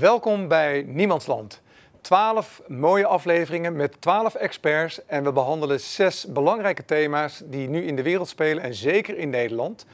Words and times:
Welkom 0.00 0.48
bij 0.48 0.84
Niemandsland. 0.86 1.60
Twaalf 2.00 2.62
mooie 2.66 3.06
afleveringen 3.06 3.76
met 3.76 4.00
twaalf 4.00 4.34
experts 4.34 5.06
en 5.06 5.24
we 5.24 5.32
behandelen 5.32 5.80
zes 5.80 6.26
belangrijke 6.28 6.84
thema's 6.84 7.42
die 7.44 7.68
nu 7.68 7.86
in 7.86 7.96
de 7.96 8.02
wereld 8.02 8.28
spelen 8.28 8.62
en 8.62 8.74
zeker 8.74 9.18
in 9.18 9.30
Nederland. 9.30 9.86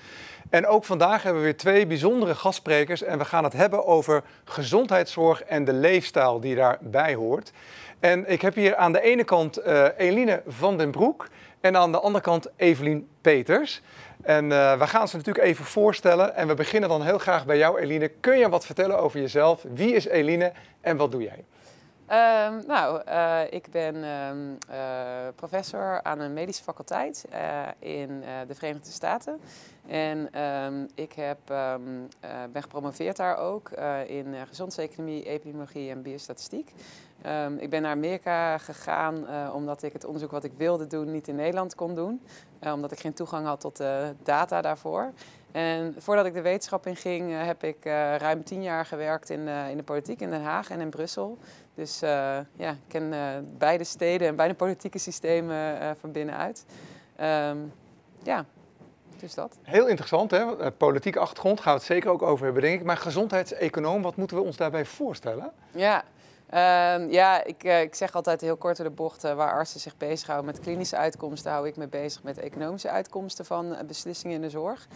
En 0.51 0.67
ook 0.67 0.85
vandaag 0.85 1.23
hebben 1.23 1.43
we 1.43 1.49
weer 1.49 1.57
twee 1.57 1.87
bijzondere 1.87 2.35
gastsprekers 2.35 3.03
en 3.03 3.19
we 3.19 3.25
gaan 3.25 3.45
het 3.45 3.53
hebben 3.53 3.87
over 3.87 4.23
gezondheidszorg 4.45 5.43
en 5.43 5.65
de 5.65 5.73
leefstijl 5.73 6.41
die 6.41 6.55
daarbij 6.55 7.15
hoort. 7.15 7.53
En 8.01 8.31
ik 8.31 8.43
heb 8.43 8.55
hier 8.55 8.77
aan 8.77 8.93
de 8.93 9.01
ene 9.01 9.25
kant 9.25 9.67
uh, 9.67 9.85
Eline 9.97 10.43
van 10.47 10.79
den 10.79 10.91
Broek 10.91 11.29
en 11.61 11.77
aan 11.77 11.93
de 11.93 12.01
andere 12.01 12.25
kant 12.25 12.47
Evelien 12.57 13.09
Peters. 13.21 13.83
En 14.27 14.45
uh, 14.45 14.79
we 14.79 14.87
gaan 14.87 15.09
ze 15.09 15.17
natuurlijk 15.17 15.45
even 15.45 15.65
voorstellen. 15.65 16.35
En 16.35 16.49
we 16.49 16.55
beginnen 16.55 16.89
dan 16.89 17.03
heel 17.03 17.19
graag 17.19 17.47
bij 17.47 17.59
jou, 17.59 17.81
Eline. 17.81 18.09
Kun 18.09 18.39
je 18.39 18.49
wat 18.49 18.67
vertellen 18.67 18.99
over 18.99 19.21
jezelf? 19.21 19.65
Wie 19.75 19.95
is 19.95 20.07
Eline 20.07 20.53
en 20.81 20.97
wat 20.97 21.13
doe 21.13 21.23
jij? 21.23 21.45
Um, 22.11 22.63
nou, 22.67 23.03
uh, 23.09 23.41
ik 23.51 23.71
ben 23.71 24.05
um, 24.05 24.59
uh, 24.71 24.77
professor 25.35 26.03
aan 26.03 26.21
een 26.21 26.33
medische 26.33 26.63
faculteit 26.63 27.25
in 27.79 28.25
de 28.47 28.55
Verenigde 28.55 28.91
Staten. 28.91 29.41
En 29.87 30.43
um, 30.43 30.89
ik 30.95 31.13
heb, 31.13 31.39
ben 32.53 32.63
gepromoveerd 32.63 33.17
daar 33.17 33.37
ook 33.37 33.71
in 34.07 34.35
gezondseconomie, 34.49 35.23
epidemiologie 35.25 35.91
en 35.91 36.03
biostatistiek. 36.03 36.73
Ik 37.59 37.71
ben 37.71 37.83
naar 37.83 37.91
Amerika 37.91 38.59
gegaan 38.59 39.27
omdat 39.53 39.83
ik 39.83 39.93
het 39.93 40.05
onderzoek 40.05 40.31
wat 40.31 40.45
ik 40.45 40.53
wilde 40.57 40.87
doen 40.87 41.11
niet 41.11 41.29
in 41.29 41.37
Nederland 41.37 41.75
kon 41.75 41.95
doen. 41.95 42.21
Omdat 42.61 42.93
ik 42.93 43.01
geen 43.01 43.15
toegang 43.15 43.47
had 43.47 43.61
tot 43.61 43.77
de 43.77 44.15
data 44.23 44.61
daarvoor. 44.61 45.13
En 45.57 45.95
voordat 45.99 46.27
ik 46.27 46.35
de 46.35 46.41
wetenschap 46.41 46.87
in 46.87 46.97
ging, 46.97 47.31
uh, 47.31 47.45
heb 47.45 47.65
ik 47.65 47.85
ruim 48.19 48.45
tien 48.45 48.63
jaar 48.63 48.87
gewerkt 48.87 49.31
in, 49.31 49.49
in 49.49 49.77
de 49.77 49.83
politiek 49.83 50.21
in 50.21 50.31
Den 50.31 50.43
Haag 50.43 50.71
en 50.71 50.81
in 50.81 50.91
Brussel. 50.91 51.39
Dus 51.75 52.01
ja, 52.57 52.71
ik 52.71 52.89
ken 52.89 53.15
beide 53.59 53.85
steden 53.85 54.29
en 54.29 54.37
beide 54.37 54.55
politieke 54.55 54.99
systemen 54.99 55.97
van 56.01 56.13
binnenuit. 56.13 56.65
Um, 57.21 57.73
ja, 58.23 58.45
dus 59.21 59.35
dat. 59.35 59.57
Heel 59.63 59.87
interessant, 59.87 60.31
hè? 60.31 60.73
Politieke 60.73 61.19
achtergrond 61.19 61.61
gaan 61.61 61.73
we 61.73 61.79
het 61.79 61.89
zeker 61.89 62.11
ook 62.11 62.23
over 62.23 62.45
hebben, 62.45 62.63
denk 62.63 62.81
ik. 62.81 62.87
Maar 62.87 62.97
gezondheidseconoom, 62.97 64.03
wat 64.03 64.17
moeten 64.17 64.37
we 64.37 64.43
ons 64.43 64.57
daarbij 64.57 64.85
voorstellen? 64.85 65.53
Ja, 65.71 66.05
Uh, 66.55 67.11
ja, 67.11 67.45
ik, 67.45 67.65
uh, 67.65 67.81
ik, 67.81 67.95
zeg 67.95 68.15
altijd 68.15 68.41
heel 68.41 68.57
kort 68.57 68.77
de 68.77 68.91
bocht, 68.91 69.25
uh, 69.25 69.35
waar 69.35 69.53
artsen 69.53 69.81
zich 69.81 69.97
bezighouden 69.97 70.47
met 70.47 70.61
klinische 70.61 70.97
uitkomsten, 70.97 71.53
hou 71.53 71.67
ik 71.67 71.77
me 71.77 71.89
bezig 71.89 72.23
met 72.23 72.39
economische 72.39 72.91
uitkomsten 72.91 73.45
van 73.45 73.75
eh, 73.75 73.85
beslissingen 73.85 74.37
in 74.37 74.43
de 74.43 74.51
zorg. 74.51 74.87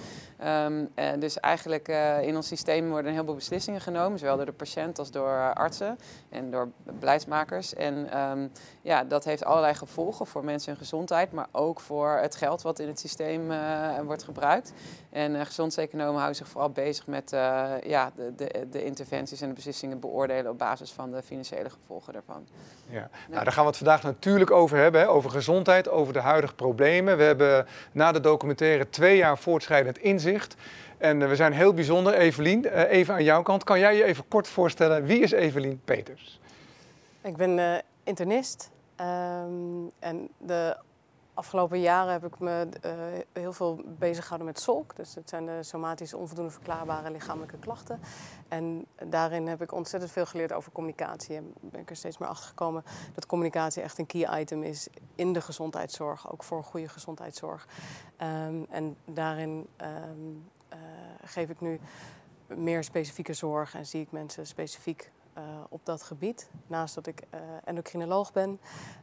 Um, 0.44 0.90
dus 1.18 1.40
eigenlijk 1.40 1.88
in 2.22 2.36
ons 2.36 2.46
systeem 2.46 2.88
worden 2.88 3.06
een 3.06 3.12
heleboel 3.12 3.34
beslissingen 3.34 3.80
genomen, 3.80 4.18
zowel 4.18 4.36
door 4.36 4.46
de 4.46 4.52
patiënt 4.52 4.98
als 4.98 5.10
door 5.10 5.54
artsen 5.54 5.98
en 6.28 6.50
door 6.50 6.68
beleidsmakers. 6.82 7.74
En 7.74 8.20
um, 8.20 8.52
ja, 8.82 9.04
dat 9.04 9.24
heeft 9.24 9.44
allerlei 9.44 9.74
gevolgen 9.74 10.26
voor 10.26 10.44
mensen 10.44 10.70
hun 10.70 10.80
gezondheid, 10.80 11.32
maar 11.32 11.46
ook 11.52 11.80
voor 11.80 12.10
het 12.10 12.34
geld 12.34 12.62
wat 12.62 12.78
in 12.78 12.88
het 12.88 12.98
systeem 12.98 13.52
wordt 14.04 14.22
gebruikt. 14.22 14.72
En 15.10 15.46
gezondseconomen 15.46 16.14
houden 16.14 16.36
zich 16.36 16.48
vooral 16.48 16.70
bezig 16.70 17.06
met 17.06 17.30
ja, 17.82 18.12
de, 18.16 18.34
de, 18.34 18.66
de 18.70 18.84
interventies 18.84 19.40
en 19.40 19.48
de 19.48 19.54
beslissingen 19.54 20.00
beoordelen 20.00 20.50
op 20.50 20.58
basis 20.58 20.90
van 20.90 21.10
de 21.10 21.22
financiële 21.22 21.39
financiële 21.44 21.70
gevolgen 21.70 22.12
daarvan. 22.12 22.46
Ja. 22.88 23.10
Nou, 23.28 23.44
daar 23.44 23.52
gaan 23.52 23.62
we 23.62 23.68
het 23.68 23.78
vandaag 23.78 24.02
natuurlijk 24.02 24.50
over 24.50 24.78
hebben, 24.78 25.00
hè? 25.00 25.08
over 25.08 25.30
gezondheid, 25.30 25.88
over 25.88 26.12
de 26.12 26.20
huidige 26.20 26.54
problemen. 26.54 27.16
We 27.16 27.22
hebben 27.22 27.66
na 27.92 28.12
de 28.12 28.20
documentaire 28.20 28.88
twee 28.88 29.16
jaar 29.16 29.38
voortschrijdend 29.38 29.98
inzicht. 29.98 30.54
En 30.98 31.20
uh, 31.20 31.28
we 31.28 31.36
zijn 31.36 31.52
heel 31.52 31.74
bijzonder. 31.74 32.14
Evelien, 32.14 32.66
uh, 32.66 32.90
even 32.90 33.14
aan 33.14 33.24
jouw 33.24 33.42
kant. 33.42 33.64
Kan 33.64 33.78
jij 33.78 33.96
je 33.96 34.04
even 34.04 34.28
kort 34.28 34.48
voorstellen, 34.48 35.04
wie 35.04 35.20
is 35.20 35.30
Evelien 35.30 35.80
Peters? 35.84 36.40
Ik 37.22 37.36
ben 37.36 37.58
uh, 37.58 37.74
internist. 38.04 38.70
Um, 39.00 39.90
en 39.98 40.28
de 40.38 40.76
afgelopen 41.40 41.80
jaren 41.80 42.12
heb 42.12 42.24
ik 42.24 42.38
me 42.38 42.68
uh, 42.84 42.92
heel 43.32 43.52
veel 43.52 43.80
bezig 43.98 44.22
gehouden 44.22 44.46
met 44.46 44.60
SOLK. 44.60 44.96
Dus 44.96 45.14
dat 45.14 45.28
zijn 45.28 45.46
de 45.46 45.62
somatische 45.62 46.16
onvoldoende 46.16 46.50
verklaarbare 46.50 47.10
lichamelijke 47.10 47.58
klachten. 47.58 48.00
En 48.48 48.86
daarin 49.04 49.46
heb 49.46 49.62
ik 49.62 49.72
ontzettend 49.72 50.12
veel 50.12 50.26
geleerd 50.26 50.52
over 50.52 50.72
communicatie. 50.72 51.36
En 51.36 51.54
ben 51.60 51.80
ik 51.80 51.90
er 51.90 51.96
steeds 51.96 52.18
meer 52.18 52.28
achter 52.28 52.48
gekomen 52.48 52.84
dat 53.14 53.26
communicatie 53.26 53.82
echt 53.82 53.98
een 53.98 54.06
key 54.06 54.40
item 54.40 54.62
is 54.62 54.88
in 55.14 55.32
de 55.32 55.40
gezondheidszorg. 55.40 56.32
Ook 56.32 56.42
voor 56.42 56.64
goede 56.64 56.88
gezondheidszorg. 56.88 57.66
Um, 58.46 58.66
en 58.70 58.96
daarin 59.04 59.66
um, 59.82 60.50
uh, 60.72 60.78
geef 61.24 61.48
ik 61.48 61.60
nu 61.60 61.80
meer 62.46 62.84
specifieke 62.84 63.32
zorg 63.32 63.74
en 63.74 63.86
zie 63.86 64.00
ik 64.00 64.12
mensen 64.12 64.46
specifiek 64.46 65.10
op 65.68 65.80
dat 65.84 66.02
gebied. 66.02 66.50
Naast 66.66 66.94
dat 66.94 67.06
ik 67.06 67.22
uh, 67.34 67.40
endocrinoloog 67.64 68.32
ben, 68.32 68.60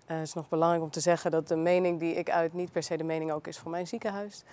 uh, 0.07 0.21
is 0.21 0.33
nog 0.33 0.49
belangrijk 0.49 0.83
om 0.83 0.89
te 0.89 0.99
zeggen 0.99 1.31
dat 1.31 1.47
de 1.47 1.55
mening 1.55 1.99
die 1.99 2.13
ik 2.13 2.29
uit 2.29 2.53
niet 2.53 2.71
per 2.71 2.83
se 2.83 2.97
de 2.97 3.03
mening 3.03 3.31
ook 3.31 3.47
is 3.47 3.57
van 3.57 3.71
mijn 3.71 3.87
ziekenhuis. 3.87 4.43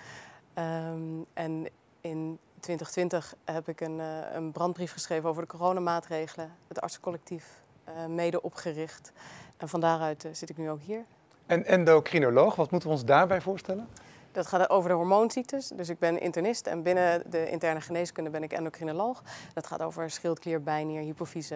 Um, 0.58 1.26
en 1.32 1.68
in 2.00 2.38
2020 2.60 3.34
heb 3.44 3.68
ik 3.68 3.80
een, 3.80 3.98
een, 4.34 4.52
brandbrief 4.52 4.92
geschreven 4.92 5.28
over 5.28 5.42
de 5.42 5.48
coronamaatregelen, 5.48 6.52
het 6.68 6.80
artsencollectief 6.80 7.62
mede 8.08 8.42
opgericht. 8.42 9.12
En 9.56 9.68
van 9.68 9.80
daaruit 9.80 10.28
zit 10.32 10.50
ik 10.50 10.56
nu 10.56 10.70
ook 10.70 10.80
hier. 10.80 11.04
En 11.46 11.64
endocrinoloog, 11.64 12.54
wat 12.54 12.70
moeten 12.70 12.88
we 12.88 12.94
ons 12.94 13.04
daarbij 13.04 13.40
voorstellen? 13.40 13.88
Dat 14.34 14.46
gaat 14.46 14.70
over 14.70 14.88
de 14.88 14.94
hormoonziektes. 14.96 15.68
Dus 15.68 15.88
ik 15.88 15.98
ben 15.98 16.20
internist 16.20 16.66
en 16.66 16.82
binnen 16.82 17.30
de 17.30 17.50
interne 17.50 17.80
geneeskunde 17.80 18.30
ben 18.30 18.42
ik 18.42 18.52
endocrinoloog. 18.52 19.22
Dat 19.52 19.66
gaat 19.66 19.82
over 19.82 20.10
schildklier, 20.10 20.62
bijnier, 20.62 21.00
hypofyse, 21.00 21.54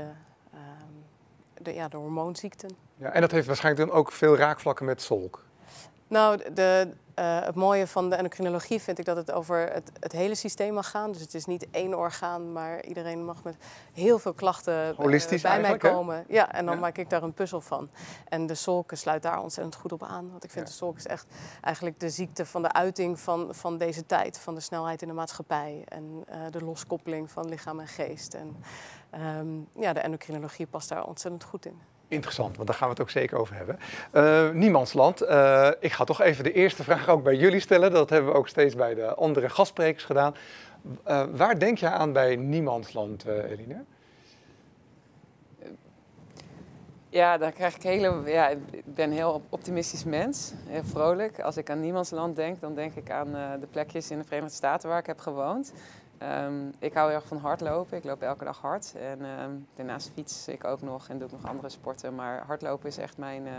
uh, 0.54 0.60
de, 1.62 1.74
ja, 1.74 1.88
de 1.88 1.96
hormoonziekten. 1.96 2.76
Ja, 2.96 3.12
en 3.12 3.20
dat 3.20 3.30
heeft 3.30 3.46
waarschijnlijk 3.46 3.88
dan 3.88 3.98
ook 3.98 4.12
veel 4.12 4.36
raakvlakken 4.36 4.86
met 4.86 5.02
SOLK? 5.02 5.44
Nou, 6.08 6.52
de, 6.52 6.92
uh, 7.18 7.40
het 7.44 7.54
mooie 7.54 7.86
van 7.86 8.10
de 8.10 8.16
endocrinologie 8.16 8.80
vind 8.80 8.98
ik 8.98 9.04
dat 9.04 9.16
het 9.16 9.32
over 9.32 9.72
het, 9.72 9.90
het, 10.00 10.12
hele 10.12 10.34
systeem 10.34 10.74
mag 10.74 10.90
gaan. 10.90 11.12
Dus 11.12 11.20
het 11.20 11.34
is 11.34 11.44
niet 11.44 11.70
één 11.70 11.94
orgaan, 11.94 12.52
maar 12.52 12.84
iedereen 12.84 13.24
mag 13.24 13.42
met 13.42 13.56
heel 13.92 14.18
veel 14.18 14.32
klachten 14.32 14.96
uh, 15.00 15.40
bij 15.42 15.60
mij 15.60 15.76
komen. 15.76 16.16
Hè? 16.16 16.22
Ja, 16.28 16.52
en 16.52 16.64
dan 16.64 16.74
ja. 16.74 16.80
maak 16.80 16.98
ik 16.98 17.10
daar 17.10 17.22
een 17.22 17.34
puzzel 17.34 17.60
van. 17.60 17.90
En 18.28 18.46
de 18.46 18.54
solk 18.54 18.90
sluit 18.94 19.22
daar 19.22 19.42
ontzettend 19.42 19.76
goed 19.76 19.92
op 19.92 20.02
aan. 20.02 20.30
Want 20.30 20.44
ik 20.44 20.50
vind 20.50 20.66
ja. 20.66 20.70
de 20.70 20.76
solk 20.76 20.96
is 20.96 21.06
echt 21.06 21.26
eigenlijk 21.60 22.00
de 22.00 22.10
ziekte 22.10 22.46
van 22.46 22.62
de 22.62 22.72
uiting 22.72 23.20
van, 23.20 23.54
van 23.54 23.78
deze 23.78 24.06
tijd. 24.06 24.38
Van 24.38 24.54
de 24.54 24.60
snelheid 24.60 25.02
in 25.02 25.08
de 25.08 25.14
maatschappij. 25.14 25.82
En 25.84 26.24
uh, 26.30 26.36
de 26.50 26.64
loskoppeling 26.64 27.30
van 27.30 27.48
lichaam 27.48 27.80
en 27.80 27.88
geest. 27.88 28.34
En 28.34 28.56
um, 29.38 29.68
ja, 29.74 29.92
de 29.92 30.00
endocrinologie 30.00 30.66
past 30.66 30.88
daar 30.88 31.04
ontzettend 31.04 31.44
goed 31.44 31.66
in. 31.66 31.97
Interessant, 32.08 32.56
want 32.56 32.68
daar 32.68 32.76
gaan 32.76 32.88
we 32.88 32.92
het 32.92 33.02
ook 33.02 33.10
zeker 33.10 33.38
over 33.38 33.54
hebben. 33.54 33.78
Uh, 34.12 34.50
niemandsland, 34.50 35.22
uh, 35.22 35.70
ik 35.80 35.92
ga 35.92 36.04
toch 36.04 36.20
even 36.20 36.44
de 36.44 36.52
eerste 36.52 36.82
vraag 36.82 37.08
ook 37.08 37.22
bij 37.22 37.36
jullie 37.36 37.60
stellen. 37.60 37.90
Dat 37.90 38.10
hebben 38.10 38.32
we 38.32 38.38
ook 38.38 38.48
steeds 38.48 38.74
bij 38.74 38.94
de 38.94 39.14
andere 39.14 39.48
gastsprekers 39.48 40.04
gedaan. 40.04 40.34
Uh, 41.08 41.22
waar 41.32 41.58
denk 41.58 41.78
je 41.78 41.88
aan 41.88 42.12
bij 42.12 42.36
niemandsland, 42.36 43.24
Eline? 43.24 43.84
Ja, 47.08 47.38
daar 47.38 47.52
krijg 47.52 47.76
ik 47.76 47.82
hele. 47.82 48.22
Ja, 48.30 48.48
ik 48.48 48.58
ben 48.84 49.10
een 49.10 49.16
heel 49.16 49.42
optimistisch 49.48 50.04
mens, 50.04 50.52
heel 50.66 50.84
vrolijk. 50.84 51.40
Als 51.40 51.56
ik 51.56 51.70
aan 51.70 51.80
niemandsland 51.80 52.36
denk, 52.36 52.60
dan 52.60 52.74
denk 52.74 52.94
ik 52.94 53.10
aan 53.10 53.32
de 53.60 53.66
plekjes 53.70 54.10
in 54.10 54.18
de 54.18 54.24
Verenigde 54.24 54.54
Staten 54.54 54.88
waar 54.88 54.98
ik 54.98 55.06
heb 55.06 55.18
gewoond. 55.18 55.72
Um, 56.22 56.72
ik 56.78 56.92
hou 56.92 57.08
heel 57.08 57.16
erg 57.16 57.26
van 57.26 57.36
hardlopen. 57.36 57.96
Ik 57.96 58.04
loop 58.04 58.22
elke 58.22 58.44
dag 58.44 58.60
hard. 58.60 58.94
En 59.00 59.24
um, 59.24 59.66
daarnaast 59.74 60.10
fiets 60.14 60.48
ik 60.48 60.64
ook 60.64 60.82
nog 60.82 61.08
en 61.08 61.18
doe 61.18 61.26
ik 61.26 61.32
nog 61.32 61.50
andere 61.50 61.68
sporten. 61.68 62.14
Maar 62.14 62.42
hardlopen 62.46 62.88
is 62.88 62.98
echt 62.98 63.18
mijn, 63.18 63.46
uh, 63.46 63.52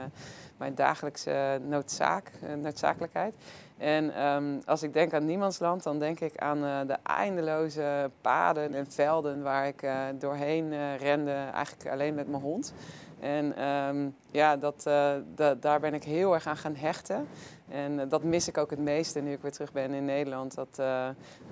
mijn 0.58 0.75
dagelijkse 0.75 1.62
noodzaak, 1.68 2.31
uh, 2.44 2.54
noodzakelijkheid. 2.54 3.36
En 3.78 4.25
um, 4.25 4.62
als 4.66 4.84
ik 4.84 4.94
denk 4.94 5.13
aan 5.13 5.25
niemandsland, 5.25 5.84
dan 5.84 6.00
denk 6.00 6.19
ik 6.19 6.38
aan 6.38 6.63
uh, 6.63 6.80
de 6.88 6.98
eindeloze 7.04 8.12
paden 8.22 8.74
en 8.74 8.92
velden 8.92 9.44
waar 9.44 9.68
ik 9.68 9.88
doorheen 10.19 10.98
rende, 10.98 11.31
eigenlijk 11.31 11.89
alleen 11.89 12.16
met 12.16 12.28
mijn 12.28 12.42
hond. 12.42 12.74
En 13.19 13.56
ja, 14.31 14.57
dat, 14.57 14.84
da 15.36 15.56
daar 15.60 15.80
ben 15.80 15.94
ik 15.94 16.04
heel 16.04 16.34
erg 16.34 16.48
aan 16.48 16.57
gaan 16.57 16.75
hechten. 16.75 17.28
En 17.69 18.00
uh, 18.00 18.01
dat 18.10 18.24
mis 18.24 18.48
ik 18.48 18.57
ook 18.57 18.69
het 18.69 18.80
meeste 18.80 19.19
nu 19.19 19.31
ik 19.31 19.42
weer 19.42 19.51
terug 19.51 19.71
ben 19.71 19.94
in 19.94 20.06
Nederland. 20.06 20.56
Dat, 20.56 20.77
uh, 20.80 21.07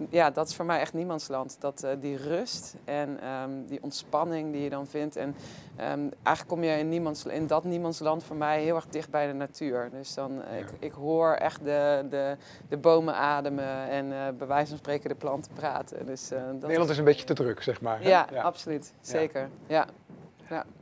ja, 0.10 0.30
dat 0.30 0.48
is 0.50 0.56
voor 0.56 0.66
mij 0.66 0.80
echt 0.80 0.94
niemandsland. 0.94 1.58
Dat, 1.60 1.84
uh, 1.84 1.92
die 2.00 2.18
rust 2.18 2.76
en 2.86 3.28
um, 3.28 3.66
die 3.66 3.84
ontspanning 3.84 4.52
die 4.52 4.62
je 4.62 4.70
dan 4.70 4.88
vindt. 4.88 5.16
En 5.16 5.28
um, 5.28 6.12
eigenlijk 6.24 6.48
kom 6.48 6.64
je 6.64 6.78
in, 6.78 6.90
niemands, 6.90 7.26
in 7.26 7.48
dat 7.48 7.64
niemandsland 7.64 8.24
voor 8.24 8.36
mij 8.36 8.62
heel 8.62 8.76
erg 8.76 8.88
dicht 8.88 9.10
bij 9.10 9.28
de 9.28 9.34
natuur. 9.34 9.90
Dus 9.92 10.14
dan, 10.14 10.42
ik, 10.58 10.68
ik 10.80 10.92
hoor 10.92 11.34
echt 11.34 11.64
de, 11.64 12.06
de, 12.10 12.36
de 12.70 12.78
bomen 12.78 13.16
ademen 13.16 13.90
en 13.90 14.38
bij 14.38 14.48
wijze 14.48 14.70
van 14.70 14.78
spreken 14.78 15.10
de 15.10 15.16
planten 15.16 15.52
praten. 15.54 16.06
Dus, 16.06 16.28
dat 16.28 16.62
Nederland 16.62 16.90
is 16.90 16.98
een 16.98 17.04
beetje 17.04 17.26
te 17.26 17.34
druk, 17.34 17.64
zeg 17.64 17.82
maar. 17.82 18.04
Ja, 18.04 18.28
ja, 18.32 18.42
absoluut. 18.42 18.94
Zeker. 19.02 19.50
ja. 19.68 19.76
ja. 19.76 20.07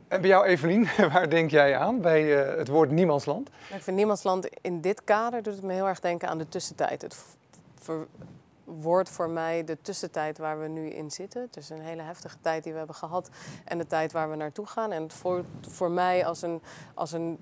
En 0.08 0.20
bij 0.20 0.30
jou, 0.30 0.44
Evelien, 0.44 0.88
waar 1.12 1.30
denk 1.30 1.50
jij 1.50 1.76
aan 1.76 2.00
bij 2.00 2.48
uh, 2.50 2.56
het 2.58 2.68
woord 2.68 2.90
niemandsland? 2.90 3.48
Ik 3.74 3.82
vind 3.82 3.96
niemandsland 3.96 4.48
in 4.60 4.80
dit 4.80 5.04
kader 5.04 5.42
doet 5.42 5.54
het 5.54 5.62
me 5.62 5.72
heel 5.72 5.88
erg 5.88 6.00
denken 6.00 6.28
aan 6.28 6.38
de 6.38 6.48
tussentijd. 6.48 7.02
Het 7.02 7.16
wordt 8.64 9.08
voor 9.08 9.30
mij 9.30 9.64
de 9.64 9.78
tussentijd 9.82 10.38
waar 10.38 10.60
we 10.60 10.68
nu 10.68 10.88
in 10.88 11.10
zitten. 11.10 11.48
Dus 11.50 11.70
een 11.70 11.80
hele 11.80 12.02
heftige 12.02 12.36
tijd 12.40 12.62
die 12.62 12.72
we 12.72 12.78
hebben 12.78 12.96
gehad 12.96 13.30
en 13.64 13.78
de 13.78 13.86
tijd 13.86 14.12
waar 14.12 14.30
we 14.30 14.36
naartoe 14.36 14.66
gaan. 14.66 14.92
En 14.92 15.02
het 15.02 15.12
voelt 15.12 15.46
voor 15.60 15.90
mij 15.90 16.26
als 16.26 16.42
een, 16.42 16.62
als 16.94 17.12
een 17.12 17.38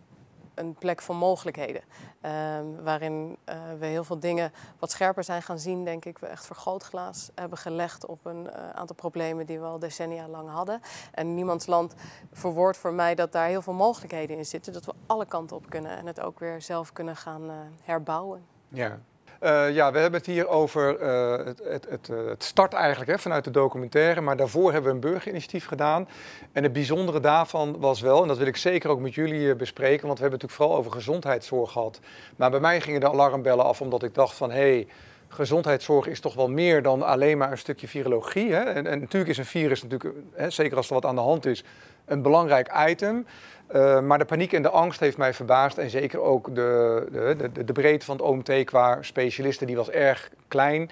een 0.55 0.75
plek 0.75 1.03
van 1.03 1.17
mogelijkheden. 1.17 1.83
Ehm, 2.21 2.65
waarin 2.83 3.37
uh, 3.49 3.55
we 3.79 3.87
heel 3.87 4.05
veel 4.05 4.19
dingen 4.19 4.53
wat 4.79 4.91
scherper 4.91 5.25
zijn 5.25 5.43
gaan 5.43 5.59
zien, 5.59 5.85
denk 5.85 6.05
ik. 6.05 6.19
We 6.19 6.27
echt 6.27 6.47
vergrootglas 6.47 7.31
hebben 7.35 7.59
gelegd 7.59 8.06
op 8.06 8.25
een 8.25 8.45
uh, 8.45 8.71
aantal 8.71 8.97
problemen 8.97 9.47
die 9.47 9.61
we 9.61 9.67
al 9.67 9.79
decennia 9.79 10.29
lang 10.29 10.51
hadden. 10.51 10.81
En 11.12 11.35
niemands 11.35 11.67
land 11.67 11.95
verwoordt 12.33 12.79
voor 12.79 12.93
mij 12.93 13.15
dat 13.15 13.33
daar 13.33 13.47
heel 13.47 13.62
veel 13.62 13.73
mogelijkheden 13.73 14.37
in 14.37 14.47
zitten. 14.47 14.73
Dat 14.73 14.85
we 14.85 14.93
alle 15.06 15.27
kanten 15.27 15.56
op 15.56 15.71
kunnen 15.71 15.97
en 15.97 16.06
het 16.06 16.21
ook 16.21 16.39
weer 16.39 16.62
zelf 16.62 16.93
kunnen 16.93 17.17
gaan 17.17 17.45
uh, 17.45 17.57
herbouwen. 17.83 18.47
Ja, 18.69 18.99
uh, 19.44 19.75
ja, 19.75 19.93
we 19.93 19.99
hebben 19.99 20.20
het 20.20 20.29
hier 20.29 20.49
over 20.49 21.00
uh, 21.00 21.46
het, 21.46 21.61
het, 21.64 21.87
het, 21.91 22.08
het, 22.29 22.44
start 22.44 22.73
eigenlijk 22.73 23.11
hè, 23.11 23.19
vanuit 23.19 23.44
de 23.44 23.50
documentaire. 23.50 24.20
Maar 24.20 24.37
daarvoor 24.37 24.73
hebben 24.73 24.91
we 24.91 24.94
een 24.94 25.11
burgerinitiatief 25.11 25.67
gedaan. 25.67 26.08
En 26.52 26.62
het 26.62 26.73
bijzondere 26.73 27.20
daarvan 27.20 27.79
was 27.79 28.00
wel, 28.00 28.23
en 28.23 28.29
dat 28.29 28.38
wil 28.38 28.46
ik 28.46 28.56
zeker 28.56 28.91
ook 28.91 29.00
met 29.00 29.14
jullie 29.14 29.55
bespreken, 29.55 30.06
want 30.06 30.19
we 30.19 30.25
hebben 30.25 30.41
het 30.41 30.43
natuurlijk 30.43 30.52
vooral 30.52 30.76
over 30.76 30.93
gezondheidszorg 30.93 31.73
gehad. 31.73 32.00
Maar 32.37 32.50
bij 32.50 32.61
mij 32.61 32.81
gingen 32.81 33.00
de 33.00 33.11
alarmbellen 33.11 33.64
af 33.64 33.81
omdat 33.81 34.02
ik 34.02 34.14
dacht 34.14 34.37
van 34.37 34.50
hé, 34.50 34.56
hey, 34.56 34.87
gezondheidszorg 35.35 36.07
is 36.07 36.21
toch 36.21 36.35
wel 36.35 36.49
meer 36.49 36.83
dan 36.83 37.03
alleen 37.03 37.39
maar 37.39 37.51
een 37.51 37.59
stukje 37.59 37.89
virologie. 37.89 38.53
Hè? 38.53 38.63
En, 38.63 38.87
en 38.87 39.01
natuurlijk 39.01 39.31
is 39.31 39.39
een 39.39 39.45
virus, 39.45 39.83
natuurlijk, 39.83 40.15
hè, 40.33 40.51
zeker 40.51 40.77
als 40.77 40.89
er 40.89 40.95
wat 40.95 41.05
aan 41.05 41.15
de 41.15 41.21
hand 41.21 41.47
is, 41.47 41.65
een 42.05 42.23
belangrijk 42.23 42.73
item. 42.89 43.27
Uh, 43.75 44.01
maar 44.01 44.19
de 44.19 44.25
paniek 44.25 44.53
en 44.53 44.63
de 44.63 44.71
angst 44.71 45.01
heeft 45.01 45.17
mij 45.17 45.35
verbaasd. 45.35 45.79
En 45.79 45.91
zeker 45.91 46.21
ook 46.21 46.55
de, 46.55 47.07
de, 47.13 47.51
de, 47.53 47.65
de 47.65 47.73
breedte 47.73 48.07
van 48.07 48.17
het 48.17 48.25
OMT 48.25 48.65
qua 48.65 48.99
specialisten, 49.03 49.67
die 49.67 49.77
was 49.77 49.91
erg 49.91 50.31
klein. 50.49 50.91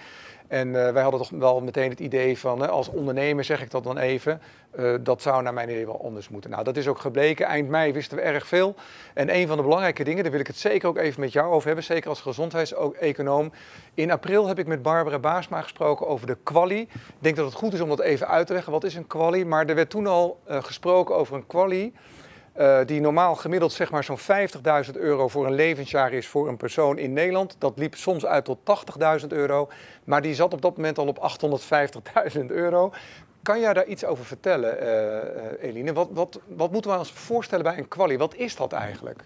En 0.53 0.69
uh, 0.69 0.91
wij 0.91 1.03
hadden 1.03 1.21
toch 1.21 1.31
wel 1.31 1.61
meteen 1.61 1.91
het 1.91 2.01
idee 2.01 2.39
van, 2.39 2.71
als 2.71 2.89
ondernemer 2.89 3.45
zeg 3.45 3.63
ik 3.63 3.71
dat 3.71 3.85
dan 3.85 3.99
even, 3.99 4.41
uh, 4.79 4.95
dat 5.01 5.23
zou 5.23 5.43
naar 5.43 5.55
mijn 5.55 5.69
idee 5.69 5.87
wel 5.87 6.05
anders 6.05 6.29
moeten. 6.29 6.51
Nou, 6.51 6.65
dat 6.65 6.77
is 6.77 6.89
ook 6.89 6.99
gebleken. 6.99 7.47
Eind 7.47 7.69
mei 7.69 7.93
wisten 7.93 8.17
we 8.17 8.23
erg 8.23 8.47
veel. 8.47 8.75
En 9.15 9.35
een 9.35 9.47
van 9.47 9.57
de 9.57 9.63
belangrijke 9.63 10.05
dingen, 10.05 10.23
daar 10.23 10.33
wil 10.33 10.41
ik 10.41 10.47
het 10.47 10.57
zeker 10.57 10.89
ook 10.89 10.97
even 10.97 11.21
met 11.21 11.33
jou 11.33 11.53
over 11.53 11.67
hebben, 11.67 11.85
zeker 11.85 12.09
als 12.09 12.21
gezondheidseconoom. 12.21 13.53
In 13.95 14.11
april 14.11 14.47
heb 14.47 14.59
ik 14.59 14.67
met 14.67 14.83
Barbara 14.83 15.19
Baasma 15.19 15.63
gesproken 15.63 16.07
over 16.07 16.27
de 16.27 16.37
quali. 16.43 16.81
Ik 16.81 16.91
denk 17.19 17.37
dat 17.37 17.47
het 17.47 17.55
goed 17.55 17.73
is 17.73 17.81
om 17.81 17.89
dat 17.89 18.01
even 18.01 18.29
uit 18.29 18.47
te 18.47 18.53
leggen. 18.53 18.73
Wat 18.73 18.85
is 18.85 18.95
een 18.95 19.07
quali? 19.07 19.45
Maar 19.45 19.67
er 19.67 19.75
werd 19.75 19.91
toen 19.91 20.07
al 20.07 20.41
uh, 20.51 20.63
gesproken 20.63 21.15
over 21.15 21.37
een 21.37 21.47
quali. 21.47 21.93
Uh, 22.59 22.79
die 22.87 23.01
normaal 23.01 23.35
gemiddeld 23.35 23.73
zeg 23.73 23.91
maar 23.91 24.05
zo'n 24.05 24.19
50.000 24.19 24.93
euro 24.93 25.29
voor 25.29 25.47
een 25.47 25.55
levensjaar 25.55 26.13
is 26.13 26.27
voor 26.27 26.49
een 26.49 26.57
persoon 26.57 26.99
in 26.99 27.13
Nederland. 27.13 27.57
Dat 27.59 27.79
liep 27.79 27.95
soms 27.95 28.27
uit 28.27 28.45
tot 28.45 28.59
80.000 29.21 29.27
euro, 29.29 29.69
maar 30.05 30.23
die 30.23 30.35
zat 30.35 30.53
op 30.53 30.63
dat 30.63 30.77
moment 30.77 30.99
al 30.99 31.07
op 31.07 31.37
850.000 32.37 32.47
euro. 32.47 32.93
Kan 33.43 33.61
jij 33.61 33.73
daar 33.73 33.87
iets 33.87 34.05
over 34.05 34.25
vertellen, 34.25 34.83
uh, 34.83 35.69
Eline? 35.69 35.93
Wat, 35.93 36.09
wat, 36.13 36.41
wat 36.47 36.73
moeten 36.73 36.91
we 36.91 36.99
ons 36.99 37.13
voorstellen 37.13 37.65
bij 37.65 37.79
een 37.79 37.89
quali? 37.89 38.17
Wat 38.17 38.35
is 38.35 38.57
dat 38.57 38.73
eigenlijk? 38.73 39.25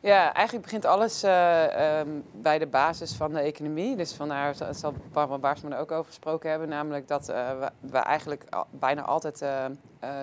Ja, 0.00 0.32
eigenlijk 0.32 0.64
begint 0.64 0.84
alles 0.84 1.22
um, 1.22 2.24
bij 2.32 2.58
de 2.58 2.66
basis 2.66 3.12
van 3.12 3.32
de 3.32 3.40
economie. 3.40 3.96
Dus 3.96 4.12
vandaar 4.12 4.54
zal 4.70 4.92
Barbara 5.12 5.38
Baarsman 5.38 5.74
ook 5.74 5.92
over 5.92 6.06
gesproken 6.06 6.50
hebben. 6.50 6.68
Namelijk 6.68 7.08
dat 7.08 7.26
we, 7.26 7.70
we, 7.80 7.98
eigenlijk 7.98 8.44
bijna 8.70 9.02
altijd 9.02 9.44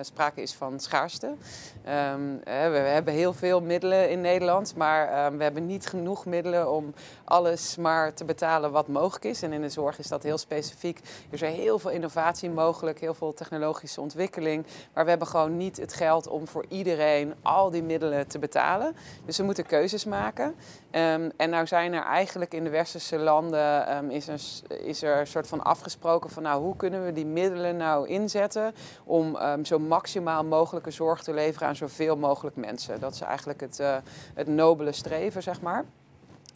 sprake 0.00 0.42
is 0.42 0.52
van 0.52 0.80
schaarste. 0.80 1.26
Um, 1.26 2.40
we, 2.44 2.68
we, 2.70 2.78
hebben 2.78 3.14
heel 3.14 3.32
veel 3.32 3.60
middelen 3.60 4.10
in 4.10 4.20
Nederland, 4.20 4.76
maar 4.76 5.26
um, 5.26 5.36
we 5.36 5.42
hebben 5.42 5.66
niet 5.66 5.86
genoeg 5.86 6.26
middelen 6.26 6.72
om 6.72 6.94
alles 7.24 7.76
maar 7.76 8.14
te 8.14 8.24
betalen 8.24 8.70
wat 8.70 8.88
mogelijk 8.88 9.24
is. 9.24 9.42
En 9.42 9.52
in 9.52 9.60
de 9.60 9.68
zorg 9.68 9.98
is 9.98 10.08
dat 10.08 10.22
heel 10.22 10.38
specifiek. 10.38 10.98
Er 10.98 11.42
is 11.42 11.56
heel 11.56 11.78
veel 11.78 11.90
innovatie 11.90 12.50
mogelijk, 12.50 13.00
heel 13.00 13.14
veel 13.14 13.34
technologische 13.34 14.00
ontwikkeling. 14.00 14.66
Maar 14.92 15.04
we 15.04 15.10
hebben 15.10 15.28
gewoon 15.28 15.56
niet 15.56 15.76
het 15.76 15.94
geld 15.94 16.28
om 16.28 16.48
voor 16.48 16.64
iedereen 16.68 17.34
al 17.42 17.70
die 17.70 17.82
middelen 17.82 18.26
te 18.26 18.38
betalen. 18.38 18.96
Dus 19.24 19.36
we 19.36 19.44
moeten 19.44 19.66
keuzes 19.66 20.04
maken. 20.04 20.46
Um, 20.46 21.32
en 21.36 21.50
nou 21.50 21.66
zijn 21.66 21.92
er 21.92 22.04
eigenlijk 22.04 22.54
in 22.54 22.64
de 22.64 22.70
westerse 22.70 23.18
landen 23.18 24.10
is, 24.10 24.28
er, 24.28 24.40
is 24.86 25.02
er 25.02 25.18
een 25.18 25.26
soort 25.26 25.46
van 25.46 25.62
afgesproken 25.62 26.30
van 26.30 26.42
nou 26.42 26.62
hoe 26.62 26.76
kunnen 26.76 27.04
we 27.04 27.12
die 27.12 27.26
middelen 27.26 27.76
nou 27.76 28.08
inzetten 28.08 28.74
om 29.04 29.36
um, 29.72 29.80
zo 29.80 29.86
maximaal 29.86 30.44
mogelijke 30.44 30.90
zorg 30.90 31.22
te 31.22 31.34
leveren 31.34 31.68
aan 31.68 31.76
zoveel 31.76 32.16
mogelijk 32.16 32.56
mensen. 32.56 33.00
Dat 33.00 33.14
is 33.14 33.20
eigenlijk 33.20 33.60
het, 33.60 33.80
uh, 33.80 33.96
het 34.34 34.46
nobele 34.46 34.92
streven, 34.92 35.42
zeg 35.42 35.60
maar. 35.60 35.84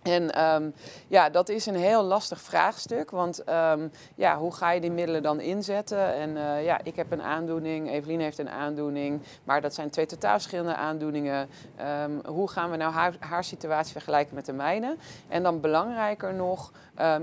En 0.03 0.45
um, 0.45 0.75
ja, 1.09 1.31
dat 1.31 1.49
is 1.49 1.67
een 1.67 1.77
heel 1.77 2.03
lastig 2.03 2.41
vraagstuk, 2.41 3.11
want 3.11 3.43
um, 3.49 3.91
ja, 4.15 4.39
hoe 4.39 4.55
ga 4.55 4.71
je 4.71 4.81
die 4.81 4.91
middelen 4.91 5.23
dan 5.23 5.41
inzetten? 5.41 6.15
En 6.15 6.31
uh, 6.31 6.65
ja, 6.65 6.81
ik 6.83 6.97
heb 6.97 7.13
een 7.13 7.23
aandoening, 7.23 7.91
Evelien 7.91 8.21
heeft 8.21 8.39
een 8.39 8.51
aandoening, 8.51 9.23
maar 9.45 9.61
dat 9.61 9.75
zijn 9.75 9.91
twee 9.91 10.07
totaal 10.07 10.33
verschillende 10.33 10.75
aandoeningen. 10.75 11.49
Um, 12.05 12.21
hoe 12.27 12.51
gaan 12.51 12.71
we 12.71 12.77
nou 12.77 12.93
haar, 12.93 13.15
haar, 13.19 13.45
situatie 13.45 13.93
vergelijken 13.93 14.35
met 14.35 14.47
de 14.47 14.53
mijne? 14.53 14.97
En 15.29 15.43
dan 15.43 15.61
belangrijker 15.61 16.35
nog, 16.35 16.73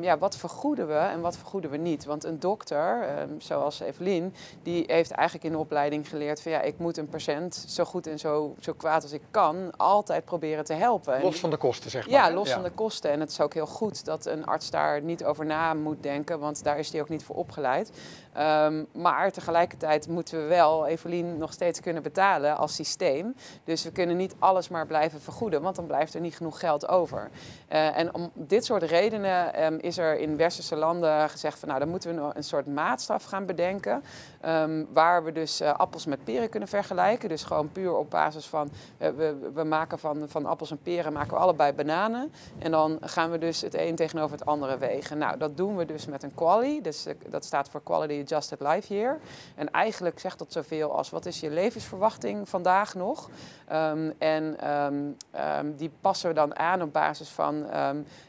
ja, 0.02 0.18
wat 0.18 0.38
vergoeden 0.38 0.88
we 0.88 0.94
en 0.94 1.22
wat 1.22 1.38
vergoeden 1.38 1.72
we 1.72 1.78
niet? 1.78 2.06
Want 2.06 2.24
een 2.24 2.40
dokter, 2.40 3.08
zoals 3.38 3.80
Evelien, 3.80 4.34
die 4.64 4.84
heeft 4.88 5.12
eigenlijk 5.12 5.48
in 5.48 5.52
de 5.52 5.58
opleiding 5.58 6.10
geleerd 6.10 6.42
van 6.42 6.52
ja, 6.52 6.62
ik 6.62 6.78
moet 6.78 6.98
een 6.98 7.10
patiënt 7.10 7.66
zo 7.68 7.84
goed 7.84 8.08
en 8.08 8.20
zo, 8.20 8.56
zo 8.60 8.74
kwaad 8.74 9.04
als 9.04 9.12
ik 9.12 9.22
kan 9.32 9.78
altijd 9.78 10.26
proberen 10.26 10.66
te 10.66 10.74
helpen. 10.74 11.22
Los 11.22 11.40
van 11.40 11.50
de 11.50 11.58
kosten, 11.58 11.92
zeg 11.92 12.10
maar. 12.10 12.14
Ja, 12.14 12.34
los 12.34 12.48
ja. 12.48 12.54
van 12.54 12.64
kosten. 12.72 13.12
En 13.12 13.20
het 13.20 13.30
is 13.30 13.42
ook 13.42 13.54
heel 13.54 13.66
goed 13.66 14.06
dat 14.06 14.26
een 14.26 14.46
arts 14.46 14.70
daar 14.70 15.02
niet 15.02 15.24
over 15.24 15.46
na 15.46 15.74
moet 15.74 16.04
denken, 16.04 16.40
want 16.40 16.64
daar 16.64 16.80
is 16.80 16.92
hij 16.92 17.02
ook 17.02 17.10
niet 17.10 17.24
voor 17.24 17.36
opgeleid. 17.36 17.92
Um, 18.38 18.88
maar 18.94 19.32
tegelijkertijd 19.32 20.08
moeten 20.08 20.42
we 20.42 20.48
wel 20.48 20.88
Evelien 20.88 21.38
nog 21.38 21.54
steeds 21.54 21.80
kunnen 21.80 22.04
betalen 22.04 22.58
als 22.58 22.76
systeem. 22.76 23.36
Dus 23.64 23.84
we 23.84 23.92
kunnen 23.92 24.18
niet 24.18 24.36
alles 24.40 24.70
maar 24.70 24.88
blijven 24.88 25.22
vergoeden, 25.22 25.62
want 25.62 25.76
dan 25.76 25.86
blijft 25.86 26.14
er 26.14 26.22
niet 26.22 26.36
genoeg 26.36 26.60
geld 26.60 26.88
over. 26.88 27.30
Uh, 27.72 27.98
en 27.98 28.14
om 28.14 28.32
dit 28.34 28.66
soort 28.66 28.84
redenen 28.84 29.64
um, 29.64 29.80
is 29.80 29.98
er 29.98 30.20
in 30.20 30.38
westerse 30.38 30.76
landen 30.76 31.30
gezegd 31.30 31.60
van 31.60 31.68
nou 31.68 31.80
dan 31.80 31.90
moeten 31.90 32.16
we 32.16 32.36
een 32.36 32.44
soort 32.44 32.68
maatstaf 32.68 33.24
gaan 33.24 33.46
bedenken. 33.46 34.04
Um, 34.46 34.88
waar 34.94 35.24
we 35.24 35.32
dus 35.32 35.62
uh, 35.62 35.74
appels 35.74 36.06
met 36.06 36.24
peren 36.24 36.50
kunnen 36.50 36.70
vergelijken. 36.70 37.30
Dus 37.30 37.44
gewoon 37.44 37.72
puur 37.72 37.96
op 37.96 38.10
basis 38.10 38.46
van 38.46 38.70
uh, 38.98 39.10
we, 39.10 39.52
we, 39.54 39.64
maken 39.64 40.00
van, 40.00 40.24
van 40.28 40.46
appels 40.46 40.72
en 40.72 40.80
peren 40.84 41.14
maken 41.14 41.34
we 41.34 41.40
allebei 41.40 41.74
bananen. 41.74 42.32
En 42.60 42.72
dan 42.72 42.98
gaan 43.02 43.32
we 43.32 43.38
dus 43.38 43.62
het 43.62 43.76
een 43.76 43.96
tegenover 43.96 44.38
het 44.38 44.46
andere 44.46 44.78
wegen. 44.78 45.18
Nou, 45.18 45.38
dat 45.38 45.58
doen 45.58 45.78
we 45.78 45.86
dus 45.86 46.06
met 46.06 46.24
een 46.24 46.34
quali. 46.34 46.82
Dus 46.82 47.06
dat 47.30 47.46
staat 47.46 47.70
voor 47.70 47.84
Quality 47.84 48.22
Adjusted 48.22 48.60
Life 48.60 48.94
Year. 48.94 49.20
En 49.56 49.72
eigenlijk 49.72 50.20
zegt 50.20 50.40
dat 50.40 50.52
zoveel 50.52 50.92
als 50.98 51.10
wat 51.10 51.26
is 51.26 51.40
je 51.40 51.50
levensverwachting 51.50 52.50
vandaag 52.50 52.96
nog? 52.96 53.30
Um, 53.72 54.14
en 54.18 54.72
um, 54.72 55.16
um, 55.58 55.76
die 55.76 55.92
passen 56.02 56.30
we 56.30 56.36
dan 56.36 56.58
aan 56.58 56.82
op 56.82 56.94
basis 56.94 57.30
van 57.30 57.66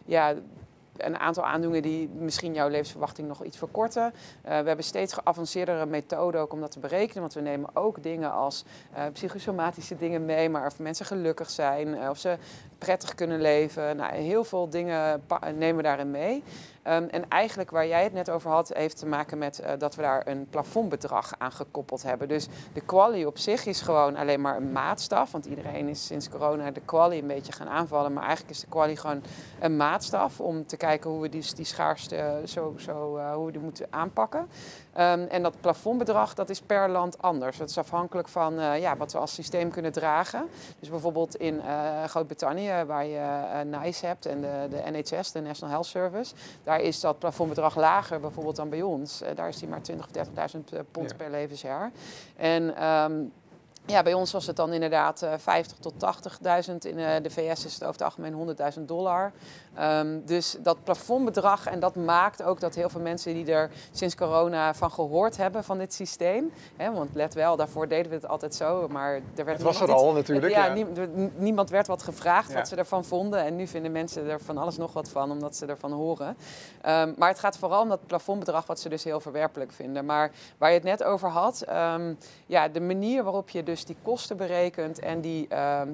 ja, 0.05 0.35
een 0.97 1.19
aantal 1.19 1.45
aandoeningen 1.45 1.89
die 1.89 2.09
misschien 2.09 2.55
jouw 2.55 2.69
levensverwachting 2.69 3.29
nog 3.29 3.45
iets 3.45 3.59
verkorten. 3.59 4.03
Uh, 4.05 4.13
we 4.43 4.51
hebben 4.51 4.85
steeds 4.85 5.13
geavanceerdere 5.13 5.87
methoden 5.87 6.41
ook 6.41 6.53
om 6.53 6.61
dat 6.61 6.71
te 6.71 6.79
berekenen. 6.79 7.21
Want 7.21 7.35
we 7.35 7.41
nemen 7.41 7.71
ook 7.73 8.03
dingen 8.03 8.33
als 8.33 8.65
uh, 8.97 9.03
psychosomatische 9.13 9.97
dingen 9.97 10.25
mee. 10.25 10.49
Maar 10.49 10.67
of 10.67 10.79
mensen 10.79 11.07
gelukkig 11.07 11.51
zijn, 11.51 12.09
of 12.09 12.19
ze 12.19 12.37
prettig 12.79 13.15
kunnen 13.15 13.41
leven. 13.41 13.97
Nou, 13.97 14.15
heel 14.15 14.45
veel 14.45 14.69
dingen 14.71 15.23
nemen 15.55 15.77
we 15.77 15.83
daarin 15.83 16.11
mee. 16.11 16.43
Um, 16.89 17.09
en 17.09 17.29
eigenlijk 17.29 17.71
waar 17.71 17.87
jij 17.87 18.03
het 18.03 18.13
net 18.13 18.31
over 18.31 18.51
had, 18.51 18.69
heeft 18.75 18.99
te 18.99 19.07
maken 19.07 19.39
met 19.39 19.61
uh, 19.61 19.71
dat 19.79 19.95
we 19.95 20.03
daar 20.03 20.27
een 20.27 20.47
plafondbedrag 20.51 21.33
aan 21.39 21.53
gekoppeld 21.53 22.03
hebben. 22.03 22.29
Dus 22.29 22.49
de 22.73 22.81
quali 22.81 23.27
op 23.27 23.39
zich 23.39 23.67
is 23.67 23.81
gewoon 23.81 24.17
alleen 24.17 24.41
maar 24.41 24.57
een 24.57 24.73
maatstaf. 24.73 25.33
Want 25.33 25.47
iedereen 25.47 25.89
is 25.89 26.07
sinds 26.07 26.29
corona 26.29 26.71
de 26.71 26.81
quali 26.85 27.19
een 27.19 27.27
beetje 27.27 27.53
gaan 27.53 27.69
aanvallen. 27.69 28.13
Maar 28.13 28.23
eigenlijk 28.23 28.55
is 28.55 28.61
de 28.61 28.67
quali 28.67 28.97
gewoon 28.97 29.23
een 29.61 29.77
maatstaf 29.77 30.41
om 30.41 30.67
te 30.67 30.77
kijken 30.77 31.11
hoe 31.11 31.21
we 31.21 31.29
die, 31.29 31.55
die 31.55 31.65
schaarste 31.65 32.43
zo, 32.45 32.75
zo 32.79 33.17
uh, 33.17 33.35
hoe 33.35 33.47
we 33.47 33.53
die 33.53 33.61
moeten 33.61 33.87
aanpakken. 33.91 34.49
Um, 34.99 35.27
en 35.27 35.43
dat 35.43 35.61
plafondbedrag 35.61 36.35
dat 36.35 36.51
is 36.51 36.61
per 36.61 36.89
land 36.89 37.23
anders. 37.23 37.59
Dat 37.59 37.69
is 37.69 37.79
afhankelijk 37.79 38.29
van 38.29 38.59
uh, 38.59 38.81
ja, 38.81 38.97
wat 38.97 39.13
we 39.13 39.19
als 39.19 39.35
systeem 39.35 39.71
kunnen 39.71 39.93
dragen. 39.93 40.49
Dus 40.79 40.89
bijvoorbeeld 40.89 41.37
in 41.37 41.61
Groot-Brittannië, 42.07 42.85
waar 42.87 43.07
je 43.07 43.65
NICE 43.65 44.07
hebt 44.07 44.27
en 44.27 44.41
de, 44.41 44.67
de 44.71 44.83
NHS, 44.91 45.33
de 45.33 45.41
National 45.41 45.71
Health 45.71 45.87
Service. 45.87 46.35
Daar 46.63 46.81
is 46.81 47.01
dat 47.01 47.19
plafondbedrag 47.19 47.77
lager 47.77 48.21
bijvoorbeeld 48.21 48.57
dan 48.57 48.69
bij 48.69 48.83
ons. 48.83 49.23
Uh, 49.23 49.29
daar 49.35 49.49
is 49.49 49.59
die 49.59 49.69
maar 49.69 49.83
20 49.83 50.07
of 50.07 50.29
30.000 50.55 50.61
pond 50.91 51.11
ja. 51.11 51.17
per 51.17 51.31
levensjaar. 51.31 51.91
En 52.37 52.85
um, 52.87 53.33
ja, 53.87 54.03
bij 54.03 54.15
ons 54.15 54.33
was 54.33 54.47
het 54.47 54.57
dan 54.57 54.73
inderdaad 54.73 55.23
uh, 55.23 55.33
50 55.37 55.79
tot 55.79 55.95
80.000. 56.69 56.75
In 56.79 56.99
uh, 56.99 57.11
de 57.23 57.31
VS 57.31 57.65
is 57.65 57.75
het 57.75 57.83
over 57.83 57.93
het 57.93 58.03
algemeen 58.03 58.57
100.000 58.79 58.81
dollar. 58.81 59.33
Um, 59.81 60.23
dus 60.25 60.57
dat 60.59 60.85
plafondbedrag, 60.85 61.67
en 61.67 61.81
dat 61.81 61.95
maakt 61.95 62.43
ook 62.43 62.61
dat 62.61 62.75
heel 62.75 62.89
veel 62.89 63.01
mensen 63.01 63.35
die 63.35 63.53
er 63.53 63.71
sinds 63.93 64.15
corona 64.15 64.75
van 64.75 64.91
gehoord 64.91 65.37
hebben 65.37 65.65
van 65.65 65.79
dit 65.79 65.95
systeem. 65.95 66.53
Hè, 66.77 66.93
want 66.93 67.15
let 67.15 67.35
wel, 67.35 67.57
daarvoor 67.57 67.89
deden 67.89 68.09
we 68.09 68.15
het 68.15 68.29
altijd 68.29 68.55
zo, 68.55 68.89
maar 68.89 69.15
er 69.15 69.45
werd 69.45 69.57
het 69.57 69.63
was 69.63 69.81
er 69.81 69.93
al 69.93 70.13
natuurlijk. 70.13 70.53
Ja, 70.53 70.75
ja. 70.75 70.87
niemand 71.37 71.71
werd 71.71 71.87
wat 71.87 72.03
gevraagd 72.03 72.53
wat 72.53 72.69
ze 72.69 72.77
ervan 72.77 73.05
vonden. 73.05 73.45
En 73.45 73.57
nu 73.57 73.67
vinden 73.67 73.93
mensen 73.93 74.29
er 74.31 74.41
van 74.41 74.59
alles 74.59 74.77
nog 74.77 74.93
wat 74.93 75.09
van, 75.09 75.31
omdat 75.31 75.57
ze 75.57 75.67
ervan 75.67 75.93
horen. 75.93 76.29
Um, 76.29 77.15
maar 77.17 77.29
het 77.29 77.39
gaat 77.39 77.59
vooral 77.59 77.83
om 77.83 77.89
dat 77.89 78.07
plafondbedrag, 78.07 78.67
wat 78.67 78.81
ze 78.81 78.89
dus 78.89 79.05
heel 79.05 79.21
verwerpelijk 79.21 79.73
vinden. 79.73 80.05
Maar 80.05 80.31
waar 80.59 80.69
je 80.69 80.75
het 80.75 80.85
net 80.85 81.05
over 81.05 81.29
had, 81.29 81.65
um, 81.69 82.19
ja, 82.47 82.69
de 82.69 82.81
manier 82.81 83.23
waarop 83.23 83.51
je 83.51 83.63
dus 83.63 83.76
die 83.85 83.97
kosten 84.03 84.37
berekent 84.37 84.99
en 84.99 85.21
die, 85.21 85.49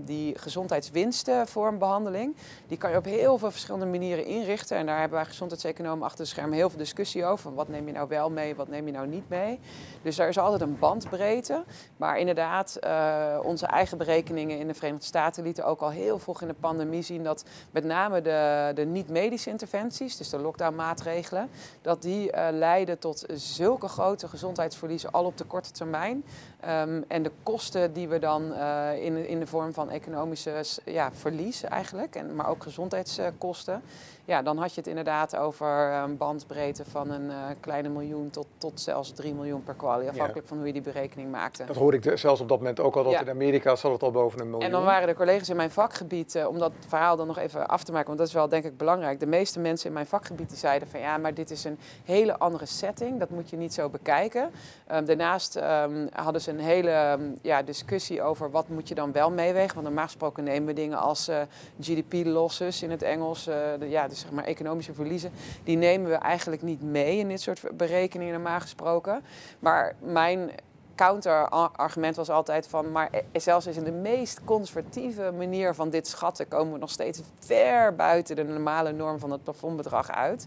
die 0.05 0.39
gezondheidswinsten 0.39 1.47
voor 1.47 1.67
een 1.69 1.79
behandeling, 1.79 2.37
die 2.67 2.79
kan 2.79 2.91
je 2.91 2.97
op 2.97 3.05
heel 3.05 3.39
veel 3.39 3.51
verschillende 3.51 3.87
manieren 3.87 4.25
inrichten. 4.25 4.77
En 4.77 4.87
daar 4.87 4.99
hebben 4.99 5.19
wij 5.19 5.27
gezondheidseconomen 5.27 6.05
achter 6.05 6.25
de 6.25 6.31
schermen 6.31 6.57
heel 6.57 6.69
veel 6.69 6.79
discussie 6.79 7.25
over. 7.25 7.55
Wat 7.55 7.69
neem 7.69 7.87
je 7.87 7.93
nou 7.93 8.09
wel 8.09 8.31
mee, 8.31 8.55
wat 8.55 8.69
neem 8.69 8.87
je 8.87 8.93
nou 8.93 9.07
niet 9.07 9.29
mee. 9.29 9.61
Dus 10.03 10.19
er 10.19 10.29
is 10.29 10.39
altijd 10.39 10.61
een 10.61 10.79
bandbreedte. 10.79 11.65
Maar 11.97 12.19
inderdaad, 12.19 12.79
uh, 12.85 13.39
onze 13.43 13.67
eigen 13.67 13.99
berekeningen 13.99 14.59
in 14.59 14.67
de 14.67 14.75
Verenigde 14.75 15.07
Staten 15.07 15.43
lieten 15.43 15.65
ook 15.65 15.81
al 15.81 15.91
heel 15.91 16.19
vroeg 16.19 16.43
in 16.43 16.49
de 16.49 16.55
pandemie 16.55 17.03
zien 17.03 17.25
dat 17.25 17.45
met 17.71 17.85
name 17.85 18.23
de, 18.23 18.71
de 18.75 18.85
niet-medische 18.85 19.51
interventies, 19.51 20.17
dus 20.17 20.29
de 20.29 20.39
lockdown-maatregelen, 20.39 21.49
dat 21.83 22.03
die 22.03 22.33
uh, 22.33 22.47
leiden 22.51 22.99
tot 22.99 23.25
zulke 23.33 23.89
grote 23.89 24.29
gezondheidsverliezen 24.29 25.11
al 25.11 25.25
op 25.25 25.37
de 25.37 25.45
korte 25.45 25.71
termijn. 25.71 26.25
Um, 26.69 27.05
en 27.09 27.23
de 27.23 27.33
kosten 27.43 27.72
die 27.93 28.09
we 28.09 28.19
dan 28.19 28.53
uh, 28.53 29.05
in, 29.05 29.29
in 29.29 29.41
de 29.41 29.47
vorm 29.47 29.73
van 29.73 29.91
economische 29.91 30.65
ja, 30.85 31.11
verlies 31.13 31.63
eigenlijk, 31.63 32.15
en, 32.15 32.35
maar 32.35 32.49
ook 32.49 32.63
gezondheidskosten 32.63 33.83
ja, 34.25 34.43
dan 34.43 34.59
had 34.59 34.75
je 34.75 34.81
het 34.81 34.89
inderdaad 34.89 35.37
over 35.37 35.93
een 35.93 36.17
bandbreedte 36.17 36.85
van 36.85 37.11
een 37.11 37.25
uh, 37.25 37.35
kleine 37.61 37.89
miljoen 37.89 38.31
tot, 38.31 38.47
tot 38.59 38.81
zelfs 38.81 39.13
3 39.13 39.35
miljoen 39.35 39.63
per 39.63 39.75
kwalie. 39.75 40.09
Afhankelijk 40.09 40.47
van 40.47 40.57
hoe 40.57 40.67
je 40.67 40.73
die 40.73 40.83
berekening 40.83 41.31
maakte. 41.31 41.65
Dat 41.65 41.77
hoorde 41.77 41.97
ik 41.97 42.19
zelfs 42.19 42.41
op 42.41 42.49
dat 42.49 42.59
moment 42.59 42.81
ook 42.81 42.97
al, 42.97 43.05
dat 43.05 43.21
in 43.21 43.31
Amerika 43.31 43.77
zat 43.77 43.93
het 43.93 44.03
al 44.03 44.11
boven 44.11 44.41
een 44.41 44.51
miljoen. 44.51 44.65
En 44.65 44.71
dan 44.71 44.85
waren 44.85 45.09
de 45.09 45.15
collega's 45.15 45.49
in 45.49 45.57
mijn 45.57 45.71
vakgebied, 45.71 46.35
uh, 46.35 46.49
om 46.49 46.59
dat 46.59 46.73
verhaal 46.89 47.17
dan 47.17 47.27
nog 47.27 47.39
even 47.39 47.69
af 47.69 47.85
te 47.85 47.93
maken, 47.93 48.07
want 48.07 48.19
dat 48.19 48.29
is 48.29 48.35
wel 48.35 48.49
denk 48.49 48.65
ik 48.65 48.77
belangrijk. 48.77 49.21
De 49.21 49.27
meeste 49.27 49.61
mensen 49.61 49.87
in 49.87 49.93
mijn 49.93 50.07
vakgebied 50.07 50.49
die 50.49 50.59
zeiden 50.59 50.89
van 50.89 51.01
ja, 51.01 51.19
maar 51.19 51.35
dit 51.35 51.51
is 51.51 51.65
een 51.65 51.79
hele 52.05 52.39
andere 52.39 52.67
setting. 52.67 53.19
Dat 53.19 53.31
moet 53.31 53.51
je 53.51 53.57
niet 53.57 53.75
zo 53.75 53.89
bekijken. 53.89 54.51
Um, 54.93 55.05
daarnaast 55.05 55.57
um, 55.57 56.09
hadden 56.13 56.41
ze 56.41 56.51
een 56.51 56.61
hele 56.61 57.17
um, 57.19 57.39
ja, 57.43 57.63
discussie 57.63 58.23
over 58.23 58.51
wat 58.51 58.69
moet 58.69 58.89
je 58.89 58.95
dan 58.95 59.13
wel 59.13 59.31
meewegen. 59.31 59.75
Want 59.75 59.87
normaal 59.87 60.05
gesproken 60.05 60.45
nemen 60.45 60.67
we 60.67 60.73
dingen 60.73 60.99
als 60.99 61.29
uh, 61.29 61.41
GDP-losses 61.81 62.83
in 62.83 62.91
het 62.91 63.03
Engels. 63.03 63.45
De, 63.45 63.87
ja, 63.89 64.09
dus 64.13 64.21
zeg 64.21 64.31
maar 64.31 64.45
economische 64.45 64.95
verliezen, 64.95 65.33
die 65.65 65.77
nemen 65.77 66.11
we 66.11 66.17
eigenlijk 66.17 66.63
niet 66.63 66.83
mee 66.83 67.19
in 67.19 67.29
dit 67.29 67.41
soort 67.41 67.77
berekeningen 67.77 68.33
normaal 68.33 68.61
gesproken. 68.61 69.25
Maar 69.59 69.95
mijn 69.99 70.51
counterargument 70.95 72.17
was 72.17 72.31
altijd 72.31 72.67
van, 72.67 72.93
maar 72.93 73.11
zelfs 73.33 73.67
in 73.67 73.85
de 73.85 73.93
meest 73.93 74.45
conservatieve 74.45 75.33
manier 75.37 75.75
van 75.75 75.91
dit 75.91 76.07
schatten 76.07 76.49
komen 76.49 76.73
we 76.73 76.79
nog 76.79 76.91
steeds 76.91 77.21
ver 77.39 77.95
buiten 77.95 78.37
de 78.37 78.45
normale 78.45 78.93
norm 78.93 79.19
van 79.19 79.31
het 79.31 79.43
plafondbedrag 79.43 80.11
uit. 80.11 80.47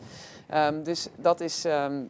Um, 0.53 0.83
dus 0.83 1.07
dat 1.15 1.39
is. 1.39 1.65
Um, 1.65 2.09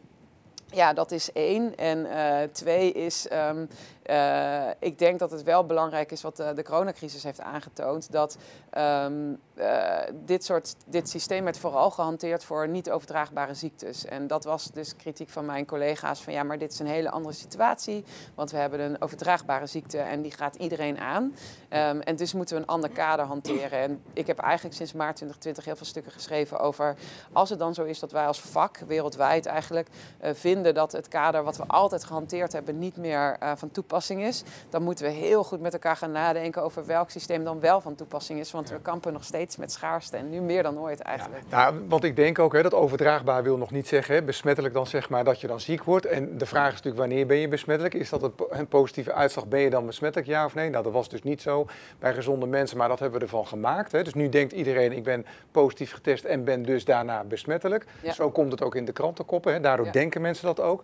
ja, 0.70 0.92
dat 0.92 1.10
is 1.10 1.32
één. 1.32 1.76
En 1.76 1.98
uh, 1.98 2.38
twee 2.52 2.92
is, 2.92 3.28
um, 3.32 3.68
uh, 4.10 4.68
ik 4.78 4.98
denk 4.98 5.18
dat 5.18 5.30
het 5.30 5.42
wel 5.42 5.66
belangrijk 5.66 6.12
is 6.12 6.22
wat 6.22 6.36
de, 6.36 6.52
de 6.54 6.62
coronacrisis 6.62 7.22
heeft 7.22 7.40
aangetoond, 7.40 8.12
dat 8.12 8.36
um, 8.78 9.40
uh, 9.54 9.98
dit, 10.24 10.44
soort, 10.44 10.74
dit 10.86 11.08
systeem 11.08 11.44
werd 11.44 11.58
vooral 11.58 11.90
gehanteerd 11.90 12.44
voor 12.44 12.68
niet 12.68 12.90
overdraagbare 12.90 13.54
ziektes. 13.54 14.04
En 14.04 14.26
dat 14.26 14.44
was 14.44 14.70
dus 14.72 14.96
kritiek 14.96 15.28
van 15.28 15.44
mijn 15.44 15.66
collega's 15.66 16.20
van 16.20 16.32
ja, 16.32 16.42
maar 16.42 16.58
dit 16.58 16.72
is 16.72 16.78
een 16.78 16.86
hele 16.86 17.10
andere 17.10 17.34
situatie, 17.34 18.04
want 18.34 18.50
we 18.50 18.56
hebben 18.56 18.80
een 18.80 19.02
overdraagbare 19.02 19.66
ziekte 19.66 19.98
en 19.98 20.22
die 20.22 20.32
gaat 20.32 20.54
iedereen 20.54 20.98
aan. 20.98 21.22
Um, 21.22 22.00
en 22.00 22.16
dus 22.16 22.32
moeten 22.32 22.56
we 22.56 22.62
een 22.62 22.68
ander 22.68 22.90
kader 22.90 23.24
hanteren. 23.24 23.78
En 23.78 24.02
ik 24.12 24.26
heb 24.26 24.38
eigenlijk 24.38 24.76
sinds 24.76 24.92
maart 24.92 25.16
2020 25.16 25.64
heel 25.64 25.76
veel 25.76 25.86
stukken 25.86 26.12
geschreven 26.12 26.58
over 26.58 26.96
als 27.32 27.50
het 27.50 27.58
dan 27.58 27.74
zo 27.74 27.84
is 27.84 27.98
dat 27.98 28.12
wij 28.12 28.26
als 28.26 28.40
vak 28.40 28.78
wereldwijd 28.78 29.46
eigenlijk 29.46 29.88
vinden 30.20 30.74
dat 30.74 30.92
het 30.92 31.08
kader 31.08 31.42
wat 31.42 31.56
we 31.56 31.64
altijd 31.66 32.04
gehanteerd 32.04 32.52
hebben 32.52 32.78
niet 32.78 32.96
meer 32.96 33.38
van 33.56 33.70
toepassing 33.70 33.94
is, 33.96 34.42
dan 34.70 34.82
moeten 34.82 35.04
we 35.04 35.10
heel 35.10 35.44
goed 35.44 35.60
met 35.60 35.72
elkaar 35.72 35.96
gaan 35.96 36.12
nadenken 36.12 36.62
over 36.62 36.86
welk 36.86 37.10
systeem 37.10 37.44
dan 37.44 37.60
wel 37.60 37.80
van 37.80 37.94
toepassing 37.94 38.38
is. 38.38 38.50
Want 38.50 38.70
we 38.70 38.80
kampen 38.80 39.12
nog 39.12 39.24
steeds 39.24 39.56
met 39.56 39.72
schaarste 39.72 40.16
en 40.16 40.30
nu 40.30 40.40
meer 40.40 40.62
dan 40.62 40.78
ooit 40.78 41.00
eigenlijk. 41.00 41.42
Ja, 41.48 41.70
nou, 41.70 41.84
want 41.88 42.04
ik 42.04 42.16
denk 42.16 42.38
ook 42.38 42.52
hè, 42.52 42.62
dat 42.62 42.74
overdraagbaar 42.74 43.42
wil 43.42 43.56
nog 43.56 43.70
niet 43.70 43.88
zeggen, 43.88 44.14
hè, 44.14 44.22
besmettelijk 44.22 44.74
dan 44.74 44.86
zeg 44.86 45.08
maar 45.08 45.24
dat 45.24 45.40
je 45.40 45.46
dan 45.46 45.60
ziek 45.60 45.84
wordt. 45.84 46.06
En 46.06 46.38
de 46.38 46.46
vraag 46.46 46.68
is 46.68 46.74
natuurlijk 46.74 46.98
wanneer 46.98 47.26
ben 47.26 47.36
je 47.36 47.48
besmettelijk? 47.48 47.94
Is 47.94 48.08
dat 48.08 48.30
een 48.50 48.68
positieve 48.68 49.12
uitslag? 49.12 49.46
Ben 49.46 49.60
je 49.60 49.70
dan 49.70 49.86
besmettelijk, 49.86 50.28
ja 50.28 50.44
of 50.44 50.54
nee? 50.54 50.70
Nou, 50.70 50.84
dat 50.84 50.92
was 50.92 51.08
dus 51.08 51.22
niet 51.22 51.42
zo 51.42 51.66
bij 51.98 52.14
gezonde 52.14 52.46
mensen, 52.46 52.76
maar 52.76 52.88
dat 52.88 52.98
hebben 52.98 53.18
we 53.18 53.24
ervan 53.24 53.46
gemaakt. 53.46 53.92
Hè. 53.92 54.02
Dus 54.02 54.14
nu 54.14 54.28
denkt 54.28 54.52
iedereen, 54.52 54.92
ik 54.92 55.04
ben 55.04 55.26
positief 55.50 55.92
getest 55.92 56.24
en 56.24 56.44
ben 56.44 56.62
dus 56.62 56.84
daarna 56.84 57.24
besmettelijk. 57.24 57.86
Ja. 58.02 58.12
Zo 58.12 58.30
komt 58.30 58.52
het 58.52 58.62
ook 58.62 58.74
in 58.74 58.84
de 58.84 58.92
krantenkoppen. 58.92 59.52
Hè. 59.52 59.60
Daardoor 59.60 59.92
denken 59.92 60.20
mensen 60.20 60.46
dat 60.46 60.60
ook. 60.60 60.82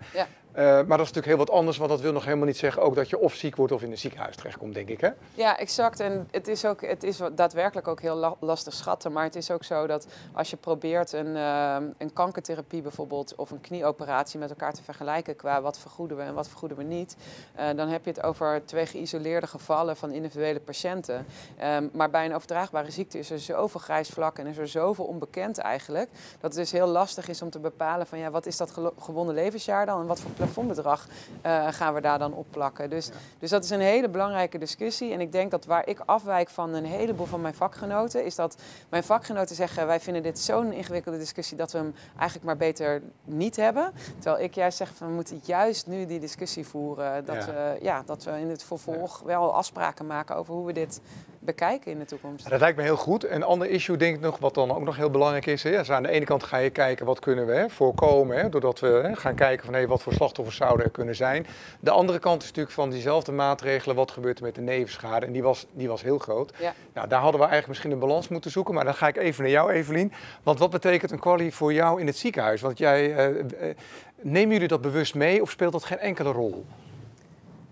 Uh, 0.54 0.58
maar 0.62 0.98
dat 0.98 1.06
is 1.06 1.12
natuurlijk 1.12 1.26
heel 1.26 1.36
wat 1.36 1.50
anders, 1.50 1.76
want 1.76 1.90
dat 1.90 2.00
wil 2.00 2.12
nog 2.12 2.24
helemaal 2.24 2.46
niet 2.46 2.56
zeggen 2.56 2.82
ook 2.82 2.94
dat 2.94 3.10
je 3.10 3.18
of 3.18 3.34
ziek 3.34 3.56
wordt 3.56 3.72
of 3.72 3.82
in 3.82 3.90
een 3.90 3.98
ziekenhuis 3.98 4.36
terechtkomt, 4.36 4.74
denk 4.74 4.88
ik. 4.88 5.00
Hè? 5.00 5.08
Ja, 5.34 5.58
exact. 5.58 6.00
En 6.00 6.28
het 6.30 6.48
is, 6.48 6.64
ook, 6.64 6.80
het 6.80 7.02
is 7.02 7.20
daadwerkelijk 7.34 7.88
ook 7.88 8.00
heel 8.00 8.36
lastig 8.40 8.72
schatten. 8.72 9.12
Maar 9.12 9.24
het 9.24 9.36
is 9.36 9.50
ook 9.50 9.64
zo 9.64 9.86
dat 9.86 10.06
als 10.32 10.50
je 10.50 10.56
probeert 10.56 11.12
een, 11.12 11.26
uh, 11.26 11.76
een 11.98 12.12
kankertherapie 12.12 12.82
bijvoorbeeld 12.82 13.34
of 13.34 13.50
een 13.50 13.60
knieoperatie 13.60 14.38
met 14.38 14.50
elkaar 14.50 14.72
te 14.72 14.82
vergelijken 14.82 15.36
qua 15.36 15.60
wat 15.60 15.78
vergoeden 15.78 16.16
we 16.16 16.22
en 16.22 16.34
wat 16.34 16.48
vergoeden 16.48 16.76
we 16.76 16.84
niet, 16.84 17.16
uh, 17.58 17.66
dan 17.76 17.88
heb 17.88 18.04
je 18.04 18.10
het 18.10 18.22
over 18.22 18.62
twee 18.64 18.86
geïsoleerde 18.86 19.46
gevallen 19.46 19.96
van 19.96 20.10
individuele 20.10 20.60
patiënten. 20.60 21.26
Um, 21.64 21.90
maar 21.92 22.10
bij 22.10 22.24
een 22.24 22.34
overdraagbare 22.34 22.90
ziekte 22.90 23.18
is 23.18 23.30
er 23.30 23.38
zoveel 23.38 23.80
grijs 23.80 24.08
vlak 24.08 24.38
en 24.38 24.46
is 24.46 24.58
er 24.58 24.68
zoveel 24.68 25.04
onbekend 25.04 25.58
eigenlijk, 25.58 26.10
dat 26.40 26.50
het 26.50 26.54
dus 26.54 26.72
heel 26.72 26.86
lastig 26.86 27.28
is 27.28 27.42
om 27.42 27.50
te 27.50 27.58
bepalen 27.58 28.06
van 28.06 28.18
ja, 28.18 28.30
wat 28.30 28.46
is 28.46 28.56
dat 28.56 28.72
gewonnen 28.98 29.34
levensjaar 29.34 29.86
dan 29.86 30.00
en 30.00 30.06
wat 30.06 30.20
voor 30.20 30.30
plafondbedrag 30.42 31.06
uh, 31.46 31.66
gaan 31.70 31.94
we 31.94 32.00
daar 32.00 32.18
dan 32.18 32.34
op 32.34 32.46
plakken. 32.50 32.90
Dus, 32.90 33.06
ja. 33.06 33.12
dus 33.38 33.50
dat 33.50 33.64
is 33.64 33.70
een 33.70 33.80
hele 33.80 34.08
belangrijke 34.08 34.58
discussie. 34.58 35.12
En 35.12 35.20
ik 35.20 35.32
denk 35.32 35.50
dat 35.50 35.64
waar 35.64 35.88
ik 35.88 36.00
afwijk 36.04 36.48
van 36.48 36.74
een 36.74 36.84
heleboel 36.84 37.26
van 37.26 37.40
mijn 37.40 37.54
vakgenoten, 37.54 38.24
is 38.24 38.34
dat 38.34 38.56
mijn 38.88 39.04
vakgenoten 39.04 39.56
zeggen: 39.56 39.86
wij 39.86 40.00
vinden 40.00 40.22
dit 40.22 40.38
zo'n 40.38 40.72
ingewikkelde 40.72 41.18
discussie 41.18 41.56
dat 41.56 41.72
we 41.72 41.78
hem 41.78 41.94
eigenlijk 42.16 42.44
maar 42.44 42.56
beter 42.56 43.02
niet 43.24 43.56
hebben. 43.56 43.92
Terwijl 44.18 44.44
ik 44.44 44.54
juist 44.54 44.76
zeg: 44.76 44.94
van, 44.94 45.06
we 45.06 45.14
moeten 45.14 45.40
juist 45.44 45.86
nu 45.86 46.06
die 46.06 46.20
discussie 46.20 46.66
voeren. 46.66 47.24
Dat, 47.24 47.36
ja. 47.36 47.46
We, 47.46 47.78
ja, 47.82 48.02
dat 48.06 48.24
we 48.24 48.30
in 48.30 48.50
het 48.50 48.64
vervolg 48.64 49.20
ja. 49.20 49.26
wel 49.26 49.54
afspraken 49.54 50.06
maken 50.06 50.36
over 50.36 50.54
hoe 50.54 50.66
we 50.66 50.72
dit 50.72 51.00
bekijken 51.44 51.92
in 51.92 51.98
de 51.98 52.04
toekomst. 52.04 52.50
Dat 52.50 52.60
lijkt 52.60 52.76
me 52.76 52.82
heel 52.82 52.96
goed. 52.96 53.28
Een 53.28 53.42
ander 53.42 53.68
issue, 53.68 53.96
denk 53.96 54.14
ik 54.14 54.20
nog, 54.20 54.38
wat 54.38 54.54
dan 54.54 54.74
ook 54.74 54.82
nog 54.84 54.96
heel 54.96 55.10
belangrijk 55.10 55.46
is. 55.46 55.62
Hè, 55.62 55.80
is 55.80 55.90
aan 55.90 56.02
de 56.02 56.08
ene 56.08 56.24
kant 56.24 56.42
ga 56.42 56.56
je 56.56 56.70
kijken 56.70 57.06
wat 57.06 57.18
kunnen 57.18 57.46
we 57.46 57.52
hè, 57.52 57.68
voorkomen, 57.68 58.36
hè, 58.36 58.48
doordat 58.48 58.80
we 58.80 58.86
hè, 58.86 59.16
gaan 59.16 59.34
kijken 59.34 59.64
van 59.64 59.74
hey, 59.74 59.86
wat 59.86 60.02
voor 60.02 60.12
slachtoffers 60.32 60.56
zouden 60.56 60.86
er 60.86 60.92
kunnen 60.92 61.16
zijn. 61.16 61.46
De 61.80 61.90
andere 61.90 62.18
kant 62.18 62.42
is 62.42 62.48
natuurlijk 62.48 62.74
van 62.74 62.90
diezelfde 62.90 63.32
maatregelen, 63.32 63.96
wat 63.96 64.10
gebeurt 64.10 64.38
er 64.38 64.44
met 64.44 64.54
de 64.54 64.60
nevenschade? 64.60 65.26
En 65.26 65.32
die 65.32 65.42
was, 65.42 65.66
die 65.72 65.88
was 65.88 66.02
heel 66.02 66.18
groot. 66.18 66.52
Ja. 66.58 66.74
Nou, 66.94 67.08
daar 67.08 67.20
hadden 67.20 67.40
we 67.40 67.46
eigenlijk 67.46 67.68
misschien 67.68 67.90
een 67.90 68.08
balans 68.08 68.28
moeten 68.28 68.50
zoeken, 68.50 68.74
maar 68.74 68.84
dan 68.84 68.94
ga 68.94 69.08
ik 69.08 69.16
even 69.16 69.42
naar 69.42 69.52
jou, 69.52 69.72
Evelien. 69.72 70.12
Want 70.42 70.58
wat 70.58 70.70
betekent 70.70 71.10
een 71.10 71.18
kwalie 71.18 71.54
voor 71.54 71.72
jou 71.72 72.00
in 72.00 72.06
het 72.06 72.16
ziekenhuis? 72.16 72.60
Want 72.60 72.78
jij, 72.78 73.30
uh, 73.30 73.38
uh, 73.38 73.74
nemen 74.20 74.52
jullie 74.52 74.68
dat 74.68 74.80
bewust 74.80 75.14
mee 75.14 75.42
of 75.42 75.50
speelt 75.50 75.72
dat 75.72 75.84
geen 75.84 75.98
enkele 75.98 76.32
rol? 76.32 76.64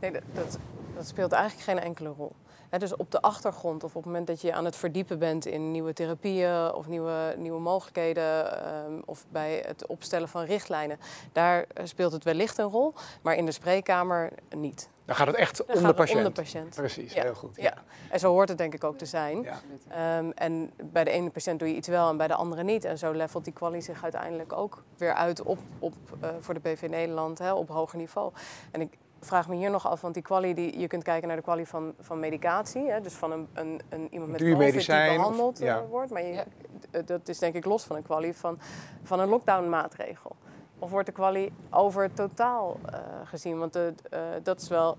Nee, 0.01 0.13
dat, 0.13 0.23
dat, 0.33 0.59
dat 0.97 1.07
speelt 1.07 1.33
eigenlijk 1.33 1.65
geen 1.65 1.79
enkele 1.79 2.13
rol. 2.17 2.33
He, 2.71 2.79
dus 2.79 2.97
op 2.97 3.11
de 3.11 3.21
achtergrond 3.21 3.85
of 3.85 3.91
op 3.91 4.03
het 4.03 4.05
moment 4.05 4.27
dat 4.27 4.41
je 4.41 4.53
aan 4.53 4.65
het 4.65 4.77
verdiepen 4.77 5.19
bent 5.19 5.47
in 5.47 5.71
nieuwe 5.71 5.93
therapieën 5.93 6.73
of 6.73 6.87
nieuwe, 6.87 7.35
nieuwe 7.39 7.61
mogelijkheden 7.61 8.59
um, 8.87 9.03
of 9.05 9.25
bij 9.29 9.65
het 9.67 9.87
opstellen 9.87 10.29
van 10.29 10.45
richtlijnen, 10.45 10.99
daar 11.33 11.67
speelt 11.85 12.13
het 12.13 12.25
wellicht 12.25 12.59
een 12.59 12.69
rol, 12.69 12.95
maar 13.23 13.35
in 13.35 13.47
de 13.47 13.53
spreekkamer 13.53 14.33
niet. 14.57 14.89
Dan 15.11 15.19
gaat 15.19 15.27
het 15.27 15.37
echt 15.37 15.65
om 15.65 15.83
de 15.83 15.95
patiënt. 15.95 16.19
Om 16.19 16.25
de 16.25 16.31
patiënt. 16.31 16.75
Precies, 16.75 17.13
ja. 17.13 17.23
heel 17.23 17.35
goed. 17.35 17.57
Ja. 17.57 17.63
ja. 17.63 17.75
en 18.11 18.19
zo 18.19 18.31
hoort 18.31 18.49
het 18.49 18.59
denk 18.59 18.75
ik 18.75 18.85
ook 18.85 18.99
te 18.99 19.07
zijn. 19.07 19.43
Ja. 19.43 20.19
Um, 20.19 20.33
en 20.33 20.71
bij 20.85 21.05
de 21.05 21.11
ene 21.11 21.31
patiënt 21.31 21.59
doe 21.59 21.69
je 21.69 21.75
iets 21.75 21.89
wel 21.89 22.09
en 22.09 22.17
bij 22.17 22.27
de 22.27 22.35
andere 22.35 22.63
niet. 22.63 22.85
En 22.85 22.99
zo 22.99 23.13
levelt 23.13 23.45
die 23.45 23.53
kwalie 23.53 23.81
zich 23.81 24.03
uiteindelijk 24.03 24.53
ook 24.53 24.83
weer 24.97 25.15
uit 25.15 25.43
op, 25.43 25.59
op, 25.79 25.95
uh, 26.23 26.29
voor 26.41 26.55
de 26.55 26.61
BV 26.61 26.87
Nederland 26.91 27.39
hè, 27.39 27.53
op 27.53 27.69
hoger 27.69 27.99
niveau. 27.99 28.33
En 28.71 28.81
ik, 28.81 28.99
vraag 29.21 29.49
me 29.49 29.55
hier 29.55 29.71
nog 29.71 29.87
af, 29.87 30.01
want 30.01 30.15
die 30.15 30.23
kwalie, 30.23 30.55
die, 30.55 30.79
je 30.79 30.87
kunt 30.87 31.03
kijken 31.03 31.29
naar 31.29 31.37
de 31.37 31.43
kwalie 31.43 31.67
van, 31.67 31.95
van 32.01 32.21
medicatie. 32.21 32.91
Hè, 32.91 33.01
dus 33.01 33.15
van 33.15 33.33
een, 33.33 33.49
een, 33.53 33.81
een 33.89 34.09
iemand 34.11 34.31
met 34.31 34.41
COVID 34.41 34.87
die 34.87 34.87
behandeld 34.87 35.59
of, 35.59 35.65
ja. 35.65 35.85
wordt. 35.87 36.11
Maar 36.11 36.23
je, 36.23 36.33
ja. 36.33 37.03
dat 37.03 37.29
is 37.29 37.39
denk 37.39 37.55
ik 37.55 37.65
los 37.65 37.85
van 37.85 37.97
een 37.97 38.03
kwalie 38.03 38.35
van, 38.35 38.59
van 39.03 39.21
een 39.21 39.29
lockdown 39.29 39.69
maatregel. 39.69 40.37
Of 40.79 40.91
wordt 40.91 41.07
de 41.07 41.13
kwalie 41.13 41.53
over 41.71 42.13
totaal 42.13 42.77
uh, 42.87 42.99
gezien? 43.25 43.59
Want 43.59 43.73
de, 43.73 43.95
uh, 44.11 44.21
dat 44.43 44.61
is 44.61 44.69
wel 44.69 44.97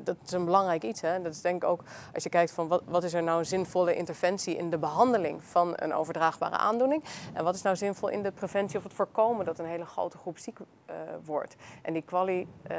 dat 0.00 0.16
is 0.26 0.32
een 0.32 0.44
belangrijk 0.44 0.84
iets. 0.84 1.00
Hè? 1.00 1.22
Dat 1.22 1.32
is 1.32 1.40
denk 1.40 1.62
ik 1.62 1.68
ook 1.68 1.82
als 2.14 2.22
je 2.22 2.28
kijkt 2.28 2.50
van 2.50 2.68
wat, 2.68 2.82
wat 2.86 3.04
is 3.04 3.14
er 3.14 3.22
nou 3.22 3.38
een 3.38 3.46
zinvolle 3.46 3.94
interventie 3.94 4.56
in 4.56 4.70
de 4.70 4.78
behandeling 4.78 5.44
van 5.44 5.72
een 5.76 5.94
overdraagbare 5.94 6.56
aandoening. 6.56 7.04
En 7.34 7.44
wat 7.44 7.54
is 7.54 7.62
nou 7.62 7.76
zinvol 7.76 8.08
in 8.08 8.22
de 8.22 8.32
preventie 8.32 8.78
of 8.78 8.82
het 8.82 8.92
voorkomen 8.92 9.44
dat 9.44 9.58
een 9.58 9.66
hele 9.66 9.84
grote 9.84 10.18
groep 10.18 10.38
ziek 10.38 10.58
uh, 10.58 10.94
wordt. 11.24 11.56
En 11.82 11.92
die 11.92 12.02
quali, 12.02 12.48
uh, 12.70 12.76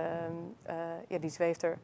uh, 0.68 0.74
ja, 1.08 1.18
die 1.18 1.30
zweeft 1.30 1.64
er 1.64 1.78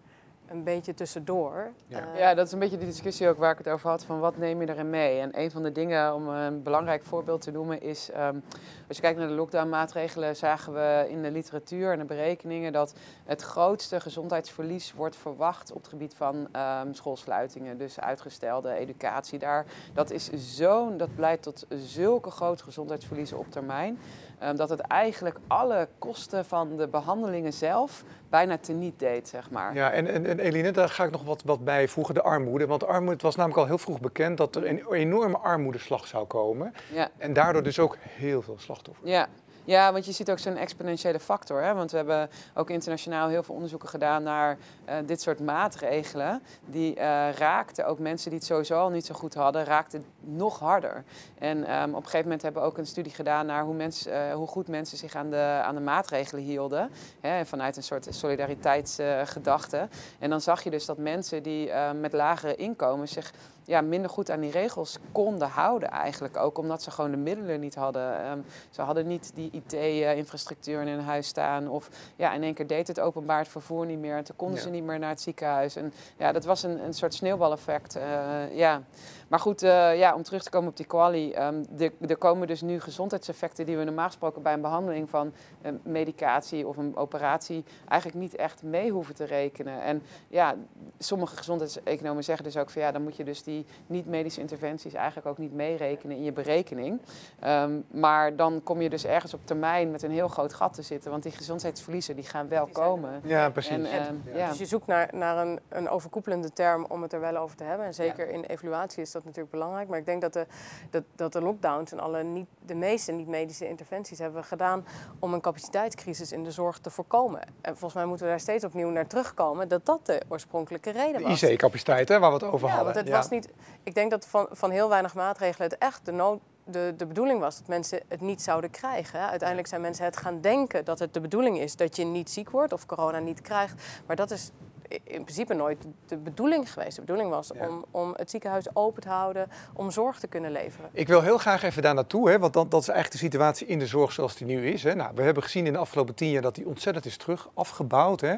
een 0.47 0.63
beetje 0.63 0.93
tussendoor. 0.93 1.71
Ja. 1.87 1.99
Uh, 2.13 2.19
ja. 2.19 2.33
dat 2.33 2.47
is 2.47 2.53
een 2.53 2.59
beetje 2.59 2.77
de 2.77 2.85
discussie 2.85 3.29
ook 3.29 3.37
waar 3.37 3.51
ik 3.51 3.57
het 3.57 3.69
over 3.69 3.89
had 3.89 4.03
van 4.03 4.19
wat 4.19 4.37
neem 4.37 4.61
je 4.61 4.69
erin 4.69 4.89
mee. 4.89 5.19
En 5.19 5.39
een 5.39 5.51
van 5.51 5.63
de 5.63 5.71
dingen 5.71 6.13
om 6.13 6.27
een 6.27 6.63
belangrijk 6.63 7.03
voorbeeld 7.03 7.41
te 7.41 7.51
noemen 7.51 7.81
is, 7.81 8.09
um, 8.17 8.43
als 8.87 8.97
je 8.97 9.03
kijkt 9.03 9.19
naar 9.19 9.27
de 9.27 9.33
lockdown-maatregelen, 9.33 10.35
zagen 10.35 10.73
we 10.73 11.05
in 11.09 11.21
de 11.21 11.31
literatuur 11.31 11.91
en 11.91 11.99
de 11.99 12.05
berekeningen 12.05 12.71
dat 12.71 12.93
het 13.25 13.41
grootste 13.41 13.99
gezondheidsverlies 13.99 14.93
wordt 14.93 15.15
verwacht 15.15 15.71
op 15.71 15.77
het 15.77 15.87
gebied 15.87 16.13
van 16.13 16.35
um, 16.35 16.93
schoolsluitingen. 16.93 17.77
Dus 17.77 17.99
uitgestelde 17.99 18.73
educatie 18.73 19.39
daar. 19.39 19.65
Dat 19.93 20.11
is 20.11 20.29
zo'n, 20.33 20.97
dat 20.97 21.09
leidt 21.17 21.43
tot 21.43 21.65
zulke 21.69 22.29
grote 22.31 22.63
gezondheidsverliezen 22.63 23.37
op 23.37 23.51
termijn. 23.51 23.99
Um, 24.43 24.55
dat 24.55 24.69
het 24.69 24.79
eigenlijk 24.79 25.37
alle 25.47 25.87
kosten 25.99 26.45
van 26.45 26.77
de 26.77 26.87
behandelingen 26.87 27.53
zelf 27.53 28.03
bijna 28.29 28.57
teniet 28.57 28.99
deed, 28.99 29.27
zeg 29.27 29.49
maar. 29.49 29.73
Ja, 29.73 29.91
en, 29.91 30.07
en, 30.07 30.25
en 30.25 30.39
Eline, 30.39 30.71
daar 30.71 30.89
ga 30.89 31.03
ik 31.03 31.11
nog 31.11 31.23
wat, 31.23 31.43
wat 31.43 31.63
bij 31.63 31.87
voegen, 31.87 32.13
de 32.13 32.21
armoede. 32.21 32.67
Want 32.67 32.87
armoede, 32.87 33.13
het 33.13 33.21
was 33.21 33.35
namelijk 33.35 33.59
al 33.59 33.65
heel 33.65 33.77
vroeg 33.77 33.99
bekend 33.99 34.37
dat 34.37 34.55
er 34.55 34.67
een 34.67 34.91
enorme 34.91 35.37
armoedeslag 35.37 36.07
zou 36.07 36.25
komen. 36.25 36.73
Ja. 36.93 37.09
En 37.17 37.33
daardoor 37.33 37.63
dus 37.63 37.79
ook 37.79 37.97
heel 37.99 38.41
veel 38.41 38.59
slachtoffers. 38.59 39.09
Ja, 39.09 39.27
ja, 39.65 39.91
want 39.91 40.05
je 40.05 40.11
ziet 40.11 40.31
ook 40.31 40.39
zo'n 40.39 40.57
exponentiële 40.57 41.19
factor. 41.19 41.61
Hè? 41.61 41.73
Want 41.73 41.91
we 41.91 41.97
hebben 41.97 42.29
ook 42.53 42.69
internationaal 42.69 43.27
heel 43.27 43.43
veel 43.43 43.53
onderzoeken 43.55 43.89
gedaan 43.89 44.23
naar 44.23 44.57
uh, 44.89 44.95
dit 45.05 45.21
soort 45.21 45.39
maatregelen. 45.39 46.41
Die 46.65 46.95
uh, 46.95 47.01
raakten 47.31 47.87
ook 47.87 47.99
mensen 47.99 48.29
die 48.29 48.39
het 48.39 48.47
sowieso 48.47 48.79
al 48.79 48.89
niet 48.89 49.05
zo 49.05 49.15
goed 49.15 49.33
hadden, 49.33 49.63
raakten 49.63 50.05
nog 50.19 50.59
harder. 50.59 51.03
En 51.39 51.57
um, 51.57 51.89
op 51.89 51.95
een 51.95 52.03
gegeven 52.03 52.23
moment 52.23 52.41
hebben 52.41 52.61
we 52.61 52.67
ook 52.67 52.77
een 52.77 52.85
studie 52.85 53.11
gedaan 53.11 53.45
naar 53.45 53.63
hoe, 53.63 53.75
uh, 53.75 54.33
hoe 54.33 54.47
goed 54.47 54.67
mensen 54.67 54.97
zich 54.97 55.15
aan 55.15 55.29
de, 55.29 55.61
aan 55.63 55.75
de 55.75 55.81
maatregelen 55.81 56.43
hielden. 56.43 56.89
Hè? 57.19 57.45
Vanuit 57.45 57.77
een 57.77 57.83
soort 57.83 58.07
solidariteitsgedachte. 58.09 59.87
en 60.19 60.29
dan 60.29 60.41
zag 60.41 60.63
je 60.63 60.69
dus 60.69 60.85
dat 60.85 60.97
mensen 60.97 61.43
die 61.43 61.71
met 61.99 62.13
lagere 62.13 62.55
inkomens 62.55 63.11
zich 63.11 63.33
ja, 63.65 63.81
minder 63.81 64.09
goed 64.09 64.31
aan 64.31 64.39
die 64.39 64.51
regels 64.51 64.97
konden 65.11 65.47
houden 65.47 65.89
eigenlijk 65.89 66.37
ook. 66.37 66.57
Omdat 66.57 66.83
ze 66.83 66.91
gewoon 66.91 67.11
de 67.11 67.17
middelen 67.17 67.59
niet 67.59 67.75
hadden. 67.75 68.31
Um, 68.31 68.45
ze 68.69 68.81
hadden 68.81 69.07
niet 69.07 69.31
die 69.33 69.49
IT-infrastructuur 69.51 70.81
in 70.81 70.87
hun 70.87 71.03
huis 71.03 71.27
staan. 71.27 71.67
Of 71.67 71.89
ja, 72.15 72.33
in 72.33 72.43
één 72.43 72.53
keer 72.53 72.67
deed 72.67 72.87
het 72.87 72.99
openbaar 72.99 73.39
het 73.39 73.47
vervoer 73.47 73.85
niet 73.85 73.99
meer. 73.99 74.17
En 74.17 74.23
toen 74.23 74.35
konden 74.35 74.57
ja. 74.57 74.63
ze 74.63 74.69
niet 74.69 74.83
meer 74.83 74.99
naar 74.99 75.09
het 75.09 75.21
ziekenhuis. 75.21 75.75
En 75.75 75.93
ja, 76.17 76.31
dat 76.31 76.45
was 76.45 76.63
een, 76.63 76.83
een 76.83 76.93
soort 76.93 77.13
sneeuwbaleffect. 77.13 77.97
Uh, 77.97 78.55
ja. 78.57 78.81
Maar 79.27 79.39
goed, 79.39 79.63
uh, 79.63 79.97
ja, 79.97 80.15
om 80.15 80.23
terug 80.23 80.43
te 80.43 80.49
komen 80.49 80.69
op 80.69 80.77
die 80.77 80.85
quali. 80.85 81.35
Um, 81.35 81.65
er 82.07 82.17
komen 82.17 82.47
dus 82.47 82.61
nu 82.61 82.79
gezondheidseffecten 82.79 83.65
die 83.65 83.77
we 83.77 83.83
normaal 83.83 84.05
gesproken 84.05 84.41
bij 84.41 84.53
een 84.53 84.61
behandeling 84.61 85.09
van 85.09 85.33
een 85.61 85.79
medicatie 85.83 86.67
of 86.67 86.77
een 86.77 86.95
operatie 86.95 87.63
eigenlijk 87.87 88.21
niet 88.21 88.35
echt 88.35 88.63
mee 88.63 88.91
hoeven 88.91 89.15
te 89.15 89.23
rekenen. 89.23 89.81
En 89.81 90.03
ja, 90.27 90.55
sommige 90.99 91.35
gezondheidseconomen 91.35 92.23
zeggen 92.23 92.45
dus 92.45 92.57
ook 92.57 92.69
van 92.69 92.81
ja, 92.81 92.91
dan 92.91 93.03
moet 93.03 93.15
je 93.15 93.23
dus 93.23 93.43
die 93.43 93.54
niet-medische 93.87 94.41
interventies 94.41 94.93
eigenlijk 94.93 95.27
ook 95.27 95.37
niet 95.37 95.53
meerekenen 95.53 96.17
in 96.17 96.23
je 96.23 96.31
berekening. 96.31 97.01
Um, 97.45 97.85
maar 97.91 98.35
dan 98.35 98.63
kom 98.63 98.81
je 98.81 98.89
dus 98.89 99.05
ergens 99.05 99.33
op 99.33 99.39
termijn 99.43 99.91
met 99.91 100.03
een 100.03 100.11
heel 100.11 100.27
groot 100.27 100.53
gat 100.53 100.73
te 100.73 100.81
zitten, 100.81 101.11
want 101.11 101.23
die 101.23 101.31
gezondheidsverliezen 101.31 102.15
die 102.15 102.25
gaan 102.25 102.47
wel 102.47 102.67
komen. 102.71 103.21
Ja, 103.23 103.49
precies. 103.49 103.71
En, 103.71 103.85
en, 103.85 104.23
ja. 104.25 104.37
Ja. 104.37 104.49
Dus 104.49 104.57
je 104.57 104.65
zoekt 104.65 104.87
naar, 104.87 105.09
naar 105.11 105.37
een, 105.37 105.59
een 105.69 105.89
overkoepelende 105.89 106.53
term 106.53 106.85
om 106.89 107.01
het 107.01 107.13
er 107.13 107.19
wel 107.19 107.35
over 107.37 107.57
te 107.57 107.63
hebben. 107.63 107.85
En 107.85 107.93
zeker 107.93 108.29
in 108.29 108.43
evaluatie 108.43 109.01
is 109.01 109.11
dat 109.11 109.23
natuurlijk 109.23 109.51
belangrijk. 109.51 109.87
Maar 109.87 109.99
ik 109.99 110.05
denk 110.05 110.21
dat 110.21 110.33
de, 110.33 110.45
dat, 110.89 111.03
dat 111.15 111.33
de 111.33 111.41
lockdowns 111.41 111.91
en 111.91 111.99
alle 111.99 112.23
niet, 112.23 112.47
de 112.65 112.75
meeste 112.75 113.11
niet-medische 113.11 113.67
interventies 113.67 114.19
hebben 114.19 114.41
we 114.41 114.47
gedaan 114.47 114.85
om 115.19 115.33
een 115.33 115.41
capaciteitscrisis 115.41 116.31
in 116.31 116.43
de 116.43 116.51
zorg 116.51 116.79
te 116.79 116.89
voorkomen. 116.89 117.41
En 117.61 117.71
volgens 117.71 117.93
mij 117.93 118.05
moeten 118.05 118.25
we 118.25 118.31
daar 118.31 118.41
steeds 118.41 118.63
opnieuw 118.63 118.89
naar 118.89 119.07
terugkomen 119.07 119.67
dat 119.67 119.85
dat 119.85 120.05
de 120.05 120.21
oorspronkelijke 120.27 120.91
reden 120.91 121.21
was. 121.21 121.39
De 121.39 121.51
IC-capaciteit, 121.51 122.09
waar 122.09 122.19
we 122.19 122.25
het 122.25 122.43
over 122.43 122.67
ja, 122.67 122.75
hadden. 122.75 122.93
Want 122.93 123.05
het 123.05 123.15
was 123.15 123.29
niet, 123.29 123.44
ik 123.83 123.95
denk 123.95 124.11
dat 124.11 124.27
van, 124.27 124.47
van 124.51 124.71
heel 124.71 124.89
weinig 124.89 125.15
maatregelen 125.15 125.69
het 125.69 125.77
echt 125.79 126.05
de 126.05 126.11
nood 126.11 126.39
de, 126.65 126.93
de 126.97 127.05
bedoeling 127.05 127.39
was 127.39 127.57
dat 127.57 127.67
mensen 127.67 128.01
het 128.07 128.21
niet 128.21 128.41
zouden 128.41 128.69
krijgen. 128.69 129.19
Uiteindelijk 129.19 129.67
zijn 129.67 129.81
mensen 129.81 130.05
het 130.05 130.17
gaan 130.17 130.41
denken 130.41 130.85
dat 130.85 130.99
het 130.99 131.13
de 131.13 131.21
bedoeling 131.21 131.59
is 131.59 131.75
dat 131.75 131.95
je 131.95 132.05
niet 132.05 132.29
ziek 132.29 132.49
wordt 132.49 132.73
of 132.73 132.85
corona 132.85 133.19
niet 133.19 133.41
krijgt. 133.41 133.83
Maar 134.05 134.15
dat 134.15 134.31
is 134.31 134.51
in 134.87 135.23
principe 135.23 135.53
nooit 135.53 135.85
de 136.07 136.17
bedoeling 136.17 136.73
geweest. 136.73 136.95
De 136.95 137.01
bedoeling 137.01 137.29
was 137.29 137.51
ja. 137.53 137.67
om, 137.67 137.85
om 137.91 138.13
het 138.15 138.29
ziekenhuis 138.29 138.75
open 138.75 139.01
te 139.01 139.09
houden, 139.09 139.47
om 139.73 139.91
zorg 139.91 140.19
te 140.19 140.27
kunnen 140.27 140.51
leveren. 140.51 140.89
Ik 140.91 141.07
wil 141.07 141.21
heel 141.21 141.37
graag 141.37 141.63
even 141.63 141.81
daar 141.81 141.93
naartoe, 141.93 142.29
hè, 142.29 142.39
want 142.39 142.53
dat, 142.53 142.71
dat 142.71 142.81
is 142.81 142.87
eigenlijk 142.87 143.21
de 143.21 143.25
situatie 143.27 143.67
in 143.67 143.79
de 143.79 143.87
zorg 143.87 144.11
zoals 144.11 144.35
die 144.35 144.47
nu 144.47 144.67
is. 144.67 144.83
Hè. 144.83 144.95
Nou, 144.95 145.11
we 145.15 145.21
hebben 145.21 145.43
gezien 145.43 145.65
in 145.65 145.73
de 145.73 145.79
afgelopen 145.79 146.15
tien 146.15 146.29
jaar 146.29 146.41
dat 146.41 146.55
die 146.55 146.67
ontzettend 146.67 147.05
is 147.05 147.17
terug 147.17 147.49
afgebouwd. 147.53 148.21
Hè. 148.21 148.35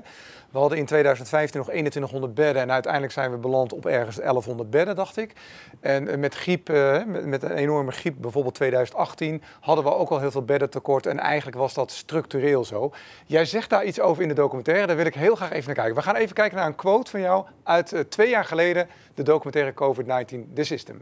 We 0.49 0.57
hadden 0.57 0.77
in 0.77 0.85
2015 0.85 1.59
nog 1.59 1.67
2100 1.67 2.33
bedden 2.33 2.61
en 2.61 2.71
uiteindelijk 2.71 3.13
zijn 3.13 3.31
we 3.31 3.37
beland 3.37 3.73
op 3.73 3.85
ergens 3.85 4.15
1100 4.15 4.69
bedden, 4.69 4.95
dacht 4.95 5.17
ik. 5.17 5.33
En 5.79 6.19
met 6.19 6.35
griep, 6.35 6.69
uh, 6.69 7.05
met, 7.05 7.25
met, 7.25 7.43
een 7.43 7.51
enorme 7.51 7.91
griep, 7.91 8.15
bijvoorbeeld 8.17 8.55
2018, 8.55 9.41
hadden 9.59 9.83
we 9.83 9.93
ook 9.93 10.09
al 10.09 10.19
heel 10.19 10.31
veel 10.31 10.45
bedden 10.45 10.69
tekort. 10.69 11.05
En 11.05 11.19
eigenlijk 11.19 11.57
was 11.57 11.73
dat 11.73 11.91
structureel 11.91 12.65
zo. 12.65 12.91
Jij 13.25 13.45
zegt 13.45 13.69
daar 13.69 13.85
iets 13.85 13.99
over 13.99 14.21
in 14.21 14.27
de 14.27 14.33
documentaire, 14.33 14.87
daar 14.87 14.95
wil 14.95 15.05
ik 15.05 15.15
heel 15.15 15.35
graag 15.35 15.51
even 15.51 15.65
naar 15.65 15.75
kijken. 15.75 15.95
We 15.95 16.01
gaan 16.01 16.15
even 16.15 16.35
kijken 16.37 16.57
naar 16.57 16.67
een 16.67 16.75
quote 16.75 17.11
van 17.11 17.19
jou 17.19 17.45
uit 17.63 17.93
uh, 17.93 17.99
twee 17.99 18.29
jaar 18.29 18.45
geleden, 18.45 18.87
de 19.13 19.23
documentaire 19.23 19.73
COVID-19, 19.73 20.53
The 20.53 20.63
System. 20.63 21.01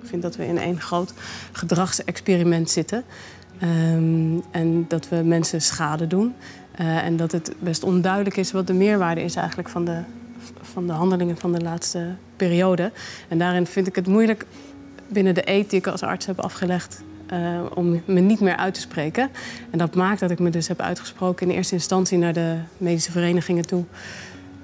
Ik 0.00 0.08
vind 0.08 0.22
dat 0.22 0.36
we 0.36 0.46
in 0.46 0.58
één 0.58 0.80
groot 0.80 1.14
gedragsexperiment 1.52 2.70
zitten. 2.70 3.04
Um, 3.62 4.42
en 4.50 4.84
dat 4.88 5.08
we 5.08 5.16
mensen 5.16 5.60
schade 5.60 6.06
doen. 6.06 6.34
Uh, 6.80 7.04
en 7.04 7.16
dat 7.16 7.32
het 7.32 7.54
best 7.58 7.82
onduidelijk 7.82 8.36
is 8.36 8.52
wat 8.52 8.66
de 8.66 8.72
meerwaarde 8.72 9.22
is 9.22 9.36
eigenlijk 9.36 9.68
van 9.68 9.84
de, 9.84 10.00
van 10.60 10.86
de 10.86 10.92
handelingen 10.92 11.36
van 11.36 11.52
de 11.52 11.60
laatste 11.60 12.14
periode. 12.36 12.92
En 13.28 13.38
daarin 13.38 13.66
vind 13.66 13.86
ik 13.86 13.94
het 13.94 14.06
moeilijk 14.06 14.46
binnen 15.08 15.34
de 15.34 15.42
ethiek 15.42 15.70
die 15.70 15.78
ik 15.78 15.86
als 15.86 16.02
arts 16.02 16.26
heb 16.26 16.40
afgelegd 16.40 17.02
uh, 17.32 17.60
om 17.74 18.02
me 18.06 18.20
niet 18.20 18.40
meer 18.40 18.56
uit 18.56 18.74
te 18.74 18.80
spreken. 18.80 19.30
En 19.70 19.78
dat 19.78 19.94
maakt 19.94 20.20
dat 20.20 20.30
ik 20.30 20.38
me 20.38 20.50
dus 20.50 20.68
heb 20.68 20.80
uitgesproken 20.80 21.48
in 21.48 21.56
eerste 21.56 21.74
instantie 21.74 22.18
naar 22.18 22.32
de 22.32 22.56
medische 22.76 23.10
verenigingen 23.10 23.66
toe. 23.66 23.84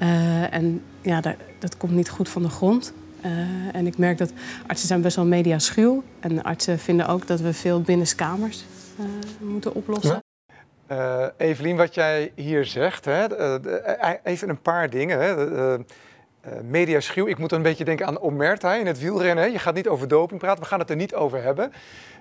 Uh, 0.02 0.54
en 0.54 0.82
ja, 1.00 1.20
dat, 1.20 1.34
dat 1.58 1.76
komt 1.76 1.92
niet 1.92 2.10
goed 2.10 2.28
van 2.28 2.42
de 2.42 2.48
grond. 2.48 2.92
Uh, 3.24 3.30
en 3.72 3.86
ik 3.86 3.98
merk 3.98 4.18
dat 4.18 4.32
artsen 4.66 4.88
zijn 4.88 5.00
best 5.00 5.16
wel 5.16 5.24
mediaschuw. 5.24 6.02
En 6.20 6.42
artsen 6.42 6.78
vinden 6.78 7.06
ook 7.06 7.26
dat 7.26 7.40
we 7.40 7.52
veel 7.52 7.80
binnenskamers 7.80 8.64
uh, 9.00 9.06
moeten 9.40 9.74
oplossen. 9.74 10.22
Evelien, 11.36 11.76
wat 11.76 11.94
jij 11.94 12.32
hier 12.34 12.64
zegt, 12.64 13.04
hè, 13.04 13.26
even 14.24 14.48
een 14.48 14.60
paar 14.60 14.90
dingen. 14.90 15.20
Hè. 15.20 15.78
mediaschuw, 16.62 17.26
ik 17.26 17.38
moet 17.38 17.52
een 17.52 17.62
beetje 17.62 17.84
denken 17.84 18.06
aan 18.06 18.20
Omerta 18.20 18.74
in 18.74 18.86
het 18.86 18.98
wielrennen. 18.98 19.52
Je 19.52 19.58
gaat 19.58 19.74
niet 19.74 19.88
over 19.88 20.08
doping 20.08 20.40
praten, 20.40 20.62
we 20.62 20.68
gaan 20.68 20.78
het 20.78 20.90
er 20.90 20.96
niet 20.96 21.14
over 21.14 21.42
hebben. 21.42 21.72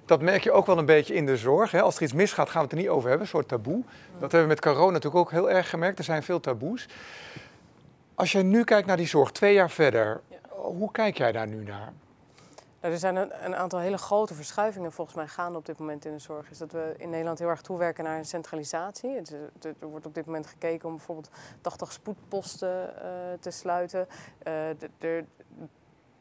Dat 0.05 0.21
merk 0.21 0.43
je 0.43 0.51
ook 0.51 0.65
wel 0.65 0.77
een 0.77 0.85
beetje 0.85 1.13
in 1.13 1.25
de 1.25 1.37
zorg. 1.37 1.71
Hè. 1.71 1.81
Als 1.81 1.95
er 1.95 2.01
iets 2.01 2.13
misgaat, 2.13 2.49
gaan 2.49 2.61
we 2.61 2.67
het 2.67 2.71
er 2.71 2.83
niet 2.83 2.89
over 2.89 3.09
hebben, 3.09 3.25
een 3.25 3.33
soort 3.33 3.47
taboe. 3.47 3.83
Dat 4.11 4.31
hebben 4.31 4.41
we 4.41 4.47
met 4.47 4.61
corona 4.61 4.91
natuurlijk 4.91 5.15
ook 5.15 5.31
heel 5.31 5.49
erg 5.49 5.69
gemerkt. 5.69 5.97
Er 5.97 6.03
zijn 6.03 6.23
veel 6.23 6.39
taboes. 6.39 6.87
Als 8.19 8.32
je 8.32 8.43
nu 8.43 8.63
kijkt 8.63 8.88
naar 8.88 8.97
die 8.97 9.08
zorg, 9.08 9.32
twee 9.32 9.53
jaar 9.53 9.69
verder, 9.69 10.21
ja. 10.27 10.38
hoe 10.49 10.91
kijk 10.91 11.17
jij 11.17 11.32
daar 11.32 11.47
nu 11.47 11.63
naar? 11.63 11.93
Nou, 12.82 12.93
er 12.93 12.99
zijn 12.99 13.15
een, 13.15 13.45
een, 13.45 13.55
aantal 13.55 13.79
hele 13.79 13.97
grote 13.97 14.34
verschuivingen 14.34 14.91
volgens 14.91 15.15
mij 15.15 15.27
gaande 15.27 15.58
op 15.58 15.65
dit 15.65 15.77
moment 15.77 16.05
in 16.05 16.12
de 16.12 16.19
zorg. 16.19 16.49
Is 16.49 16.58
dat 16.58 16.71
we 16.71 16.93
in 16.97 17.10
Nederland 17.10 17.39
heel 17.39 17.47
erg 17.47 17.62
toewerken 17.62 18.03
naar 18.03 18.17
een 18.17 18.25
centralisatie. 18.25 19.10
Het, 19.10 19.36
het, 19.53 19.75
er 19.79 19.88
wordt 19.88 20.05
op 20.05 20.13
dit 20.13 20.25
moment 20.25 20.47
gekeken 20.47 20.89
om 20.89 20.95
bijvoorbeeld 20.95 21.29
80 21.62 21.91
spoedposten 21.91 22.93
uh, 22.95 23.03
te 23.39 23.51
sluiten. 23.51 24.08
Uh, 24.10 24.53
de, 24.79 24.89
de, 24.97 25.23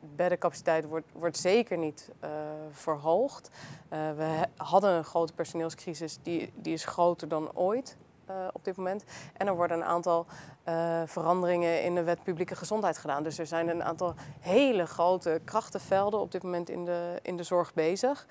beddencapaciteit 0.00 0.84
wordt, 0.84 1.06
wordt 1.12 1.36
zeker 1.36 1.78
niet 1.78 2.10
uh, 2.24 2.30
verhoogd. 2.70 3.50
we 3.88 4.44
hadden 4.56 4.90
een 4.90 5.04
grote 5.04 5.32
personeelscrisis, 5.32 6.18
die, 6.22 6.52
die 6.54 6.72
is 6.72 6.84
groter 6.84 7.28
dan 7.28 7.52
ooit. 7.54 7.96
Uh, 8.30 8.48
op 8.52 8.64
dit 8.64 8.76
moment. 8.76 9.04
En 9.36 9.46
er 9.46 9.56
worden 9.56 9.76
een 9.76 9.84
aantal 9.84 10.26
uh, 10.68 11.02
veranderingen 11.06 11.82
in 11.82 11.94
de 11.94 12.02
wet 12.02 12.22
publieke 12.22 12.56
gezondheid 12.56 12.98
gedaan. 12.98 13.22
Dus 13.22 13.38
er 13.38 13.46
zijn 13.46 13.68
een 13.68 13.84
aantal 13.84 14.14
hele 14.40 14.86
grote 14.86 15.40
krachtenvelden 15.44 16.20
op 16.20 16.32
dit 16.32 16.42
moment 16.42 16.70
in 16.70 16.84
de, 16.84 17.18
in 17.22 17.36
de 17.36 17.42
zorg 17.42 17.74
bezig. 17.74 18.26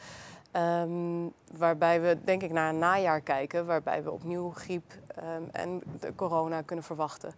Um, 0.53 1.33
waarbij 1.57 2.01
we 2.01 2.17
denk 2.23 2.43
ik 2.43 2.51
naar 2.51 2.69
een 2.69 2.79
najaar 2.79 3.21
kijken, 3.21 3.65
waarbij 3.65 4.03
we 4.03 4.11
opnieuw 4.11 4.51
griep 4.51 4.93
um, 5.23 5.49
en 5.51 5.81
de 5.99 6.15
corona 6.15 6.61
kunnen 6.61 6.85
verwachten. 6.85 7.33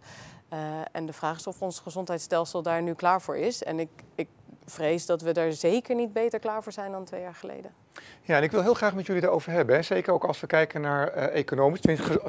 Uh, 0.52 0.58
en 0.92 1.06
de 1.06 1.12
vraag 1.12 1.36
is 1.36 1.46
of 1.46 1.62
ons 1.62 1.78
gezondheidsstelsel 1.78 2.62
daar 2.62 2.82
nu 2.82 2.94
klaar 2.94 3.22
voor 3.22 3.36
is. 3.36 3.62
En 3.62 3.80
ik, 3.80 3.90
ik 4.14 4.28
vrees 4.64 5.06
dat 5.06 5.22
we 5.22 5.32
daar 5.32 5.52
zeker 5.52 5.94
niet 5.94 6.12
beter 6.12 6.38
klaar 6.38 6.62
voor 6.62 6.72
zijn 6.72 6.92
dan 6.92 7.04
twee 7.04 7.20
jaar 7.20 7.34
geleden. 7.34 7.79
Ja, 8.22 8.36
en 8.36 8.42
ik 8.42 8.50
wil 8.50 8.62
heel 8.62 8.74
graag 8.74 8.94
met 8.94 9.06
jullie 9.06 9.22
daarover 9.22 9.52
hebben. 9.52 9.74
Hè. 9.74 9.82
Zeker 9.82 10.12
ook 10.12 10.24
als 10.24 10.40
we 10.40 10.46
kijken 10.46 10.80
naar 10.80 11.16
uh, 11.16 11.34
economisch, 11.34 11.80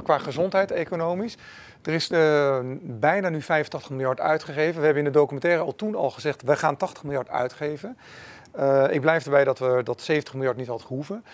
qua 0.04 0.18
gezondheid 0.18 0.72
economisch. 0.72 1.38
Er 1.82 1.94
is 1.94 2.12
uh, 2.12 2.58
bijna 2.82 3.30
nu 3.30 3.42
85 3.42 3.90
miljard 3.90 4.20
uitgegeven. 4.20 4.80
We 4.80 4.86
hebben 4.86 5.06
in 5.06 5.12
de 5.12 5.20
documentaire 5.20 5.62
al 5.62 5.76
toen 5.76 5.96
al 5.96 6.10
gezegd, 6.10 6.42
we 6.42 6.56
gaan 6.56 6.78
80 6.78 7.04
miljard 7.04 7.30
uitgeven. 7.30 7.98
Uh, 8.56 8.86
ik 8.90 9.02
blijf 9.02 9.26
erbij 9.26 9.44
dat 9.44 9.60
we 9.60 9.82
dat 9.84 10.02
70 10.02 10.34
miljard 10.34 10.58
niet 10.58 10.68
had 10.68 10.82
gehoeven. 10.82 11.26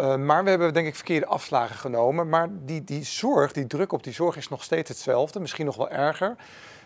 Uh, 0.00 0.16
maar 0.16 0.44
we 0.44 0.50
hebben 0.50 0.74
denk 0.74 0.86
ik 0.86 0.94
verkeerde 0.94 1.26
afslagen 1.26 1.76
genomen. 1.76 2.28
Maar 2.28 2.48
die, 2.50 2.84
die 2.84 3.04
zorg, 3.04 3.52
die 3.52 3.66
druk 3.66 3.92
op 3.92 4.02
die 4.02 4.12
zorg 4.12 4.36
is 4.36 4.48
nog 4.48 4.62
steeds 4.62 4.88
hetzelfde, 4.88 5.40
misschien 5.40 5.66
nog 5.66 5.76
wel 5.76 5.90
erger. 5.90 6.36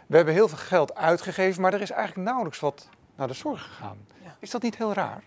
We 0.07 0.17
hebben 0.17 0.35
heel 0.35 0.49
veel 0.49 0.59
geld 0.59 0.95
uitgegeven, 0.95 1.63
maar 1.63 1.75
er 1.75 1.81
is 1.81 1.91
eigenlijk 1.91 2.29
nauwelijks 2.29 2.61
wat 2.61 2.89
naar 3.17 3.29
de 3.29 3.35
zorg 3.35 3.63
gegaan. 3.63 3.99
Ja. 4.23 4.37
Is 4.39 4.51
dat 4.51 4.63
niet 4.63 4.77
heel 4.77 4.93
raar? 4.93 5.23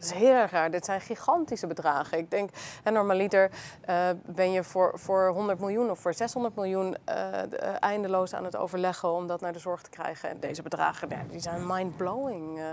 Dat 0.00 0.10
is 0.10 0.16
heel 0.16 0.34
erg 0.34 0.50
raar. 0.50 0.70
Dit 0.70 0.84
zijn 0.84 1.00
gigantische 1.00 1.66
bedragen. 1.66 2.18
Ik 2.18 2.30
denk, 2.30 2.50
en 2.82 2.92
normaliter 2.92 3.50
uh, 3.88 4.08
ben 4.26 4.52
je 4.52 4.64
voor, 4.64 4.92
voor 4.94 5.28
100 5.28 5.58
miljoen 5.58 5.90
of 5.90 5.98
voor 5.98 6.14
600 6.14 6.56
miljoen 6.56 6.96
uh, 7.08 7.42
eindeloos 7.80 8.34
aan 8.34 8.44
het 8.44 8.56
overleggen 8.56 9.12
om 9.12 9.26
dat 9.26 9.40
naar 9.40 9.52
de 9.52 9.58
zorg 9.58 9.82
te 9.82 9.90
krijgen. 9.90 10.28
En 10.28 10.40
deze 10.40 10.62
bedragen, 10.62 11.08
ja, 11.08 11.22
die 11.30 11.40
zijn 11.40 11.66
mind-blowing. 11.66 12.58
Uh, 12.58 12.64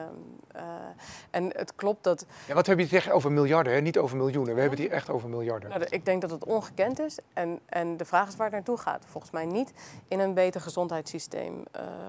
en 1.29 1.57
het 1.57 1.75
klopt 1.75 2.03
dat... 2.03 2.25
Ja, 2.47 2.53
wat 2.53 2.65
heb 2.65 2.79
je 2.79 2.95
het 2.95 3.09
over 3.09 3.31
miljarden, 3.31 3.73
hè? 3.73 3.79
niet 3.79 3.97
over 3.97 4.17
miljoenen. 4.17 4.53
We 4.55 4.59
hebben 4.61 4.79
het 4.79 4.87
hier 4.87 4.97
echt 4.97 5.09
over 5.09 5.29
miljarden. 5.29 5.69
Nou, 5.69 5.83
ik 5.89 6.05
denk 6.05 6.21
dat 6.21 6.31
het 6.31 6.45
ongekend 6.45 6.99
is. 6.99 7.17
En, 7.33 7.59
en 7.65 7.97
de 7.97 8.05
vraag 8.05 8.27
is 8.27 8.35
waar 8.35 8.45
het 8.45 8.55
naartoe 8.55 8.77
gaat. 8.77 9.03
Volgens 9.07 9.33
mij 9.33 9.45
niet 9.45 9.73
in 10.07 10.19
een 10.19 10.33
beter 10.33 10.61
gezondheidssysteem 10.61 11.63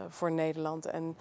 voor 0.08 0.32
Nederland. 0.32 0.86
En 0.86 1.16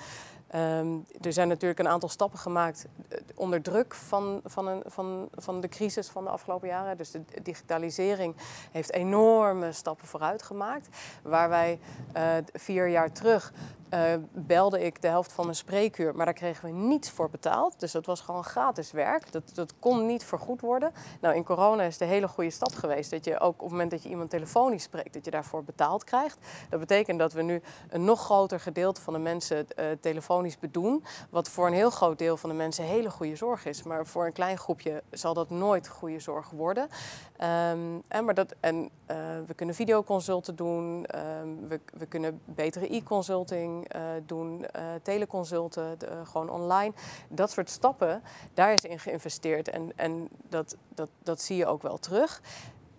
Um, 0.55 1.05
er 1.21 1.33
zijn 1.33 1.47
natuurlijk 1.47 1.79
een 1.79 1.87
aantal 1.87 2.09
stappen 2.09 2.39
gemaakt 2.39 2.87
eh, 3.09 3.19
onder 3.35 3.61
druk 3.61 3.93
van, 3.93 4.41
van, 4.45 4.67
een, 4.67 4.83
van, 4.85 5.29
van 5.35 5.61
de 5.61 5.67
crisis 5.67 6.07
van 6.07 6.23
de 6.23 6.29
afgelopen 6.29 6.67
jaren. 6.67 6.97
Dus 6.97 7.11
de 7.11 7.21
digitalisering 7.43 8.35
heeft 8.71 8.91
enorme 8.91 9.71
stappen 9.71 10.07
vooruit 10.07 10.43
gemaakt. 10.43 10.87
Waar 11.21 11.49
wij 11.49 11.79
uh, 12.17 12.23
vier 12.53 12.87
jaar 12.87 13.11
terug 13.11 13.53
uh, 13.93 14.13
belde 14.31 14.85
ik 14.85 15.01
de 15.01 15.07
helft 15.07 15.31
van 15.31 15.43
mijn 15.45 15.57
spreekuur, 15.57 16.15
maar 16.15 16.25
daar 16.25 16.33
kregen 16.33 16.65
we 16.65 16.71
niets 16.71 17.09
voor 17.09 17.29
betaald. 17.29 17.79
Dus 17.79 17.91
dat 17.91 18.05
was 18.05 18.21
gewoon 18.21 18.43
gratis 18.43 18.91
werk. 18.91 19.31
Dat, 19.31 19.51
dat 19.53 19.73
kon 19.79 20.05
niet 20.05 20.23
vergoed 20.23 20.61
worden. 20.61 20.91
Nou, 21.21 21.35
in 21.35 21.43
corona 21.43 21.83
is 21.83 21.97
de 21.97 22.05
hele 22.05 22.27
goede 22.27 22.49
stap 22.49 22.73
geweest 22.73 23.11
dat 23.11 23.25
je 23.25 23.39
ook 23.39 23.53
op 23.53 23.59
het 23.59 23.69
moment 23.69 23.91
dat 23.91 24.03
je 24.03 24.09
iemand 24.09 24.29
telefonisch 24.29 24.83
spreekt, 24.83 25.13
dat 25.13 25.25
je 25.25 25.31
daarvoor 25.31 25.63
betaald 25.63 26.03
krijgt. 26.03 26.37
Dat 26.69 26.79
betekent 26.79 27.19
dat 27.19 27.33
we 27.33 27.41
nu 27.41 27.61
een 27.89 28.03
nog 28.03 28.21
groter 28.21 28.59
gedeelte 28.59 29.01
van 29.01 29.13
de 29.13 29.19
mensen 29.19 29.67
uh, 29.79 29.85
telefonisch 30.01 30.59
bedoen. 30.59 31.03
Wat 31.29 31.49
voor 31.49 31.67
een 31.67 31.73
heel 31.73 31.89
groot 31.89 32.17
deel 32.17 32.37
van 32.37 32.49
de 32.49 32.55
mensen 32.55 32.83
hele 32.83 33.09
goede 33.09 33.35
zorg 33.35 33.65
is. 33.65 33.83
Maar 33.83 34.05
voor 34.05 34.25
een 34.25 34.33
klein 34.33 34.57
groepje 34.57 35.03
zal 35.11 35.33
dat 35.33 35.49
nooit 35.49 35.87
goede 35.87 36.19
zorg 36.19 36.49
worden. 36.49 36.83
Um, 36.83 38.03
en 38.07 38.25
maar 38.25 38.33
dat, 38.33 38.55
en 38.59 38.75
uh, 38.81 39.17
we 39.45 39.53
kunnen 39.55 39.75
videoconsulten 39.75 40.55
doen, 40.55 41.05
um, 41.41 41.67
we, 41.67 41.79
we 41.93 42.05
kunnen 42.05 42.41
betere 42.45 42.95
e-consulting 42.95 43.76
uh, 43.95 44.01
doen, 44.25 44.59
uh, 44.59 44.81
teleconsulten, 45.03 45.99
de, 45.99 46.21
gewoon 46.23 46.49
online. 46.49 46.93
Dat 47.27 47.51
soort 47.51 47.69
stappen, 47.69 48.23
daar 48.53 48.73
is 48.73 48.81
in 48.81 48.99
geïnvesteerd 48.99 49.69
en, 49.69 49.91
en 49.95 50.29
dat, 50.49 50.75
dat, 50.89 51.09
dat 51.23 51.41
zie 51.41 51.57
je 51.57 51.65
ook 51.65 51.81
wel 51.81 51.97
terug. 51.97 52.41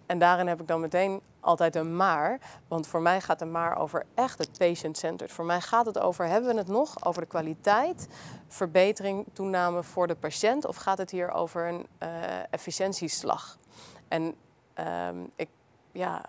En 0.06 0.18
daarin 0.18 0.46
heb 0.46 0.60
ik 0.60 0.66
dan 0.66 0.80
meteen 0.80 1.20
altijd 1.40 1.76
een 1.76 1.96
maar. 1.96 2.38
Want 2.68 2.86
voor 2.86 3.02
mij 3.02 3.20
gaat 3.20 3.40
een 3.40 3.50
maar 3.50 3.78
over 3.78 4.06
echt 4.14 4.38
het 4.38 4.58
patient-centered. 4.58 5.32
Voor 5.32 5.44
mij 5.44 5.60
gaat 5.60 5.86
het 5.86 5.98
over, 5.98 6.26
hebben 6.26 6.50
we 6.50 6.56
het 6.56 6.68
nog 6.68 7.04
over 7.04 7.22
de 7.22 7.28
kwaliteit, 7.28 8.08
verbetering, 8.46 9.26
toename 9.32 9.82
voor 9.82 10.06
de 10.06 10.14
patiënt? 10.14 10.64
Of 10.64 10.76
gaat 10.76 10.98
het 10.98 11.10
hier 11.10 11.30
over 11.30 11.68
een 11.68 11.86
efficiëntieslag? 12.50 13.58
En 14.08 14.34
um, 15.08 15.30
ik, 15.36 15.48
ja, 15.92 16.24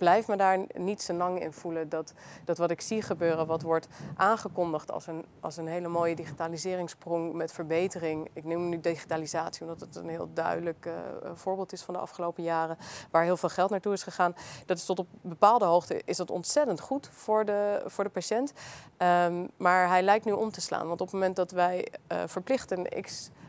blijf 0.00 0.28
me 0.28 0.36
daar 0.36 0.58
niet 0.74 1.02
zo 1.02 1.12
lang 1.12 1.40
in 1.40 1.52
voelen 1.52 1.88
dat, 1.88 2.12
dat 2.44 2.58
wat 2.58 2.70
ik 2.70 2.80
zie 2.80 3.02
gebeuren, 3.02 3.46
wat 3.46 3.62
wordt 3.62 3.88
aangekondigd 4.16 4.90
als 4.90 5.06
een, 5.06 5.24
als 5.40 5.56
een 5.56 5.66
hele 5.66 5.88
mooie 5.88 6.14
digitaliseringssprong 6.14 7.32
met 7.32 7.52
verbetering. 7.52 8.28
Ik 8.32 8.44
noem 8.44 8.68
nu 8.68 8.80
digitalisatie 8.80 9.62
omdat 9.62 9.80
het 9.80 9.96
een 9.96 10.08
heel 10.08 10.28
duidelijk 10.34 10.86
uh, 10.86 10.92
voorbeeld 11.34 11.72
is 11.72 11.82
van 11.82 11.94
de 11.94 12.00
afgelopen 12.00 12.42
jaren, 12.42 12.78
waar 13.10 13.22
heel 13.22 13.36
veel 13.36 13.48
geld 13.48 13.70
naartoe 13.70 13.92
is 13.92 14.02
gegaan. 14.02 14.34
Dat 14.66 14.76
is 14.76 14.84
tot 14.84 14.98
op 14.98 15.06
bepaalde 15.20 15.64
hoogte 15.64 16.02
is 16.04 16.16
dat 16.16 16.30
ontzettend 16.30 16.80
goed 16.80 17.08
voor 17.12 17.44
de, 17.44 17.82
voor 17.86 18.04
de 18.04 18.10
patiënt. 18.10 18.52
Um, 18.98 19.50
maar 19.56 19.88
hij 19.88 20.02
lijkt 20.02 20.24
nu 20.24 20.32
om 20.32 20.50
te 20.50 20.60
slaan. 20.60 20.86
Want 20.88 21.00
op 21.00 21.06
het 21.06 21.14
moment 21.14 21.36
dat 21.36 21.50
wij 21.50 21.88
uh, 22.12 22.22
x 22.24 22.34
procent 22.44 23.39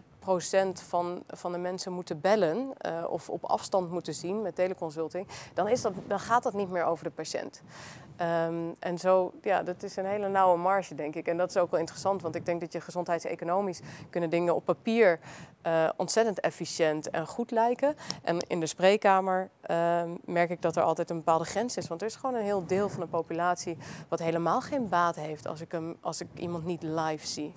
van, 0.73 1.23
van 1.27 1.51
de 1.51 1.57
mensen 1.57 1.91
moeten 1.91 2.21
bellen 2.21 2.73
uh, 2.85 3.03
of 3.09 3.29
op 3.29 3.43
afstand 3.43 3.91
moeten 3.91 4.13
zien 4.13 4.41
met 4.41 4.55
teleconsulting, 4.55 5.27
dan, 5.53 5.67
is 5.67 5.81
dat, 5.81 5.93
dan 6.07 6.19
gaat 6.19 6.43
dat 6.43 6.53
niet 6.53 6.69
meer 6.69 6.83
over 6.83 7.03
de 7.03 7.09
patiënt. 7.09 7.61
Um, 8.21 8.75
en 8.79 8.97
zo, 8.97 9.31
ja, 9.41 9.63
dat 9.63 9.83
is 9.83 9.95
een 9.95 10.05
hele 10.05 10.29
nauwe 10.29 10.57
marge, 10.57 10.95
denk 10.95 11.15
ik. 11.15 11.27
En 11.27 11.37
dat 11.37 11.49
is 11.49 11.57
ook 11.57 11.71
wel 11.71 11.79
interessant, 11.79 12.21
want 12.21 12.35
ik 12.35 12.45
denk 12.45 12.61
dat 12.61 12.73
je 12.73 12.81
gezondheidseconomisch 12.81 13.81
kunnen 14.09 14.29
dingen 14.29 14.55
op 14.55 14.65
papier 14.65 15.19
uh, 15.67 15.89
ontzettend 15.97 16.39
efficiënt 16.39 17.09
en 17.09 17.27
goed 17.27 17.51
lijken. 17.51 17.95
En 18.23 18.37
in 18.47 18.59
de 18.59 18.65
spreekkamer 18.65 19.49
uh, 19.71 20.03
merk 20.25 20.49
ik 20.49 20.61
dat 20.61 20.75
er 20.75 20.83
altijd 20.83 21.09
een 21.09 21.17
bepaalde 21.17 21.45
grens 21.45 21.77
is. 21.77 21.87
Want 21.87 22.01
er 22.01 22.07
is 22.07 22.15
gewoon 22.15 22.35
een 22.35 22.43
heel 22.43 22.65
deel 22.65 22.89
van 22.89 22.99
de 22.99 23.07
populatie 23.07 23.77
wat 24.07 24.19
helemaal 24.19 24.61
geen 24.61 24.89
baat 24.89 25.15
heeft 25.15 25.47
als 25.47 25.61
ik, 25.61 25.71
hem, 25.71 25.97
als 26.01 26.21
ik 26.21 26.27
iemand 26.33 26.65
niet 26.65 26.83
live 26.83 27.27
zie. 27.27 27.53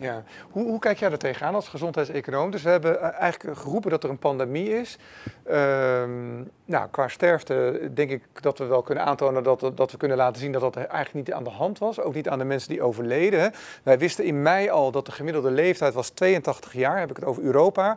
Ja, 0.00 0.22
hoe, 0.50 0.64
hoe 0.64 0.78
kijk 0.78 0.98
jij 0.98 1.10
er 1.10 1.18
tegenaan 1.18 1.54
als 1.54 1.68
gezondheidseconoom? 1.68 2.50
Dus 2.50 2.62
we 2.62 2.70
hebben 2.70 3.00
eh, 3.00 3.20
eigenlijk 3.20 3.58
geroepen 3.58 3.90
dat 3.90 4.04
er 4.04 4.10
een 4.10 4.18
pandemie 4.18 4.70
is. 4.70 4.98
Ehm, 5.44 6.36
nou, 6.64 6.88
qua 6.90 7.08
sterfte 7.08 7.90
denk 7.94 8.10
ik 8.10 8.22
dat 8.42 8.58
we 8.58 8.64
wel 8.64 8.82
kunnen 8.82 9.04
aantonen 9.04 9.42
dat, 9.42 9.70
dat 9.74 9.90
we 9.90 9.96
kunnen 9.96 10.16
laten 10.16 10.40
zien 10.40 10.52
dat 10.52 10.60
dat 10.60 10.76
eigenlijk 10.76 11.14
niet 11.14 11.32
aan 11.32 11.44
de 11.44 11.50
hand 11.50 11.78
was. 11.78 12.00
Ook 12.00 12.14
niet 12.14 12.28
aan 12.28 12.38
de 12.38 12.44
mensen 12.44 12.68
die 12.68 12.82
overleden. 12.82 13.52
Wij 13.82 13.98
wisten 13.98 14.24
in 14.24 14.42
mei 14.42 14.70
al 14.70 14.90
dat 14.90 15.06
de 15.06 15.12
gemiddelde 15.12 15.50
leeftijd 15.50 15.94
was 15.94 16.08
82 16.08 16.72
jaar, 16.72 16.98
heb 16.98 17.10
ik 17.10 17.16
het 17.16 17.24
over 17.24 17.42
Europa. 17.42 17.96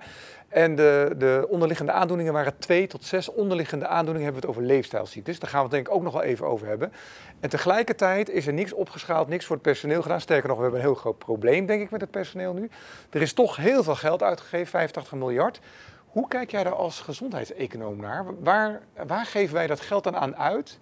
En 0.52 0.76
de, 0.76 1.14
de, 1.18 1.46
onderliggende 1.50 1.92
aandoeningen 1.92 2.34
waren 2.34 2.58
twee 2.58 2.88
tot 2.88 3.06
zes 3.06 3.30
onderliggende 3.30 3.88
aandoeningen. 3.88 4.24
Hebben 4.24 4.42
we 4.42 4.48
het 4.48 4.58
over 4.58 4.74
leefstijlziektes. 4.74 5.40
Daar 5.40 5.50
gaan 5.50 5.60
we 5.60 5.66
het 5.66 5.76
denk 5.76 5.88
ik 5.88 5.94
ook 5.94 6.04
nog 6.04 6.14
wel 6.14 6.24
even 6.24 6.48
over 6.48 6.68
hebben. 6.68 6.94
En 7.40 7.50
tegelijkertijd 7.50 8.30
is 8.30 8.48
er 8.48 8.54
niks 8.54 8.74
opgeschaald, 8.74 9.28
niks 9.28 9.46
voor 9.46 9.56
het 9.56 9.66
personeel 9.66 10.02
gedaan. 10.02 10.22
Sterker 10.22 10.48
nog, 10.48 10.58
we 10.58 10.64
hebben 10.64 10.80
een 10.82 10.86
heel 10.86 10.96
groot 10.96 11.18
probleem, 11.18 11.66
denk 11.66 11.82
ik, 11.82 11.90
met 11.90 12.02
het 12.02 12.12
personeel 12.12 12.54
nu. 12.54 12.70
Er 13.10 13.22
is 13.22 13.34
toch 13.34 13.56
heel 13.56 13.84
veel 13.84 13.96
geld 13.96 14.24
uitgegeven, 14.24 14.68
85 14.68 15.14
miljard. 15.14 15.60
Hoe 16.08 16.28
kijk 16.28 16.52
jij 16.52 16.64
daar 16.64 16.76
als 16.76 17.00
gezondheidseconoom 17.00 18.00
naar? 18.00 18.26
Waar, 18.40 18.82
waar 19.08 19.26
geven 19.26 19.54
wij 19.54 19.68
dat 19.68 19.82
geld 19.82 20.04
dan 20.04 20.16
aan 20.16 20.36
uit? 20.36 20.80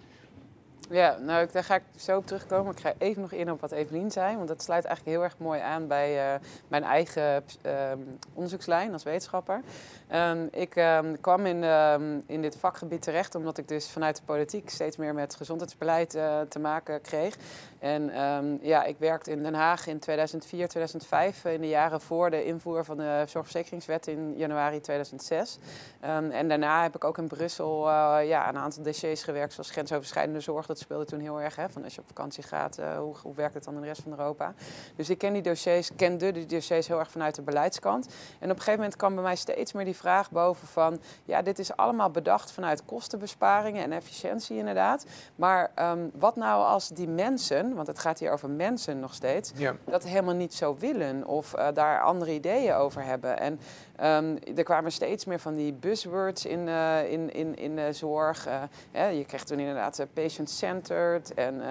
Ja, 0.92 1.16
nou, 1.18 1.48
daar 1.52 1.64
ga 1.64 1.74
ik 1.74 1.82
zo 1.96 2.16
op 2.16 2.26
terugkomen. 2.26 2.72
Ik 2.72 2.80
ga 2.80 2.92
even 2.98 3.22
nog 3.22 3.32
in 3.32 3.50
op 3.50 3.60
wat 3.60 3.72
Evelien 3.72 4.10
zei, 4.10 4.36
want 4.36 4.48
dat 4.48 4.62
sluit 4.62 4.84
eigenlijk 4.84 5.16
heel 5.16 5.24
erg 5.24 5.38
mooi 5.38 5.60
aan 5.60 5.86
bij 5.86 6.34
uh, 6.34 6.40
mijn 6.68 6.82
eigen 6.82 7.44
uh, 7.66 7.72
onderzoekslijn 8.34 8.92
als 8.92 9.02
wetenschapper. 9.02 9.60
Um, 10.14 10.48
ik 10.50 10.76
um, 10.76 11.20
kwam 11.20 11.46
in, 11.46 11.64
in 12.26 12.42
dit 12.42 12.56
vakgebied 12.56 13.02
terecht 13.02 13.34
omdat 13.34 13.58
ik 13.58 13.68
dus 13.68 13.90
vanuit 13.90 14.16
de 14.16 14.22
politiek 14.24 14.70
steeds 14.70 14.96
meer 14.96 15.14
met 15.14 15.34
gezondheidsbeleid 15.34 16.14
uh, 16.14 16.40
te 16.40 16.58
maken 16.58 17.00
kreeg. 17.00 17.36
En 17.80 18.58
ja, 18.62 18.84
ik 18.84 18.98
werkte 18.98 19.30
in 19.30 19.42
Den 19.42 19.54
Haag 19.54 19.86
in 19.86 19.98
2004, 19.98 20.68
2005, 20.68 21.44
in 21.44 21.60
de 21.60 21.68
jaren 21.68 22.00
voor 22.00 22.30
de 22.30 22.44
invoer 22.44 22.84
van 22.84 22.96
de 22.96 23.24
zorgverzekeringswet 23.26 24.06
in 24.06 24.34
januari 24.36 24.80
2006. 24.80 25.58
en 26.00 26.48
daarna 26.48 26.82
heb 26.82 26.94
ik 26.94 27.04
ook 27.04 27.18
in 27.18 27.28
Brussel 27.28 27.90
ja, 28.20 28.48
een 28.48 28.56
aantal 28.56 28.82
dossiers 28.82 29.22
gewerkt, 29.22 29.52
zoals 29.52 29.70
grensoverschrijdende 29.70 30.40
zorg. 30.40 30.66
Dat 30.66 30.78
speelde 30.78 31.04
toen 31.04 31.20
heel 31.20 31.40
erg, 31.40 31.56
hè, 31.56 31.68
van 31.68 31.84
als 31.84 31.94
je 31.94 32.00
op 32.00 32.06
vakantie 32.06 32.42
gaat, 32.42 32.78
uh, 32.78 32.98
hoe, 32.98 33.14
hoe 33.22 33.34
werkt 33.34 33.54
het 33.54 33.64
dan 33.64 33.74
in 33.74 33.80
de 33.80 33.86
rest 33.86 34.02
van 34.02 34.10
Europa? 34.10 34.54
Dus 34.96 35.10
ik 35.10 35.18
ken 35.18 35.32
die 35.32 35.42
dossiers, 35.42 35.90
kende 35.96 36.32
die 36.32 36.46
dossiers 36.46 36.88
heel 36.88 36.98
erg 36.98 37.10
vanuit 37.10 37.34
de 37.34 37.42
beleidskant. 37.42 38.06
En 38.06 38.50
op 38.50 38.56
een 38.56 38.56
gegeven 38.56 38.78
moment 38.78 38.96
kwam 38.96 39.14
bij 39.14 39.22
mij 39.22 39.36
steeds 39.36 39.72
meer 39.72 39.84
die 39.84 39.96
vraag 39.96 40.30
boven 40.30 40.68
van, 40.68 41.00
ja, 41.24 41.42
dit 41.42 41.58
is 41.58 41.76
allemaal 41.76 42.10
bedacht 42.10 42.52
vanuit 42.52 42.84
kostenbesparingen 42.84 43.82
en 43.82 43.92
efficiëntie 43.92 44.56
inderdaad. 44.56 45.06
Maar 45.36 45.70
um, 45.78 46.10
wat 46.14 46.36
nou 46.36 46.64
als 46.64 46.88
die 46.88 47.08
mensen, 47.08 47.69
want 47.74 47.86
het 47.86 47.98
gaat 47.98 48.18
hier 48.18 48.32
over 48.32 48.50
mensen 48.50 49.00
nog 49.00 49.14
steeds, 49.14 49.52
ja. 49.54 49.74
dat 49.84 50.04
helemaal 50.04 50.34
niet 50.34 50.54
zo 50.54 50.76
willen 50.78 51.26
of 51.26 51.54
uh, 51.56 51.68
daar 51.74 52.00
andere 52.00 52.32
ideeën 52.32 52.74
over 52.74 53.04
hebben. 53.04 53.38
En 53.38 53.60
um, 54.24 54.56
er 54.56 54.64
kwamen 54.64 54.92
steeds 54.92 55.24
meer 55.24 55.38
van 55.38 55.54
die 55.54 55.72
buzzwords 55.72 56.44
in, 56.44 56.66
uh, 56.66 57.12
in, 57.12 57.34
in, 57.34 57.56
in 57.56 57.76
de 57.76 57.92
zorg. 57.92 58.48
Uh, 58.92 59.18
je 59.18 59.24
krijgt 59.24 59.46
toen 59.46 59.58
inderdaad 59.58 60.06
patient-centered 60.12 61.34
en 61.34 61.62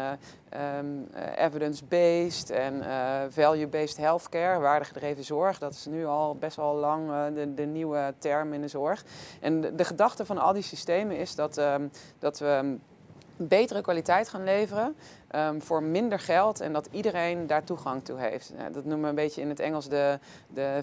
um, 0.77 1.07
evidence-based 1.35 2.49
en 2.49 2.83
value-based 3.29 3.97
healthcare, 3.97 4.59
waardegedreven 4.59 5.23
zorg. 5.23 5.59
Dat 5.59 5.73
is 5.73 5.85
nu 5.85 6.05
al 6.05 6.35
best 6.35 6.55
wel 6.55 6.75
lang 6.75 7.09
de, 7.33 7.53
de 7.53 7.65
nieuwe 7.65 8.13
term 8.17 8.53
in 8.53 8.61
de 8.61 8.67
zorg. 8.67 9.03
En 9.41 9.61
de, 9.61 9.75
de 9.75 9.83
gedachte 9.83 10.25
van 10.25 10.37
al 10.37 10.53
die 10.53 10.63
systemen 10.63 11.17
is 11.17 11.35
dat, 11.35 11.57
um, 11.57 11.91
dat 12.19 12.39
we 12.39 12.77
betere 13.47 13.81
kwaliteit 13.81 14.29
gaan 14.29 14.43
leveren. 14.43 14.95
Ehm, 15.31 15.59
voor 15.59 15.83
minder 15.83 16.19
geld 16.19 16.59
en 16.59 16.73
dat 16.73 16.87
iedereen 16.91 17.47
daar 17.47 17.63
toegang 17.63 18.05
toe 18.05 18.19
heeft. 18.19 18.53
dat 18.71 18.85
noemen 18.85 19.01
we 19.01 19.07
een 19.07 19.15
beetje 19.15 19.41
in 19.41 19.49
het 19.49 19.59
Engels 19.59 19.89
de, 19.89 20.19
de, 20.47 20.81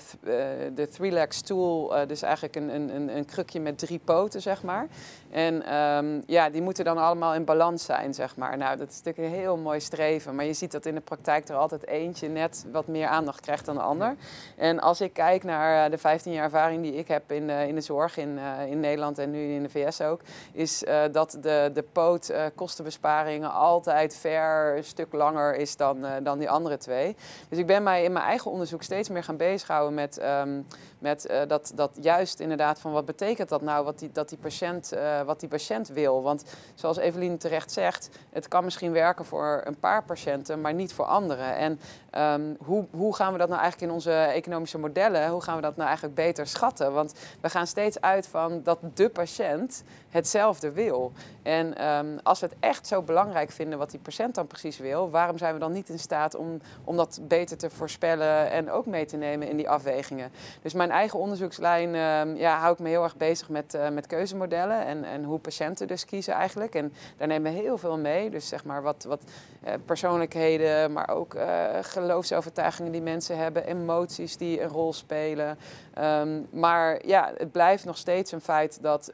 de 0.74 0.88
three-leg 0.88 1.32
stool, 1.32 1.94
dus 2.06 2.22
eigenlijk 2.22 2.56
een, 2.56 2.68
een, 2.68 3.16
een 3.16 3.24
krukje 3.24 3.60
met 3.60 3.78
drie 3.78 4.00
poten, 4.04 4.42
zeg 4.42 4.62
maar. 4.62 4.86
En 5.30 5.62
ehm, 5.66 6.20
ja, 6.26 6.50
die 6.50 6.62
moeten 6.62 6.84
dan 6.84 6.98
allemaal 6.98 7.34
in 7.34 7.44
balans 7.44 7.84
zijn, 7.84 8.14
zeg 8.14 8.36
maar. 8.36 8.56
Nou, 8.56 8.76
dat 8.76 8.88
is 8.88 9.02
natuurlijk 9.02 9.34
een 9.34 9.40
heel 9.40 9.56
mooi 9.56 9.80
streven. 9.80 10.34
Maar 10.34 10.44
je 10.44 10.52
ziet 10.52 10.72
dat 10.72 10.86
in 10.86 10.94
de 10.94 11.00
praktijk 11.00 11.48
er 11.48 11.56
altijd 11.56 11.86
eentje 11.86 12.28
net 12.28 12.66
wat 12.72 12.86
meer 12.86 13.06
aandacht 13.06 13.40
krijgt 13.40 13.64
dan 13.64 13.74
de 13.74 13.80
ander. 13.80 14.16
En 14.56 14.80
als 14.80 15.00
ik 15.00 15.12
kijk 15.12 15.44
naar 15.44 15.84
eh, 15.84 15.90
de 15.90 15.98
15 15.98 16.32
jaar 16.32 16.44
ervaring 16.44 16.82
die 16.82 16.94
ik 16.94 17.08
heb 17.08 17.32
in, 17.32 17.50
in 17.50 17.74
de 17.74 17.80
zorg 17.80 18.16
in, 18.16 18.38
in 18.68 18.80
Nederland 18.80 19.18
en 19.18 19.30
nu 19.30 19.52
in 19.52 19.62
de 19.62 19.68
VS 19.68 20.00
ook, 20.00 20.20
is 20.52 20.84
dat 21.12 21.38
de, 21.40 21.70
de 21.74 21.84
poot 21.92 22.32
kostenbesparingen 22.54 23.52
altijd 23.52 24.16
ver 24.16 24.35
een 24.44 24.84
stuk 24.84 25.12
langer 25.12 25.54
is 25.54 25.76
dan, 25.76 26.06
dan 26.22 26.38
die 26.38 26.50
andere 26.50 26.76
twee. 26.76 27.16
Dus 27.48 27.58
ik 27.58 27.66
ben 27.66 27.82
mij 27.82 28.04
in 28.04 28.12
mijn 28.12 28.24
eigen 28.24 28.50
onderzoek 28.50 28.82
steeds 28.82 29.08
meer 29.08 29.24
gaan 29.24 29.36
bezighouden 29.36 29.94
met, 29.94 30.22
um, 30.22 30.66
met 30.98 31.44
dat, 31.48 31.72
dat 31.74 31.98
juist 32.00 32.40
inderdaad 32.40 32.80
van 32.80 32.92
wat 32.92 33.04
betekent 33.04 33.48
dat 33.48 33.62
nou, 33.62 33.84
wat 33.84 33.98
die, 33.98 34.12
dat 34.12 34.28
die 34.28 34.38
patiënt 34.38 34.92
wat 35.24 35.40
die 35.40 35.48
patiënt 35.48 35.88
wil. 35.88 36.22
Want 36.22 36.44
zoals 36.74 36.96
Evelien 36.96 37.38
terecht 37.38 37.72
zegt, 37.72 38.08
het 38.30 38.48
kan 38.48 38.64
misschien 38.64 38.92
werken 38.92 39.24
voor 39.24 39.62
een 39.64 39.78
paar 39.78 40.04
patiënten, 40.04 40.60
maar 40.60 40.74
niet 40.74 40.92
voor 40.92 41.04
anderen. 41.04 41.56
En 41.56 41.80
ehm, 42.10 42.54
hoe, 42.58 42.86
hoe 42.90 43.14
gaan 43.14 43.32
we 43.32 43.38
dat 43.38 43.48
nou 43.48 43.60
eigenlijk 43.60 43.90
in 43.90 43.96
onze 43.96 44.12
economische 44.12 44.78
modellen, 44.78 45.28
hoe 45.28 45.42
gaan 45.42 45.56
we 45.56 45.62
dat 45.62 45.76
nou 45.76 45.86
eigenlijk 45.86 46.16
beter 46.16 46.46
schatten? 46.46 46.92
Want 46.92 47.14
we 47.40 47.50
gaan 47.50 47.66
steeds 47.66 48.00
uit 48.00 48.26
van 48.26 48.62
dat 48.62 48.78
de 48.94 49.08
patiënt 49.08 49.82
hetzelfde 50.08 50.72
wil. 50.72 51.12
En 51.42 51.76
ehm, 51.76 52.18
als 52.22 52.40
we 52.40 52.46
het 52.46 52.56
echt 52.60 52.86
zo 52.86 53.02
belangrijk 53.02 53.50
vinden 53.50 53.78
wat 53.78 53.90
die 53.90 54.00
patiënt 54.00 54.34
dan 54.34 54.46
precies 54.46 54.78
wil, 54.78 55.10
waarom 55.10 55.38
zijn 55.38 55.54
we 55.54 55.60
dan 55.60 55.72
niet 55.72 55.88
in 55.88 55.98
staat 55.98 56.34
om, 56.34 56.60
om 56.84 56.96
dat 56.96 57.20
beter 57.22 57.56
te 57.56 57.70
voorspellen 57.70 58.50
en 58.50 58.70
ook 58.70 58.86
mee 58.86 59.04
te 59.04 59.16
nemen 59.16 59.48
in 59.48 59.56
die 59.56 59.68
afwegingen? 59.68 60.30
Dus 60.62 60.72
eigen 60.90 61.18
onderzoekslijn 61.18 61.94
um, 61.94 62.36
ja, 62.36 62.58
hou 62.58 62.72
ik 62.72 62.78
me 62.78 62.88
heel 62.88 63.02
erg 63.02 63.16
bezig 63.16 63.48
met, 63.48 63.74
uh, 63.74 63.88
met 63.88 64.06
keuzemodellen 64.06 64.86
en, 64.86 65.04
en 65.04 65.24
hoe 65.24 65.38
patiënten 65.38 65.86
dus 65.86 66.04
kiezen 66.04 66.34
eigenlijk. 66.34 66.74
En 66.74 66.92
daar 67.16 67.28
nemen 67.28 67.52
we 67.52 67.58
heel 67.58 67.78
veel 67.78 67.98
mee. 67.98 68.30
Dus 68.30 68.48
zeg 68.48 68.64
maar 68.64 68.82
wat, 68.82 69.04
wat 69.08 69.22
uh, 69.64 69.72
persoonlijkheden, 69.84 70.92
maar 70.92 71.10
ook 71.10 71.34
uh, 71.34 71.64
geloofsovertuigingen 71.80 72.92
die 72.92 73.02
mensen 73.02 73.38
hebben, 73.38 73.66
emoties 73.66 74.36
die 74.36 74.62
een 74.62 74.68
rol 74.68 74.92
spelen. 74.92 75.58
Um, 75.98 76.46
maar 76.50 77.06
ja, 77.06 77.32
het 77.36 77.52
blijft 77.52 77.84
nog 77.84 77.96
steeds 77.96 78.32
een 78.32 78.40
feit 78.40 78.78
dat 78.82 79.10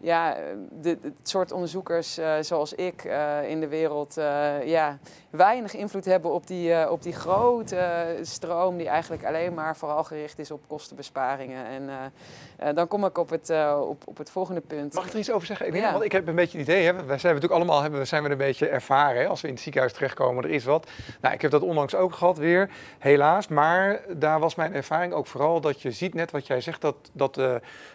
ja, 0.00 0.36
de, 0.80 0.98
het 1.02 1.14
soort 1.22 1.52
onderzoekers 1.52 2.20
zoals 2.40 2.74
ik 2.74 3.04
in 3.46 3.60
de 3.60 3.68
wereld 3.68 4.14
ja, 4.64 4.98
weinig 5.38 5.74
invloed 5.74 6.04
hebben 6.04 6.30
op 6.30 6.46
die, 6.46 6.90
op 6.90 7.02
die 7.02 7.12
grote 7.12 8.16
stroom 8.22 8.76
die 8.76 8.88
eigenlijk 8.88 9.24
alleen 9.24 9.54
maar 9.54 9.76
vooral 9.76 10.04
gericht 10.04 10.38
is 10.38 10.50
op 10.50 10.60
kostenbesparingen. 10.66 11.66
En 11.66 12.74
dan 12.74 12.88
kom 12.88 13.04
ik 13.04 13.18
op 13.18 13.30
het, 13.30 13.50
op, 13.80 14.02
op 14.06 14.18
het 14.18 14.30
volgende 14.30 14.60
punt. 14.60 14.94
Mag 14.94 15.06
ik 15.06 15.12
er 15.12 15.18
iets 15.18 15.30
over 15.30 15.46
zeggen? 15.46 15.66
Ik, 15.66 15.74
ja. 15.74 15.92
want 15.92 16.04
ik 16.04 16.12
heb 16.12 16.26
een 16.26 16.34
beetje 16.34 16.58
een 16.58 16.64
idee. 16.64 16.84
Hè? 16.84 16.92
Wij 16.92 17.18
zijn 17.18 17.34
natuurlijk 17.34 17.60
allemaal 17.60 17.82
hebben, 17.82 18.06
zijn 18.06 18.22
we 18.22 18.30
een 18.30 18.36
beetje 18.36 18.68
ervaren. 18.68 19.20
Hè? 19.22 19.28
Als 19.28 19.40
we 19.40 19.48
in 19.48 19.54
het 19.54 19.62
ziekenhuis 19.62 19.92
terechtkomen, 19.92 20.44
er 20.44 20.50
is 20.50 20.64
wat. 20.64 20.90
Nou, 21.20 21.34
ik 21.34 21.42
heb 21.42 21.50
dat 21.50 21.62
onlangs 21.62 21.94
ook 21.94 22.14
gehad 22.14 22.38
weer, 22.38 22.70
helaas. 22.98 23.48
Maar 23.48 24.00
daar 24.16 24.40
was 24.40 24.54
mijn 24.54 24.74
ervaring 24.74 25.12
ook 25.12 25.26
vooral 25.26 25.60
dat 25.60 25.82
je 25.82 25.90
ziet 25.90 26.14
net 26.14 26.30
wat 26.30 26.46
jij 26.46 26.60
zegt, 26.60 26.80
dat, 26.80 26.96
dat 27.12 27.40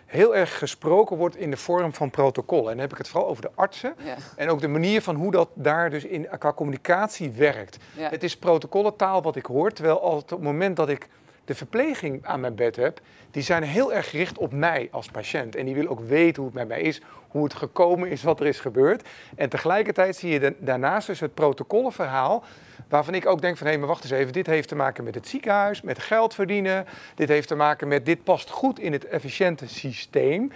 heel 0.06 0.36
erg 0.36 0.58
gesproken 0.58 1.18
wordt 1.18 1.36
in 1.36 1.52
de 1.52 1.58
vorm 1.58 1.94
van 1.94 2.10
protocollen. 2.10 2.66
En 2.66 2.72
dan 2.72 2.80
heb 2.80 2.92
ik 2.92 2.98
het 2.98 3.10
vooral 3.10 3.30
over 3.30 3.42
de 3.42 3.52
artsen. 3.56 3.96
Ja. 3.98 4.16
En 4.36 4.50
ook 4.50 4.62
de 4.62 4.68
manier 4.68 5.02
van 5.02 5.16
hoe 5.16 5.32
dat 5.32 5.50
daar 5.54 5.90
dus 5.90 6.04
in, 6.04 6.28
qua 6.40 6.54
communicatie 6.54 7.32
werkt. 7.36 7.78
Ja. 7.98 8.10
Het 8.10 8.24
is 8.24 8.38
protocollentaal 8.38 9.22
wat 9.22 9.36
ik 9.36 9.46
hoor. 9.46 9.72
Terwijl 9.72 9.98
op 9.98 10.30
het 10.30 10.42
moment 10.42 10.76
dat 10.76 10.90
ik 10.90 11.08
de 11.46 11.56
verpleging 11.56 12.26
aan 12.26 12.40
mijn 12.40 12.56
bed 12.56 12.76
heb, 12.76 13.00
die 13.32 13.44
zijn 13.44 13.64
heel 13.64 13.94
erg 13.94 14.10
gericht 14.10 14.38
op 14.38 14.52
mij 14.52 14.88
als 14.92 15.08
patiënt. 15.08 15.56
En 15.56 15.66
die 15.66 15.76
willen 15.76 15.92
ook 15.92 16.08
weten 16.08 16.36
hoe 16.44 16.52
het 16.52 16.60
met 16.60 16.68
mij 16.68 16.82
is, 16.82 17.02
hoe 17.28 17.44
het 17.44 17.54
gekomen 17.54 18.10
is, 18.10 18.24
wat 18.24 18.40
er 18.40 18.46
is 18.46 18.60
gebeurd. 18.60 19.08
En 19.36 19.50
tegelijkertijd 19.50 20.16
zie 20.16 20.32
je 20.32 20.56
daarnaast 20.60 21.08
dus 21.08 21.20
het 21.20 21.34
protocollenverhaal, 21.34 22.44
waarvan 22.90 23.14
ik 23.14 23.26
ook 23.26 23.42
denk 23.42 23.58
van 23.58 23.68
hé, 23.68 23.78
maar 23.78 23.88
wacht 23.88 24.04
eens 24.04 24.12
even, 24.12 24.34
dit 24.34 24.46
heeft 24.46 24.68
te 24.68 24.76
maken 24.76 25.04
met 25.04 25.16
het 25.16 25.28
ziekenhuis, 25.28 25.82
met 25.82 26.00
geld 26.00 26.34
verdienen. 26.34 26.86
Dit 27.16 27.30
heeft 27.30 27.48
te 27.48 27.56
maken 27.56 27.88
met 27.88 28.06
dit 28.06 28.24
past 28.24 28.50
goed 28.50 28.80
in 28.80 28.92
het 28.92 29.06
efficiënte 29.06 29.68
systeem. 29.68 30.52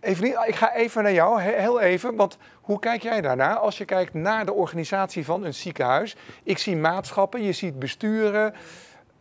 Evelien, 0.00 0.46
ik 0.46 0.54
ga 0.54 0.74
even 0.74 1.02
naar 1.02 1.12
jou, 1.12 1.40
heel 1.40 1.80
even. 1.80 2.16
Want 2.16 2.38
hoe 2.60 2.78
kijk 2.78 3.02
jij 3.02 3.20
daarnaar 3.20 3.56
als 3.56 3.78
je 3.78 3.84
kijkt 3.84 4.14
naar 4.14 4.46
de 4.46 4.52
organisatie 4.52 5.24
van 5.24 5.44
een 5.44 5.54
ziekenhuis? 5.54 6.16
Ik 6.42 6.58
zie 6.58 6.76
maatschappen, 6.76 7.42
je 7.42 7.52
ziet 7.52 7.78
besturen. 7.78 8.54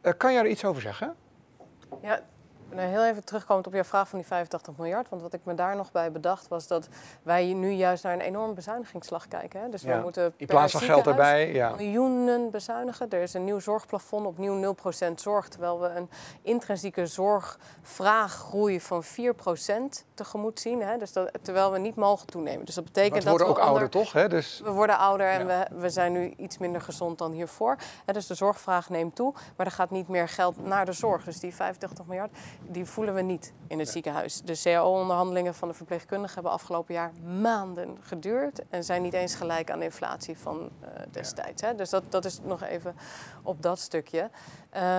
Uh, 0.01 0.11
kan 0.17 0.33
jij 0.33 0.41
er 0.41 0.49
iets 0.49 0.65
over 0.65 0.81
zeggen? 0.81 1.15
Ja, 2.01 2.21
nou, 2.69 2.87
heel 2.87 3.05
even 3.05 3.23
terugkomend 3.23 3.67
op 3.67 3.73
jouw 3.73 3.83
vraag 3.83 4.07
van 4.07 4.19
die 4.19 4.27
85 4.27 4.73
miljard. 4.77 5.09
Want 5.09 5.21
wat 5.21 5.33
ik 5.33 5.39
me 5.43 5.53
daar 5.53 5.75
nog 5.75 5.91
bij 5.91 6.11
bedacht 6.11 6.47
was 6.47 6.67
dat 6.67 6.87
wij 7.23 7.53
nu 7.53 7.71
juist 7.71 8.03
naar 8.03 8.13
een 8.13 8.21
enorme 8.21 8.53
bezuinigingsslag 8.53 9.27
kijken. 9.27 9.61
Hè. 9.61 9.69
Dus 9.69 9.83
we 9.83 9.99
moeten 10.01 10.33
in 10.37 10.47
plaats 10.47 10.71
van 10.71 10.81
geld 10.81 11.07
erbij 11.07 11.53
ja. 11.53 11.75
miljoenen 11.75 12.49
bezuinigen. 12.51 13.09
Er 13.09 13.21
is 13.21 13.33
een 13.33 13.43
nieuw 13.43 13.59
zorgplafond, 13.59 14.25
opnieuw 14.25 14.75
0% 15.09 15.13
zorg. 15.15 15.47
Terwijl 15.47 15.79
we 15.79 15.87
een 15.87 16.09
intrinsieke 16.41 17.05
zorgvraaggroei 17.05 18.81
van 18.81 19.03
4% 19.03 19.07
tegemoet 20.13 20.59
zien. 20.59 20.81
Hè. 20.81 20.97
Dus 20.97 21.13
dat, 21.13 21.31
terwijl 21.41 21.71
we 21.71 21.79
niet 21.79 21.95
mogen 21.95 22.27
toenemen. 22.27 22.65
Dus 22.65 22.75
dat 22.75 22.83
betekent 22.83 23.23
we 23.23 23.29
worden 23.29 23.47
ook 23.47 23.59
ouder, 23.59 23.89
toch? 23.89 24.13
Hè? 24.13 24.29
Dus... 24.29 24.61
We 24.63 24.71
worden 24.71 24.97
ouder 24.97 25.27
en 25.27 25.47
we, 25.47 25.67
we 25.71 25.89
zijn 25.89 26.11
nu 26.11 26.33
iets 26.37 26.57
minder 26.57 26.81
gezond 26.81 27.17
dan 27.17 27.31
hiervoor. 27.31 27.77
Hè, 28.05 28.13
dus 28.13 28.27
de 28.27 28.35
zorgvraag 28.35 28.89
neemt 28.89 29.15
toe. 29.15 29.33
Maar 29.55 29.65
er 29.65 29.71
gaat 29.71 29.89
niet 29.89 30.07
meer 30.07 30.29
geld 30.29 30.65
naar 30.65 30.85
de 30.85 30.91
zorg. 30.91 31.23
Dus 31.23 31.39
die 31.39 31.55
85 31.55 32.05
miljard 32.05 32.31
die 32.61 32.85
voelen 32.85 33.13
we 33.13 33.21
niet 33.21 33.53
in 33.67 33.79
het 33.79 33.89
ziekenhuis. 33.89 34.41
De 34.41 34.59
CAO-onderhandelingen 34.63 35.53
van 35.55 35.67
de 35.67 35.73
verpleegkundigen 35.73 36.33
hebben 36.33 36.51
afgelopen 36.51 36.93
jaar 36.93 37.11
maanden 37.41 37.97
geduurd 38.01 38.61
en 38.69 38.83
zijn 38.83 39.01
niet 39.01 39.13
eens 39.13 39.35
gelijk 39.35 39.71
aan 39.71 39.79
de 39.79 39.85
inflatie 39.85 40.37
van 40.37 40.69
uh, 40.81 40.89
destijds. 41.11 41.61
Hè? 41.61 41.75
Dus 41.75 41.89
dat, 41.89 42.03
dat 42.09 42.25
is 42.25 42.39
nog 42.43 42.63
even 42.63 42.95
op 43.43 43.61
dat 43.61 43.79
stukje. 43.79 44.29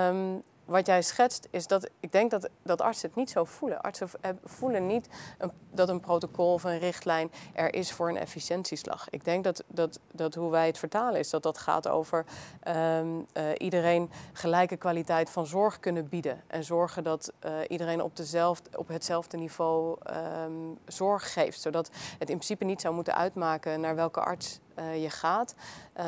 Um, 0.08 0.42
wat 0.68 0.86
jij 0.86 1.02
schetst, 1.02 1.48
is 1.50 1.66
dat 1.66 1.88
ik 2.00 2.12
denk 2.12 2.30
dat, 2.30 2.48
dat 2.62 2.80
artsen 2.80 3.08
het 3.08 3.16
niet 3.16 3.30
zo 3.30 3.44
voelen. 3.44 3.80
Artsen 3.80 4.08
voelen 4.44 4.86
niet 4.86 5.08
een, 5.38 5.50
dat 5.70 5.88
een 5.88 6.00
protocol 6.00 6.52
of 6.52 6.64
een 6.64 6.78
richtlijn 6.78 7.30
er 7.54 7.74
is 7.74 7.92
voor 7.92 8.08
een 8.08 8.16
efficiëntieslag. 8.16 9.10
Ik 9.10 9.24
denk 9.24 9.44
dat, 9.44 9.64
dat, 9.66 10.00
dat 10.12 10.34
hoe 10.34 10.50
wij 10.50 10.66
het 10.66 10.78
vertalen 10.78 11.20
is 11.20 11.30
dat 11.30 11.42
dat 11.42 11.58
gaat 11.58 11.88
over 11.88 12.24
um, 12.68 13.26
uh, 13.34 13.44
iedereen 13.58 14.10
gelijke 14.32 14.76
kwaliteit 14.76 15.30
van 15.30 15.46
zorg 15.46 15.80
kunnen 15.80 16.08
bieden. 16.08 16.42
En 16.46 16.64
zorgen 16.64 17.04
dat 17.04 17.32
uh, 17.44 17.52
iedereen 17.68 18.02
op, 18.02 18.16
dezelfde, 18.16 18.78
op 18.78 18.88
hetzelfde 18.88 19.36
niveau 19.36 19.96
um, 20.44 20.78
zorg 20.86 21.32
geeft. 21.32 21.60
Zodat 21.60 21.90
het 22.18 22.30
in 22.30 22.36
principe 22.36 22.64
niet 22.64 22.80
zou 22.80 22.94
moeten 22.94 23.14
uitmaken 23.14 23.80
naar 23.80 23.94
welke 23.94 24.20
arts 24.20 24.60
je 25.00 25.10
gaat, 25.10 25.54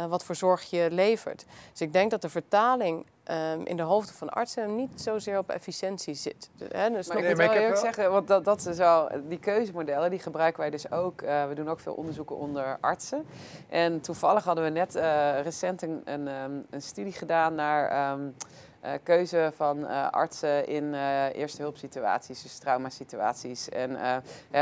wat 0.09 0.25
voor 0.25 0.35
zorg 0.35 0.71
je 0.71 0.89
levert. 0.91 1.45
Dus 1.71 1.81
ik 1.81 1.93
denk 1.93 2.11
dat 2.11 2.23
de 2.23 2.29
vertaling 2.29 3.07
um, 3.31 3.65
in 3.65 3.77
de 3.77 3.83
hoofden 3.83 4.15
van 4.15 4.29
artsen 4.31 4.77
niet 4.77 5.01
zozeer 5.01 5.39
op 5.39 5.51
efficiëntie 5.51 6.15
zit. 6.15 6.51
Hè? 6.69 6.91
Dus 6.91 7.09
maar 7.09 7.19
ik 7.19 7.29
moet 7.29 7.53
wel 7.53 7.77
zeggen, 7.77 8.11
want 8.11 8.29
dat, 8.29 8.45
dat 8.45 8.67
is 8.67 8.77
wel, 8.77 9.09
die 9.29 9.39
keuzemodellen 9.39 10.11
die 10.11 10.19
gebruiken 10.19 10.61
wij 10.61 10.71
dus 10.71 10.93
ook. 10.93 11.23
Uh, 11.23 11.49
we 11.49 11.55
doen 11.55 11.69
ook 11.69 11.81
veel 11.81 11.95
onderzoeken 11.95 12.37
onder 12.37 12.79
artsen. 12.81 13.27
En 13.69 14.01
toevallig 14.01 14.45
hadden 14.45 14.65
we 14.65 14.71
net 14.71 14.97
uh, 14.97 15.41
recent 15.41 15.83
een, 15.83 16.03
een, 16.05 16.29
um, 16.29 16.67
een, 16.71 16.83
studie 16.83 17.13
gedaan 17.13 17.55
naar... 17.55 18.13
Um, 18.13 18.35
uh, 18.85 18.91
keuze 19.03 19.53
van 19.57 19.79
uh, 19.79 20.11
artsen 20.11 20.67
in 20.67 20.85
uh, 20.85 21.35
eerste 21.35 21.63
hulpsituaties, 21.63 22.43
dus 22.43 22.59
traumasituaties. 22.59 23.69
En 23.69 23.91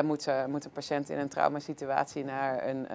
moet, 0.04 0.28
moet, 0.46 0.64
een 0.64 0.70
patiënt 0.70 1.10
in 1.10 1.18
een 1.18 1.28
traumasituatie 1.28 2.24
naar 2.24 2.68
een, 2.68 2.86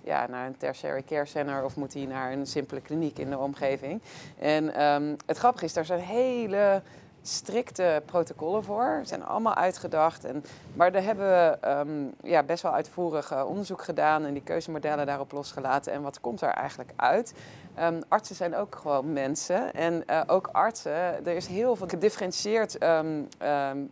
ja, 0.00 0.26
naar 0.26 0.46
een 0.46 0.56
tertiary 0.56 1.02
care 1.02 1.26
center 1.26 1.64
of 1.64 1.76
moet 1.76 1.94
hij 1.94 2.04
naar 2.04 2.32
een 2.32 2.46
simpele 2.46 2.80
kliniek 2.80 3.18
in 3.18 3.30
de 3.30 3.38
omgeving? 3.38 4.02
En 4.38 4.82
um, 4.82 5.16
het 5.26 5.38
grappige 5.38 5.64
is, 5.64 5.72
daar 5.72 5.84
zijn 5.84 6.00
hele 6.00 6.82
strikte 7.22 8.02
protocollen 8.06 8.64
voor. 8.64 8.98
Ze 9.02 9.08
zijn 9.08 9.24
allemaal 9.24 9.54
uitgedacht. 9.54 10.24
En, 10.24 10.44
maar 10.74 10.92
daar 10.92 11.02
hebben 11.02 11.28
we 11.28 11.68
um, 11.68 12.14
ja, 12.22 12.42
best 12.42 12.62
wel 12.62 12.72
uitvoerig 12.72 13.44
onderzoek 13.44 13.82
gedaan 13.82 14.24
en 14.24 14.32
die 14.32 14.42
keuzemodellen 14.42 15.06
daarop 15.06 15.32
losgelaten. 15.32 15.92
En 15.92 16.02
wat 16.02 16.20
komt 16.20 16.40
er 16.40 16.48
eigenlijk 16.48 16.92
uit? 16.96 17.34
Um, 17.80 18.00
artsen 18.08 18.36
zijn 18.36 18.56
ook 18.56 18.76
gewoon 18.76 19.12
mensen. 19.12 19.72
En 19.72 20.04
uh, 20.06 20.22
ook 20.26 20.48
artsen, 20.52 20.92
er 21.26 21.36
is 21.36 21.46
heel 21.46 21.76
veel 21.76 21.88
gedifferentieerd 21.88 22.82
um, 22.82 23.28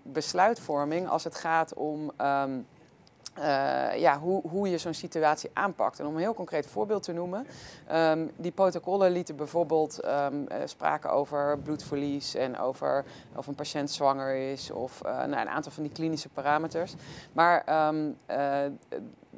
besluitvorming 0.02 1.08
als 1.08 1.24
het 1.24 1.34
gaat 1.34 1.74
om. 1.74 2.12
Uh, 3.38 3.98
ja, 3.98 4.18
hoe, 4.18 4.48
hoe 4.48 4.70
je 4.70 4.78
zo'n 4.78 4.94
situatie 4.94 5.50
aanpakt. 5.52 6.00
En 6.00 6.06
om 6.06 6.14
een 6.14 6.20
heel 6.20 6.34
concreet 6.34 6.66
voorbeeld 6.66 7.02
te 7.02 7.12
noemen. 7.12 7.46
Die 8.36 8.50
protocollen 8.50 9.10
lieten 9.10 9.36
bijvoorbeeld 9.36 10.04
uh, 10.04 10.26
spraken 10.64 11.10
over 11.10 11.58
bloedverlies 11.58 12.34
en 12.34 12.58
over 12.58 13.04
of 13.36 13.46
een 13.46 13.54
patiënt 13.54 13.90
zwanger 13.90 14.34
is 14.34 14.70
of 14.70 15.02
nou, 15.02 15.32
een 15.32 15.48
aantal 15.48 15.72
van 15.72 15.82
die 15.82 15.92
klinische 15.92 16.28
parameters. 16.28 16.94
Maar 17.32 17.64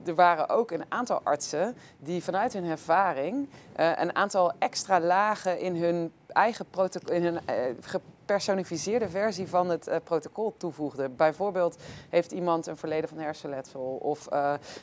er 0.05 0.15
waren 0.15 0.49
ook 0.49 0.71
een 0.71 0.85
aantal 0.89 1.21
artsen 1.23 1.77
die 1.99 2.23
vanuit 2.23 2.53
hun 2.53 2.65
ervaring 2.65 3.49
uh, 3.77 3.93
een 3.97 4.17
aantal 4.17 4.53
extra 4.59 5.01
lagen 5.01 5.59
in 5.59 5.77
hun 5.77 6.13
eigen 6.27 6.67
in 7.11 7.23
hun 7.23 7.35
uh, 7.35 8.01
gepersonificeerde 8.23 9.09
versie 9.09 9.49
van 9.49 9.69
het 9.69 9.89
uh, 9.89 9.95
protocol 10.05 10.55
toevoegde. 10.57 11.09
Bijvoorbeeld 11.09 11.77
heeft 12.09 12.33
iemand 12.33 12.67
een 12.67 12.77
verleden 12.77 13.09
van 13.09 13.19
hersenletsel 13.19 13.99
of 14.03 14.27
uh, 14.33 14.39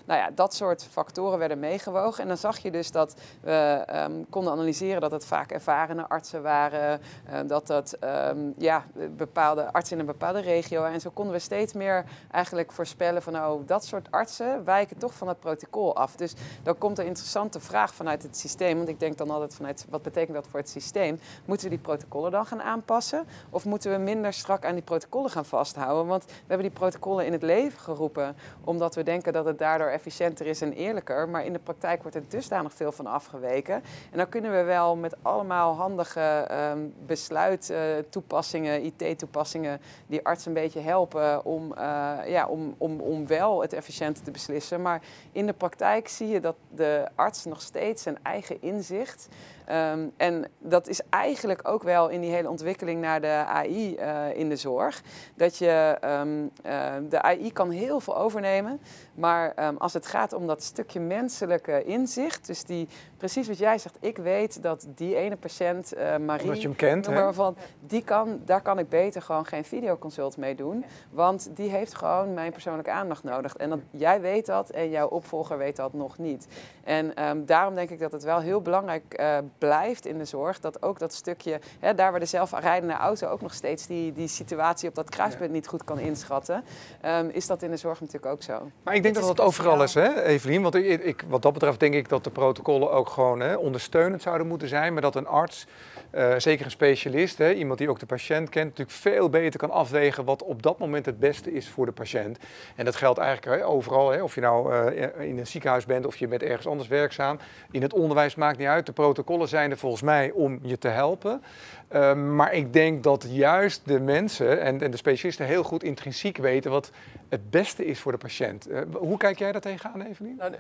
nou 0.06 0.20
ja, 0.20 0.30
dat 0.36 0.54
soort 0.54 0.84
factoren 0.84 1.40
werden 1.40 1.60
meegewogen. 1.60 2.22
En 2.22 2.28
dan 2.28 2.38
zag 2.38 2.58
je 2.58 2.72
dus 2.72 2.92
dat 2.92 3.16
we 3.42 3.86
um, 3.94 4.26
konden 4.30 4.54
analyseren 4.54 5.02
dat 5.02 5.12
het 5.12 5.26
vaak 5.26 5.52
ervarene 5.52 6.10
artsen 6.10 6.42
waren, 6.42 7.02
uh, 7.30 7.40
dat 7.48 7.68
dat 7.68 7.98
um, 8.04 8.54
ja, 8.58 8.86
bepaalde 9.18 9.74
artsen 9.74 9.94
in 9.94 10.00
een 10.00 10.12
bepaalde 10.12 10.40
regio. 10.40 10.84
En 10.84 11.02
zo 11.02 11.10
konden 11.14 11.34
we 11.34 11.40
steeds 11.40 11.74
meer 11.74 12.06
eigenlijk 12.32 12.72
voorspellen 12.72 13.22
van 13.22 13.34
nou, 13.34 13.66
dat 13.66 13.86
soort 13.86 14.12
artsen 14.12 14.64
wijken 14.66 14.98
toch 14.98 15.14
van 15.14 15.28
het 15.28 15.40
protocol 15.40 15.96
af. 15.96 16.16
Dus 16.16 16.34
dan 16.64 16.78
komt 16.78 17.00
een 17.00 17.06
interessante 17.06 17.60
vraag 17.60 17.94
vanuit 17.94 18.24
het 18.24 18.38
systeem. 18.38 18.78
Want 18.78 18.90
ik 18.90 19.00
denk 19.00 19.18
dan 19.18 19.30
altijd 19.30 19.56
vanuit 19.56 19.86
wat 19.90 20.02
betekent 20.02 20.36
dat 20.36 20.48
voor 20.48 20.60
het 20.60 20.70
systeem? 20.70 21.20
Moeten 21.46 21.70
we 21.70 21.76
die 21.76 21.84
protocollen 21.84 22.32
dan 22.32 22.46
gaan 22.46 22.62
aanpassen? 22.62 23.28
Of 23.50 23.66
moeten 23.66 23.92
we 23.92 23.98
minder 23.98 24.34
strak 24.34 24.66
aan 24.66 24.74
die 24.74 24.84
protocollen 24.84 25.30
gaan 25.30 25.46
vasthouden? 25.46 26.08
Want 26.08 26.26
we 26.26 26.32
hebben 26.48 26.68
die 26.68 26.78
protocollen 26.78 27.26
in 27.26 27.32
het 27.32 27.42
leven 27.42 27.80
geroepen 27.80 28.36
omdat 28.64 28.96
we 28.96 29.04
denken 29.04 29.34
dat 29.34 29.46
het 29.46 29.58
daardoor 29.58 29.88
efficiënter 29.88 30.46
is 30.46 30.62
en 30.62 30.74
eerlijker. 30.74 31.30
Maar 31.30 31.46
in 31.46 31.54
de 31.54 31.60
praktijk 31.60 32.02
wordt 32.02 32.18
er 32.18 32.24
dusdanig 32.28 32.74
veel 32.74 32.92
van 32.92 33.08
afgeweken. 33.08 33.74
En 34.12 34.18
dan 34.18 34.30
kunnen 34.30 34.52
we 34.52 34.64
wel 34.64 34.96
met 34.96 35.16
allemaal 35.22 35.76
handige 35.76 36.48
um, 36.52 36.94
besluittoepassingen, 37.06 38.84
IT-toepassingen, 38.84 39.82
die 40.08 40.26
arts 40.26 40.46
een 40.46 40.54
beetje 40.54 40.80
helpen 40.80 41.46
om, 41.46 41.74
uh, 41.78 42.18
ja, 42.26 42.48
om, 42.48 42.76
om, 42.78 43.00
om 43.00 43.28
wel 43.28 43.62
het 43.62 43.74
efficiënter 43.74 44.24
te 44.24 44.32
beslissen. 44.32 44.82
Maar 44.82 45.02
in 45.32 45.46
de 45.46 45.54
praktijk 45.54 46.08
zie 46.08 46.28
je 46.28 46.40
dat 46.40 46.56
de 46.70 47.08
arts 47.16 47.46
nog 47.46 47.62
steeds 47.62 48.04
zijn 48.04 48.18
eigen 48.24 48.62
inzicht 48.62 49.28
Um, 49.72 50.12
en 50.18 50.46
dat 50.60 50.88
is 50.88 51.02
eigenlijk 51.10 51.68
ook 51.68 51.84
wel 51.84 52.10
in 52.10 52.22
die 52.22 52.32
hele 52.32 52.50
ontwikkeling 52.50 53.02
naar 53.02 53.22
de 53.22 53.44
AI 53.48 53.96
eh, 53.96 54.38
in 54.38 54.50
de 54.50 54.56
zorg. 54.56 55.02
Dat 55.36 55.58
je 55.58 55.98
um, 56.04 56.52
uh, 56.66 56.94
de 57.10 57.22
AI 57.22 57.52
kan 57.52 57.70
heel 57.70 58.00
veel 58.00 58.18
overnemen. 58.18 58.80
Maar 59.20 59.68
um, 59.68 59.78
als 59.78 59.94
het 59.94 60.08
gaat 60.08 60.34
om 60.34 60.48
dat 60.48 60.64
stukje 60.64 61.00
menselijke 61.00 61.84
inzicht, 61.84 62.48
dus 62.48 62.64
die 62.64 62.88
precies 63.18 63.48
wat 63.48 63.58
jij 63.58 63.78
zegt, 63.78 63.98
ik 64.00 64.18
weet 64.18 64.64
dat 64.64 64.88
die 64.96 65.16
ene 65.16 65.36
patiënt, 65.36 65.94
uh, 65.94 66.18
Marie, 66.18 66.44
Omdat 66.44 66.62
je 66.62 66.68
hem 66.68 66.78
kent, 66.78 67.06
hè? 67.06 67.34
Van, 67.34 67.56
die 67.80 68.04
kan, 68.04 68.42
daar 68.46 68.62
kan 68.62 68.80
ik 68.80 68.90
beter 68.90 69.22
gewoon 69.22 69.46
geen 69.46 69.66
videoconsult 69.66 70.38
mee 70.38 70.56
doen. 70.56 70.86
Want 71.12 71.50
die 71.54 71.70
heeft 71.70 71.96
gewoon 71.96 72.34
mijn 72.34 72.52
persoonlijke 72.52 72.92
aandacht 72.92 73.24
nodig. 73.24 73.56
En 73.56 73.70
dat, 73.70 73.80
jij 73.92 74.22
weet 74.22 74.46
dat 74.46 74.70
en 74.70 74.90
jouw 74.90 75.08
opvolger 75.08 75.58
weet 75.58 75.76
dat 75.76 75.94
nog 75.94 76.18
niet. 76.18 76.48
En 76.84 77.24
um, 77.30 77.46
daarom 77.46 77.76
denk 77.76 77.90
ik 77.90 78.00
dat 78.00 78.12
het 78.12 78.24
wel 78.24 78.40
heel 78.40 78.62
belangrijk 78.62 79.20
uh, 79.20 79.38
blijft 79.58 80.06
in 80.06 80.18
de 80.18 80.26
zorg. 80.26 80.60
Dat 80.60 80.82
ook 80.82 81.00
dat 81.00 81.14
stukje, 81.14 81.60
hè, 81.80 81.94
daar 81.94 82.12
waar 82.12 82.20
de 82.20 82.26
zelfrijdende 82.26 82.94
auto 82.94 83.28
ook 83.28 83.42
nog 83.42 83.54
steeds 83.54 83.88
die, 83.88 84.14
die 84.14 84.28
situatie 84.28 84.90
op 84.90 84.96
dat 84.96 85.10
kruispunt 85.10 85.50
ja. 85.50 85.56
niet 85.56 85.68
goed 85.68 85.84
kan 85.84 86.00
inschatten, 86.00 86.64
um, 87.06 87.30
is 87.30 87.48
dat 87.48 87.62
in 87.62 87.72
de 87.72 87.78
zorg 87.78 88.00
natuurlijk 88.00 88.32
ook 88.34 88.44
zo. 88.44 88.72
Maar 88.84 88.96
ik 88.96 89.04
denk 89.04 89.09
dat 89.14 89.28
dat 89.28 89.42
overal 89.42 89.84
is, 89.84 89.94
hè, 89.94 90.24
Evelien? 90.24 90.62
Want 90.62 90.76
ik, 90.76 91.04
ik, 91.04 91.24
wat 91.28 91.42
dat 91.42 91.54
betreft 91.54 91.80
denk 91.80 91.94
ik 91.94 92.10
dat 92.10 92.24
de 92.24 92.30
protocollen 92.30 92.92
ook 92.92 93.10
gewoon 93.10 93.40
hè, 93.40 93.56
ondersteunend 93.56 94.22
zouden 94.22 94.48
moeten 94.48 94.68
zijn. 94.68 94.94
Maar 94.94 95.02
dat 95.02 95.16
een 95.16 95.28
arts, 95.28 95.68
uh, 96.16 96.34
zeker 96.38 96.66
een 96.66 96.72
specialist, 96.72 97.38
hè, 97.38 97.54
iemand 97.54 97.80
die 97.80 97.90
ook 97.90 98.00
de 98.00 98.06
patiënt 98.06 98.50
kent, 98.50 98.70
natuurlijk 98.70 98.98
veel 98.98 99.30
beter 99.30 99.60
kan 99.60 99.72
afwegen 99.72 100.26
wat 100.26 100.44
op 100.44 100.64
dat 100.64 100.80
moment 100.80 101.06
het 101.06 101.20
beste 101.20 101.54
is 101.54 101.70
voor 101.70 101.86
de 101.86 101.92
patiënt. 101.92 102.38
En 102.76 102.86
dat 102.86 102.96
geldt 102.96 103.20
eigenlijk 103.20 103.62
hè, 103.62 103.68
overal, 103.68 104.12
hè, 104.12 104.24
of 104.24 104.36
je 104.36 104.42
nou 104.42 104.74
uh, 104.74 105.28
in 105.28 105.38
een 105.38 105.48
ziekenhuis 105.48 105.86
bent 105.86 106.06
of 106.06 106.16
je 106.16 106.28
bent 106.28 106.44
ergens 106.44 106.68
anders 106.68 106.90
werkzaam. 106.90 107.40
In 107.72 107.82
het 107.82 107.94
onderwijs 107.94 108.36
maakt 108.36 108.58
niet 108.58 108.68
uit. 108.68 108.86
De 108.86 108.92
protocollen 108.92 109.48
zijn 109.48 109.72
er 109.72 109.78
volgens 109.78 110.02
mij 110.02 110.32
om 110.32 110.60
je 110.62 110.78
te 110.78 110.88
helpen. 110.88 111.44
Uh, 111.92 112.14
maar 112.14 112.54
ik 112.54 112.74
denk 112.74 113.04
dat 113.04 113.26
juist 113.30 113.82
de 113.86 114.00
mensen 114.00 114.62
en, 114.62 114.82
en, 114.82 114.92
de 114.92 114.98
specialisten 114.98 115.46
heel 115.46 115.64
goed 115.64 115.84
intrinsiek 115.84 116.38
weten 116.38 116.72
wat 116.72 116.92
het 117.30 117.50
beste 117.50 117.86
is 117.86 118.00
voor 118.00 118.12
de 118.12 118.18
patiënt. 118.18 118.70
Uh, 118.70 118.82
hoe 118.94 119.18
kijk 119.18 119.40
jij 119.40 119.52
daar 119.52 119.62
tegenaan, 119.62 120.02
Evelien? 120.02 120.36
Nou, 120.36 120.52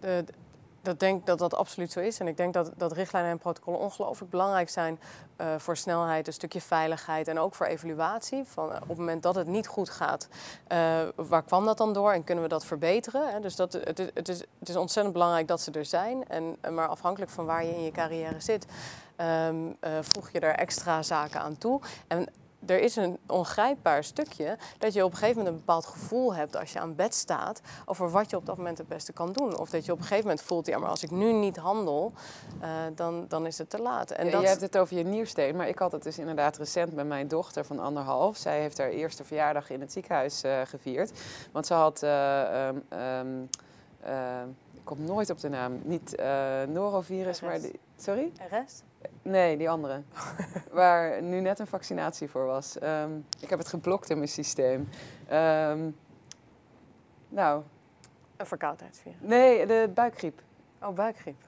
de, 0.00 0.24
dat 0.82 1.00
denk 1.00 1.26
dat 1.26 1.38
dat 1.38 1.54
absoluut 1.54 1.92
zo 1.92 2.00
is. 2.00 2.20
En 2.20 2.28
ik 2.28 2.36
denk 2.36 2.54
dat, 2.54 2.70
dat 2.76 2.92
richtlijnen 2.92 3.30
en 3.30 3.38
protocollen 3.38 3.80
ongelooflijk 3.80 4.30
belangrijk 4.30 4.68
zijn 4.68 5.00
uh, 5.40 5.46
voor 5.58 5.76
snelheid, 5.76 6.26
een 6.26 6.32
stukje 6.32 6.60
veiligheid 6.60 7.28
en 7.28 7.38
ook 7.38 7.54
voor 7.54 7.66
evaluatie. 7.66 8.44
Van, 8.44 8.68
uh, 8.68 8.74
op 8.74 8.88
het 8.88 8.98
moment 8.98 9.22
dat 9.22 9.34
het 9.34 9.46
niet 9.46 9.66
goed 9.66 9.90
gaat, 9.90 10.28
waar 11.14 11.42
kwam 11.42 11.64
dat 11.64 11.78
dan 11.78 11.92
door 11.92 12.12
en 12.12 12.24
kunnen 12.24 12.44
we 12.44 12.50
dat 12.50 12.64
verbeteren? 12.64 13.32
Hè? 13.32 13.40
Dus 13.40 13.56
dat, 13.56 13.72
het, 13.72 14.28
is, 14.28 14.40
het 14.58 14.68
is 14.68 14.76
ontzettend 14.76 15.14
belangrijk 15.14 15.48
dat 15.48 15.60
ze 15.60 15.70
er 15.70 15.84
zijn. 15.84 16.28
En, 16.28 16.56
maar 16.70 16.88
afhankelijk 16.88 17.30
van 17.30 17.44
waar 17.44 17.64
je 17.64 17.74
in 17.74 17.82
je 17.82 17.90
carrière 17.90 18.40
zit, 18.40 18.66
um, 19.20 19.76
voeg 20.00 20.30
je 20.30 20.40
er 20.40 20.54
extra 20.54 21.02
zaken 21.02 21.40
aan 21.40 21.58
toe. 21.58 21.80
En 22.06 22.28
er 22.66 22.80
is 22.80 22.96
een 22.96 23.18
ongrijpbaar 23.26 24.04
stukje 24.04 24.56
dat 24.78 24.92
je 24.92 25.04
op 25.04 25.10
een 25.10 25.16
gegeven 25.16 25.36
moment 25.36 25.54
een 25.54 25.64
bepaald 25.64 25.86
gevoel 25.86 26.34
hebt 26.34 26.56
als 26.56 26.72
je 26.72 26.80
aan 26.80 26.94
bed 26.94 27.14
staat 27.14 27.60
over 27.84 28.10
wat 28.10 28.30
je 28.30 28.36
op 28.36 28.46
dat 28.46 28.56
moment 28.56 28.78
het 28.78 28.88
beste 28.88 29.12
kan 29.12 29.32
doen. 29.32 29.58
Of 29.58 29.70
dat 29.70 29.84
je 29.84 29.92
op 29.92 29.98
een 29.98 30.04
gegeven 30.04 30.24
moment 30.24 30.42
voelt, 30.42 30.66
ja, 30.66 30.78
maar 30.78 30.88
als 30.88 31.02
ik 31.02 31.10
nu 31.10 31.32
niet 31.32 31.56
handel, 31.56 32.12
uh, 32.62 32.68
dan, 32.94 33.24
dan 33.28 33.46
is 33.46 33.58
het 33.58 33.70
te 33.70 33.78
laat. 33.78 34.10
En 34.10 34.30
dat... 34.30 34.40
Je 34.40 34.48
hebt 34.48 34.60
het 34.60 34.78
over 34.78 34.96
je 34.96 35.04
niersteen, 35.04 35.56
maar 35.56 35.68
ik 35.68 35.78
had 35.78 35.92
het 35.92 36.02
dus 36.02 36.18
inderdaad 36.18 36.56
recent 36.56 36.94
met 36.94 37.06
mijn 37.06 37.28
dochter 37.28 37.64
van 37.64 37.78
anderhalf. 37.78 38.36
Zij 38.36 38.60
heeft 38.60 38.78
haar 38.78 38.90
eerste 38.90 39.24
verjaardag 39.24 39.70
in 39.70 39.80
het 39.80 39.92
ziekenhuis 39.92 40.44
uh, 40.44 40.60
gevierd. 40.64 41.12
Want 41.52 41.66
ze 41.66 41.74
had. 41.74 42.02
Uh, 42.02 42.68
um, 42.68 42.84
um, 42.98 43.48
ik 44.74 44.84
kom 44.84 45.04
nooit 45.04 45.30
op 45.30 45.40
de 45.40 45.48
naam. 45.48 45.80
Niet 45.84 46.16
norovirus, 46.68 47.40
maar. 47.40 47.60
Die, 47.60 47.80
sorry? 47.96 48.32
RS? 48.50 48.82
Nee, 49.22 49.56
die 49.56 49.70
andere. 49.70 50.02
Waar 50.72 51.22
nu 51.22 51.40
net 51.40 51.58
een 51.58 51.66
vaccinatie 51.66 52.28
voor 52.28 52.46
was. 52.46 52.82
Um, 52.82 53.26
ik 53.40 53.50
heb 53.50 53.58
het 53.58 53.68
geblokt 53.68 54.10
in 54.10 54.16
mijn 54.16 54.28
systeem. 54.28 54.88
Um, 55.32 55.96
nou. 57.28 57.62
Een 58.36 58.46
verkoudheidsvirus? 58.46 59.18
Nee, 59.20 59.66
de 59.66 59.90
buikgriep. 59.94 60.42
Oh, 60.82 60.94
buikgriep. 60.94 61.45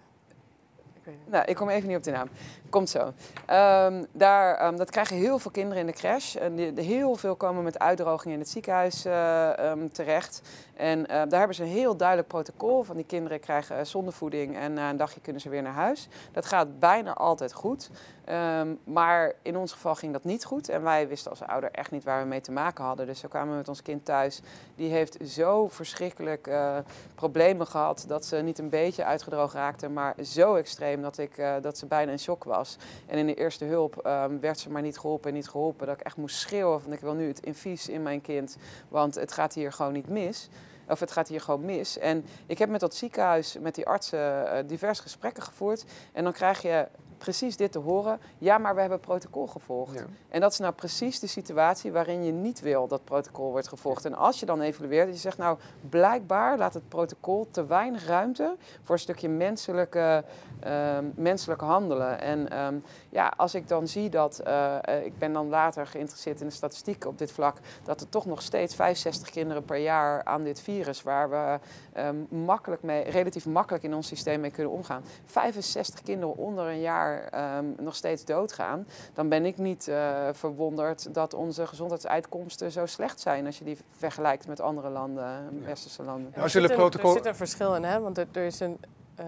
Nou, 1.24 1.44
ik 1.44 1.56
kom 1.56 1.68
even 1.68 1.88
niet 1.88 1.96
op 1.96 2.02
de 2.02 2.10
naam. 2.10 2.28
Komt 2.70 2.90
zo. 2.90 3.12
Um, 3.50 4.06
daar, 4.12 4.76
dat 4.76 4.90
krijgen 4.90 5.16
heel 5.16 5.38
veel 5.38 5.50
kinderen 5.50 5.80
in 5.80 5.86
de 5.86 5.92
crash. 5.92 6.36
En 6.36 6.56
de, 6.56 6.82
heel 6.82 7.16
veel 7.16 7.36
komen 7.36 7.64
met 7.64 7.78
uitdroging 7.78 8.34
in 8.34 8.40
het 8.40 8.48
ziekenhuis 8.48 9.06
uh, 9.06 9.50
terecht. 9.92 10.42
En 10.76 10.98
uh, 10.98 11.06
daar 11.06 11.38
hebben 11.38 11.54
ze 11.54 11.62
een 11.62 11.68
heel 11.68 11.96
duidelijk 11.96 12.28
protocol 12.28 12.82
van 12.82 12.96
die 12.96 13.04
kinderen 13.04 13.40
krijgen 13.40 13.78
uh, 13.78 13.84
zondevoeding 13.84 14.56
en 14.56 14.72
na 14.72 14.90
een 14.90 14.96
dagje 14.96 15.20
kunnen 15.20 15.42
ze 15.42 15.48
weer 15.48 15.62
naar 15.62 15.72
huis. 15.72 16.08
Dat 16.32 16.46
gaat 16.46 16.78
bijna 16.78 17.14
altijd 17.14 17.52
goed. 17.52 17.90
Um, 18.30 18.78
maar 18.84 19.32
in 19.42 19.56
ons 19.56 19.72
geval 19.72 19.94
ging 19.94 20.12
dat 20.12 20.24
niet 20.24 20.44
goed. 20.44 20.68
En 20.68 20.82
wij 20.82 21.08
wisten 21.08 21.30
als 21.30 21.42
ouder 21.42 21.70
echt 21.70 21.90
niet 21.90 22.04
waar 22.04 22.22
we 22.22 22.28
mee 22.28 22.40
te 22.40 22.52
maken 22.52 22.84
hadden. 22.84 23.06
Dus 23.06 23.20
zo 23.20 23.28
kwamen 23.28 23.50
we 23.50 23.56
met 23.56 23.68
ons 23.68 23.82
kind 23.82 24.04
thuis. 24.04 24.40
Die 24.74 24.90
heeft 24.90 25.16
zo 25.24 25.68
verschrikkelijk 25.68 26.46
uh, 26.46 26.78
problemen 27.14 27.66
gehad 27.66 28.04
dat 28.08 28.24
ze 28.24 28.36
niet 28.36 28.58
een 28.58 28.68
beetje 28.68 29.04
uitgedroogd 29.04 29.54
raakte, 29.54 29.88
maar 29.88 30.14
zo 30.24 30.54
extreem 30.54 31.02
dat, 31.02 31.18
ik, 31.18 31.42
dat 31.60 31.78
ze 31.78 31.86
bijna 31.86 32.12
in 32.12 32.18
shock 32.18 32.44
was. 32.44 32.76
En 33.06 33.18
in 33.18 33.26
de 33.26 33.34
eerste 33.34 33.64
hulp 33.64 34.06
um, 34.06 34.40
werd 34.40 34.58
ze 34.58 34.70
maar 34.70 34.82
niet 34.82 34.98
geholpen 34.98 35.28
en 35.28 35.34
niet 35.34 35.48
geholpen. 35.48 35.86
Dat 35.86 35.96
ik 35.96 36.06
echt 36.06 36.16
moest 36.16 36.36
schreeuwen 36.36 36.80
van 36.80 36.92
ik 36.92 37.00
wil 37.00 37.14
nu 37.14 37.28
het 37.28 37.40
infuus 37.40 37.88
in 37.88 38.02
mijn 38.02 38.20
kind, 38.20 38.56
want 38.88 39.14
het 39.14 39.32
gaat 39.32 39.54
hier 39.54 39.72
gewoon 39.72 39.92
niet 39.92 40.08
mis. 40.08 40.48
Of 40.88 41.00
het 41.00 41.10
gaat 41.10 41.28
hier 41.28 41.40
gewoon 41.40 41.64
mis. 41.64 41.98
En 41.98 42.24
ik 42.46 42.58
heb 42.58 42.68
met 42.68 42.80
dat 42.80 42.94
ziekenhuis, 42.94 43.58
met 43.60 43.74
die 43.74 43.86
artsen, 43.86 44.44
uh, 44.44 44.52
diverse 44.66 45.02
gesprekken 45.02 45.42
gevoerd. 45.42 45.84
En 46.12 46.24
dan 46.24 46.32
krijg 46.32 46.62
je 46.62 46.88
precies 47.18 47.56
dit 47.56 47.72
te 47.72 47.78
horen. 47.78 48.20
Ja, 48.38 48.58
maar 48.58 48.74
we 48.74 48.80
hebben 48.80 49.00
protocol 49.00 49.46
gevolgd. 49.46 49.94
Ja. 49.94 50.04
En 50.28 50.40
dat 50.40 50.52
is 50.52 50.58
nou 50.58 50.72
precies 50.72 51.20
de 51.20 51.26
situatie 51.26 51.92
waarin 51.92 52.24
je 52.24 52.32
niet 52.32 52.60
wil 52.60 52.88
dat 52.88 53.04
protocol 53.04 53.50
wordt 53.50 53.68
gevolgd. 53.68 54.04
En 54.04 54.14
als 54.14 54.40
je 54.40 54.46
dan 54.46 54.60
evalueert, 54.60 55.06
dat 55.06 55.14
je 55.14 55.20
zegt, 55.20 55.38
nou, 55.38 55.58
blijkbaar 55.88 56.58
laat 56.58 56.74
het 56.74 56.88
protocol 56.88 57.48
te 57.50 57.66
weinig 57.66 58.06
ruimte 58.06 58.56
voor 58.82 58.94
een 58.94 59.00
stukje 59.00 59.28
menselijke, 59.28 60.24
uh, 60.66 60.98
menselijke 61.14 61.64
handelen. 61.64 62.20
En 62.20 62.58
um, 62.58 62.82
ja, 63.08 63.32
als 63.36 63.54
ik 63.54 63.68
dan 63.68 63.88
zie 63.88 64.10
dat, 64.10 64.42
uh, 64.46 64.76
ik 65.04 65.18
ben 65.18 65.32
dan 65.32 65.48
later 65.48 65.86
geïnteresseerd 65.86 66.40
in 66.40 66.46
de 66.46 66.52
statistiek 66.52 67.06
op 67.06 67.18
dit 67.18 67.32
vlak, 67.32 67.56
dat 67.84 68.00
er 68.00 68.08
toch 68.08 68.26
nog 68.26 68.42
steeds 68.42 68.74
65 68.74 69.30
kinderen 69.30 69.64
per 69.64 69.76
jaar 69.76 70.24
aan 70.24 70.42
dit 70.42 70.60
virus, 70.60 71.02
waar 71.02 71.30
we 71.30 71.58
um, 72.00 72.26
makkelijk 72.44 72.82
mee, 72.82 73.10
relatief 73.10 73.46
makkelijk 73.46 73.84
in 73.84 73.94
ons 73.94 74.06
systeem 74.06 74.40
mee 74.40 74.50
kunnen 74.50 74.72
omgaan. 74.72 75.02
65 75.24 76.02
kinderen 76.02 76.36
onder 76.36 76.66
een 76.66 76.80
jaar 76.80 77.32
um, 77.58 77.74
nog 77.78 77.94
steeds 77.94 78.24
doodgaan, 78.24 78.86
dan 79.14 79.28
ben 79.28 79.44
ik 79.44 79.58
niet 79.58 79.88
uh, 79.88 80.28
verwonderd 80.32 81.14
dat 81.14 81.34
onze 81.34 81.66
gezondheidsuitkomsten 81.66 82.72
zo 82.72 82.86
slecht 82.86 83.20
zijn 83.20 83.46
als 83.46 83.58
je 83.58 83.64
die 83.64 83.78
vergelijkt 83.90 84.46
met 84.46 84.60
andere 84.60 84.88
landen, 84.88 85.62
westerse 85.64 86.02
landen. 86.02 86.32
Ja, 86.34 86.42
er, 86.42 86.50
zit 86.50 86.70
een, 86.70 86.76
protocol... 86.76 87.10
er 87.10 87.16
zit 87.16 87.26
een 87.26 87.36
verschil 87.36 87.74
in, 87.74 87.84
hè? 87.84 88.00
want 88.00 88.18
er, 88.18 88.26
er 88.32 88.44
is 88.44 88.60
een. 88.60 88.80
Uh, 89.20 89.26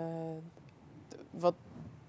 wat 1.30 1.54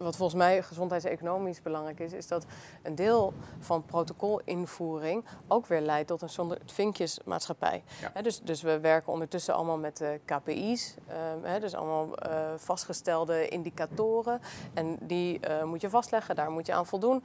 wat 0.04 0.16
volgens 0.16 0.38
mij 0.38 0.64
gezondheidseconomisch 0.64 1.62
belangrijk 1.62 2.00
is, 2.00 2.14
is 2.14 2.28
dat 2.28 2.46
een 2.82 2.96
deel 2.96 3.34
van 3.60 3.86
protocolinvoering 3.86 5.26
ook 5.48 5.66
weer 5.66 5.82
leidt 5.82 6.08
tot 6.08 6.22
een 6.22 6.30
zonder 6.30 6.58
vinkjesmaatschappij. 6.66 7.84
Ja. 8.14 8.22
dus, 8.22 8.40
dus 8.40 8.62
we 8.62 8.80
werken 8.80 9.12
ondertussen 9.14 9.54
allemaal 9.54 9.78
met 9.78 9.98
de 9.98 10.20
KPI's, 10.26 10.96
ehm, 11.44 11.60
dus 11.60 11.76
allemaal 11.76 12.18
eh, 12.18 12.40
vastgestelde 12.56 13.48
indicatoren. 13.48 14.42
En 14.74 14.98
die 15.02 15.40
eh, 15.40 15.64
moet 15.64 15.82
je 15.82 15.90
vastleggen, 15.90 16.36
daar 16.36 16.52
moet 16.52 16.66
je 16.66 16.74
aan 16.74 16.86
voldoen. 16.86 17.24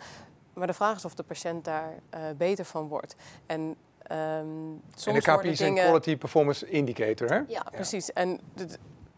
Maar 0.53 0.67
de 0.67 0.73
vraag 0.73 0.97
is 0.97 1.05
of 1.05 1.15
de 1.15 1.23
patiënt 1.23 1.65
daar 1.65 1.95
eh, 2.11 2.21
beter 2.37 2.65
van 2.65 2.89
wordt. 2.89 3.17
En 3.47 3.77
ehm, 4.03 4.47
soms 4.95 5.25
En 5.27 5.35
de 5.35 5.39
KPI 5.39 5.49
is 5.49 5.59
dingen... 5.59 5.85
Quality 5.85 6.17
Performance 6.17 6.69
Indicator, 6.69 7.29
hè? 7.29 7.41
Ja, 7.47 7.63
precies. 7.71 8.13
En 8.13 8.41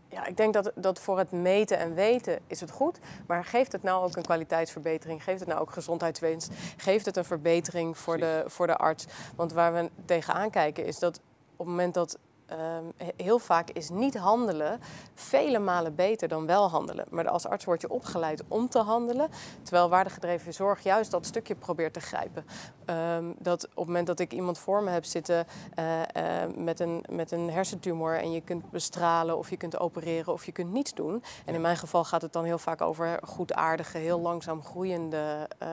ja, 0.08 0.26
ik 0.26 0.36
denk 0.36 0.52
dat, 0.52 0.72
dat 0.74 0.98
voor 0.98 1.18
het 1.18 1.32
meten 1.32 1.78
en 1.78 1.94
weten 1.94 2.38
is 2.46 2.60
het 2.60 2.70
goed. 2.70 2.98
Maar 3.26 3.44
geeft 3.44 3.72
het 3.72 3.82
nou 3.82 4.04
ook 4.04 4.16
een 4.16 4.22
kwaliteitsverbetering? 4.22 5.24
Geeft 5.24 5.40
het 5.40 5.48
nou 5.48 5.60
ook 5.60 5.70
gezondheidswinst? 5.70 6.50
Geeft 6.76 7.06
het 7.06 7.16
een 7.16 7.24
verbetering 7.24 7.98
voor 7.98 8.18
de, 8.18 8.44
voor 8.46 8.66
de 8.66 8.76
arts? 8.76 9.06
Want 9.36 9.52
waar 9.52 9.74
we 9.74 9.90
tegenaan 10.04 10.50
kijken 10.50 10.84
is 10.84 10.98
dat 10.98 11.20
op 11.52 11.58
het 11.58 11.66
moment 11.66 11.94
dat... 11.94 12.18
ehm, 12.48 12.84
he- 12.96 13.24
heel 13.24 13.38
vaak 13.38 13.70
is 13.70 13.88
niet 13.88 14.16
handelen 14.16 14.80
vele 15.14 15.58
malen 15.58 15.94
beter 15.94 16.28
dan 16.28 16.46
wel 16.46 16.70
handelen. 16.70 17.06
Maar 17.10 17.28
als 17.28 17.46
arts 17.46 17.64
word 17.64 17.80
je 17.80 17.90
opgeleid 17.90 18.42
om 18.48 18.68
te 18.68 18.78
handelen. 18.78 19.28
Terwijl 19.62 19.88
waardegedreven 19.88 20.54
zorg 20.54 20.82
juist 20.82 21.10
dat 21.10 21.26
stukje 21.26 21.54
probeert 21.54 21.92
te 21.92 22.00
grijpen. 22.00 22.44
Ehm, 22.84 23.24
dat 23.38 23.64
op 23.64 23.76
het 23.76 23.86
moment 23.86 24.06
dat 24.06 24.18
ik 24.18 24.32
iemand 24.32 24.58
voor 24.58 24.82
me 24.82 24.90
heb 24.90 25.04
zitten 25.04 25.46
eh, 25.74 26.02
eh, 26.02 26.50
met, 26.56 26.80
een, 26.80 27.04
met 27.10 27.30
een 27.30 27.50
hersentumor 27.50 28.18
en 28.18 28.32
je 28.32 28.40
kunt 28.40 28.70
bestralen 28.70 29.38
of 29.38 29.50
je 29.50 29.56
kunt 29.56 29.78
opereren 29.78 30.32
of 30.32 30.46
je 30.46 30.52
kunt 30.52 30.72
niets 30.72 30.94
doen. 30.94 31.22
En 31.44 31.54
in 31.54 31.60
mijn 31.60 31.76
geval 31.76 32.04
gaat 32.04 32.22
het 32.22 32.32
dan 32.32 32.44
heel 32.44 32.58
vaak 32.58 32.80
over 32.80 33.18
goedaardige, 33.22 33.98
heel 33.98 34.20
langzaam 34.20 34.62
groeiende 34.62 35.48
eh 35.58 35.68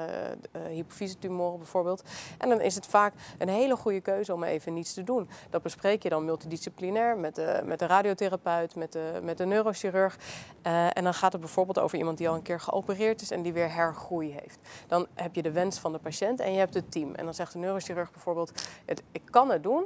eh, 0.51 0.61
hypofysetumoren 0.67 1.57
bijvoorbeeld. 1.57 2.03
En 2.37 2.49
dan 2.49 2.61
is 2.61 2.75
het 2.75 2.85
vaak 2.85 3.13
een 3.37 3.49
hele 3.49 3.75
goede 3.75 4.01
keuze 4.01 4.33
om 4.33 4.43
even 4.43 4.73
niets 4.73 4.93
te 4.93 5.03
doen. 5.03 5.29
Dat 5.49 5.61
bespreek 5.61 6.03
je 6.03 6.09
dan 6.09 6.25
multidisciplinair 6.25 6.64
met 7.17 7.35
de, 7.35 7.61
met 7.65 7.79
de 7.79 7.85
radiotherapeut, 7.85 8.75
met 8.75 8.91
de, 8.91 9.19
met 9.23 9.37
de 9.37 9.45
neurochirurg. 9.45 10.17
Eh, 10.61 10.97
en 10.97 11.03
dan 11.03 11.13
gaat 11.13 11.31
het 11.31 11.41
bijvoorbeeld 11.41 11.79
over 11.79 11.97
iemand 11.97 12.17
die 12.17 12.29
al 12.29 12.35
een 12.35 12.41
keer 12.41 12.59
geopereerd 12.59 13.21
is 13.21 13.31
en 13.31 13.41
die 13.41 13.53
weer 13.53 13.73
hergroei 13.73 14.31
heeft. 14.31 14.59
Dan 14.87 15.07
heb 15.13 15.35
je 15.35 15.41
de 15.41 15.51
wens 15.51 15.79
van 15.79 15.91
de 15.91 15.99
patiënt 15.99 16.39
en 16.39 16.51
je 16.51 16.59
hebt 16.59 16.73
het 16.73 16.91
team. 16.91 17.15
En 17.15 17.25
dan 17.25 17.33
zegt 17.33 17.53
de 17.53 17.59
neurochirurg 17.59 18.11
bijvoorbeeld, 18.11 18.51
ik 19.11 19.21
kan 19.29 19.49
het 19.49 19.63
doen. 19.63 19.85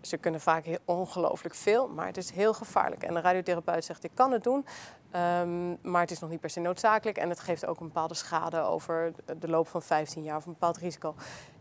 Ze 0.00 0.16
kunnen 0.16 0.40
vaak 0.40 0.78
ongelooflijk 0.84 1.54
veel, 1.54 1.88
maar 1.88 2.06
het 2.06 2.16
is 2.16 2.30
heel 2.30 2.54
gevaarlijk. 2.54 3.02
En 3.02 3.14
de 3.14 3.20
radiotherapeut 3.20 3.84
zegt, 3.84 4.04
ik 4.04 4.10
kan 4.14 4.32
het 4.32 4.44
doen, 4.44 4.66
ehm, 5.10 5.90
maar 5.90 6.00
het 6.00 6.10
is 6.10 6.18
nog 6.18 6.30
niet 6.30 6.40
per 6.40 6.50
se 6.50 6.60
noodzakelijk. 6.60 7.18
En 7.18 7.28
het 7.28 7.40
geeft 7.40 7.66
ook 7.66 7.80
een 7.80 7.86
bepaalde 7.86 8.14
schade 8.14 8.60
over 8.60 9.12
de 9.38 9.48
loop 9.48 9.68
van 9.68 9.82
15 9.82 10.22
jaar 10.22 10.36
of 10.36 10.46
een 10.46 10.52
bepaald 10.52 10.76
risico. 10.76 11.14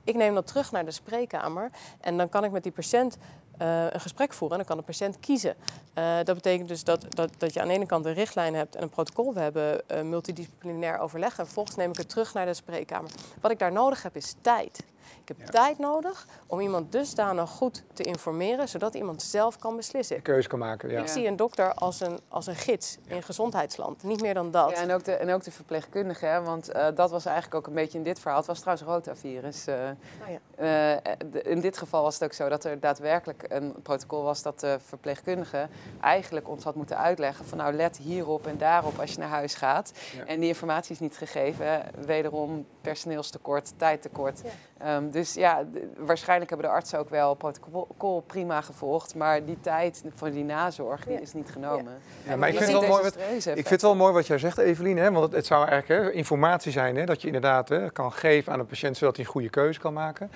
Ik 0.03 0.15
neem 0.15 0.33
dat 0.33 0.47
terug 0.47 0.71
naar 0.71 0.85
de 0.85 0.91
spreekkamer 0.91 1.69
en 1.99 2.17
dan 2.17 2.29
kan 2.29 2.43
ik 2.43 2.51
met 2.51 2.63
die 2.63 2.71
patiënt 2.71 3.17
eh, 3.58 3.84
een 3.89 3.99
gesprek 3.99 4.34
voeren 4.34 4.60
en 4.60 4.66
dan 4.66 4.76
kan 4.76 4.86
de 4.86 4.91
patiënt 4.91 5.20
kiezen. 5.20 5.56
Eh, 5.93 6.16
dat 6.24 6.36
betekent 6.36 6.68
dus 6.68 6.84
dat, 6.84 7.06
dat, 7.10 7.30
dat 7.38 7.53
je 7.53 7.62
aan 7.62 7.68
de 7.68 7.74
ene 7.74 7.86
kant 7.86 8.06
een 8.06 8.14
richtlijn 8.14 8.56
hebt 8.56 8.76
en 8.76 8.84
een 8.84 8.89
protocol. 8.89 9.34
We 9.34 9.39
hebben 9.39 9.89
eh, 9.89 10.01
multidisciplinair 10.01 10.99
overleg 10.99 11.38
en 11.38 11.45
vervolgens 11.45 11.76
neem 11.76 11.89
ik 11.89 11.97
het 11.97 12.10
terug 12.10 12.34
naar 12.34 12.45
de 12.45 12.53
spreekkamer. 12.53 13.12
Wat 13.41 13.51
ik 13.51 13.60
daar 13.60 13.72
nodig 13.72 14.03
heb 14.03 14.16
is 14.16 14.36
tijd. 14.41 14.84
Ik 15.22 15.28
heb 15.28 15.39
Ja. 15.39 15.45
tijd 15.45 15.80
nodig 15.80 16.28
om 16.47 16.60
iemand 16.60 16.91
dusdanig 16.91 17.49
goed 17.49 17.84
te 17.93 18.03
informeren, 18.03 18.70
zodat 18.70 18.93
iemand 18.93 19.22
zelf 19.22 19.58
kan 19.58 19.76
beslissen. 19.76 20.16
Een 20.16 20.22
keuze 20.22 20.47
kan 20.47 20.60
maken, 20.60 20.89
ja. 20.89 21.01
Ik 21.01 21.08
zie 21.08 21.28
een 21.28 21.36
dokter 21.36 21.74
als 21.74 21.99
een, 21.99 22.20
als 22.28 22.47
een 22.47 22.56
gids 22.56 22.97
in 23.08 23.24
gezondheidsland, 23.24 24.03
niet 24.03 24.22
meer 24.22 24.34
dan 24.34 24.51
dat. 24.51 24.70
Ja, 24.70 24.76
en 24.78 24.91
ook 24.91 25.03
de, 25.03 25.12
en 25.14 25.34
ook 25.34 25.43
de 25.43 25.51
verpleegkundige, 25.51 26.26
hè, 26.26 26.41
want 26.41 26.70
eh, 26.70 26.88
dat 26.95 27.12
was 27.12 27.26
eigenlijk 27.26 27.56
ook 27.56 27.68
een 27.68 27.74
beetje 27.74 27.97
in 27.97 28.03
dit 28.03 28.20
verhaal. 28.20 28.38
Het 28.38 28.47
was 28.47 28.60
trouwens 28.60 28.88
rotavirus. 28.88 29.68
eh 29.68 29.76
Oh 29.76 30.30
ja. 30.58 31.01
eh, 31.01 31.14
de- 31.32 31.41
in 31.41 31.60
dit 31.60 31.78
geval 31.78 32.03
was 32.03 32.14
het 32.14 32.24
ook 32.24 32.34
zo 32.34 32.49
dat 32.49 32.64
er 32.64 32.80
daadwerkelijk 32.80 33.45
een 33.47 33.76
protocol 33.84 34.24
was 34.24 34.41
dat 34.41 34.60
de 34.60 34.78
verpleegkundige 34.86 35.68
eigenlijk 36.01 36.49
ons 36.49 36.64
had 36.64 36.76
moeten 36.76 36.97
uitleggen 36.97 37.45
van 37.45 37.58
nou 37.58 37.74
let 37.74 37.97
hierop 37.97 38.47
en 38.47 38.58
daarop 38.58 38.99
als 38.99 39.12
je 39.12 39.18
naar 39.20 39.30
huis 39.30 39.53
gaat. 39.56 39.91
Ja. 40.16 40.26
En 40.26 40.39
die 40.39 40.47
informatie 40.47 40.91
is 40.91 40.99
niet 40.99 41.18
gegeven. 41.18 41.84
Wederom 42.06 42.66
personeelstekort, 42.82 43.74
tijdtekort. 43.78 44.41
Ja. 44.43 44.49
Ehm, 44.86 45.09
dus 45.09 45.33
ja, 45.33 45.63
waarschijnlijk 45.97 46.49
hebben 46.49 46.67
de 46.67 46.73
artsen 46.73 46.99
ook 46.99 47.09
wel 47.09 47.29
het 47.29 47.38
protocol 47.38 48.21
prima 48.21 48.61
gevolgd, 48.61 49.15
maar 49.15 49.45
die 49.45 49.57
tijd 49.61 50.03
voor 50.15 50.31
die 50.31 50.43
nazorg 50.43 51.03
die 51.03 51.13
Ja. 51.13 51.19
is 51.19 51.33
niet 51.33 51.49
genomen. 51.49 51.97
Ja, 52.27 52.36
maar 52.36 52.49
ik 52.49 52.57
vind 52.57 52.71
wel 52.71 52.88
mooi 52.88 53.03
wat, 53.03 53.17
Ik 53.33 53.41
vind 53.41 53.69
het 53.69 53.81
wel 53.81 53.95
mooi 53.95 54.13
wat 54.13 54.27
jij 54.27 54.38
zegt, 54.38 54.57
Evelien. 54.57 54.97
Hè? 54.97 55.11
Want 55.11 55.25
het, 55.25 55.33
het 55.33 55.45
zou 55.45 55.67
eigenlijk 55.67 56.01
hè, 56.01 56.11
informatie 56.11 56.71
zijn 56.71 56.95
hè, 56.95 57.05
dat 57.05 57.21
je 57.21 57.27
inderdaad 57.27 57.69
hè, 57.69 57.91
kan 57.91 58.11
geven 58.11 58.53
aan 58.53 58.59
een 58.59 58.65
patiënt 58.65 58.97
zodat 58.97 59.15
hij 59.15 59.25
een 59.25 59.31
goede 59.31 59.49
keuze 59.49 59.79
kan 59.79 59.93
maken. 59.93 60.31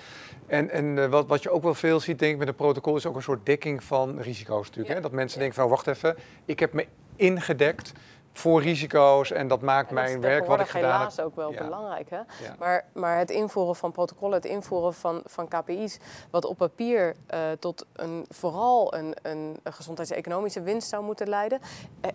En, 0.47 0.69
en 0.69 1.03
eh, 1.03 1.09
wat, 1.09 1.27
wat 1.27 1.43
je 1.43 1.49
ook 1.49 1.63
wel 1.63 1.73
veel 1.73 1.99
ziet, 1.99 2.19
denk 2.19 2.31
ik, 2.33 2.39
met 2.39 2.47
een 2.47 2.55
protocol 2.55 2.95
is 2.95 3.05
ook 3.05 3.15
een 3.15 3.21
soort 3.21 3.45
dekking 3.45 3.83
van 3.83 4.19
risico's 4.19 4.65
natuurlijk. 4.65 4.87
Ja. 4.87 4.95
Hè? 4.95 5.01
Dat 5.01 5.11
mensen 5.11 5.39
denken 5.39 5.55
van 5.57 5.69
wacht 5.69 5.87
even, 5.87 6.15
ik 6.45 6.59
heb 6.59 6.73
me 6.73 6.87
ingedekt 7.15 7.91
voor 8.39 8.61
risico's 8.61 9.31
en 9.31 9.47
dat 9.47 9.61
maakt 9.61 9.89
En 9.89 9.95
dat 9.95 10.03
is 10.05 10.09
mijn 10.09 10.21
werk 10.21 10.45
wat 10.45 10.59
ik 10.59 10.67
gedaan 10.67 10.89
heb. 10.89 10.97
helaas 10.99 11.19
ook 11.19 11.35
wel 11.35 11.51
Ja. 11.51 11.63
belangrijk. 11.63 12.09
Hè? 12.09 12.17
Ja. 12.17 12.25
Maar, 12.59 12.85
maar 12.93 13.17
het 13.17 13.29
invoeren 13.29 13.75
van 13.75 13.91
protocollen, 13.91 14.35
het 14.35 14.45
invoeren 14.45 14.93
van, 14.93 15.21
van 15.25 15.47
KPI's, 15.47 15.97
wat 16.31 16.45
op 16.45 16.57
papier 16.57 17.15
eh, 17.27 17.39
tot 17.59 17.85
een, 17.93 18.25
vooral 18.29 18.93
een, 18.95 19.15
een, 19.21 19.59
gezondheidseconomische 19.63 20.61
winst 20.61 20.89
zou 20.89 21.03
moeten 21.03 21.27
leiden, 21.29 21.59
eh, 22.01 22.11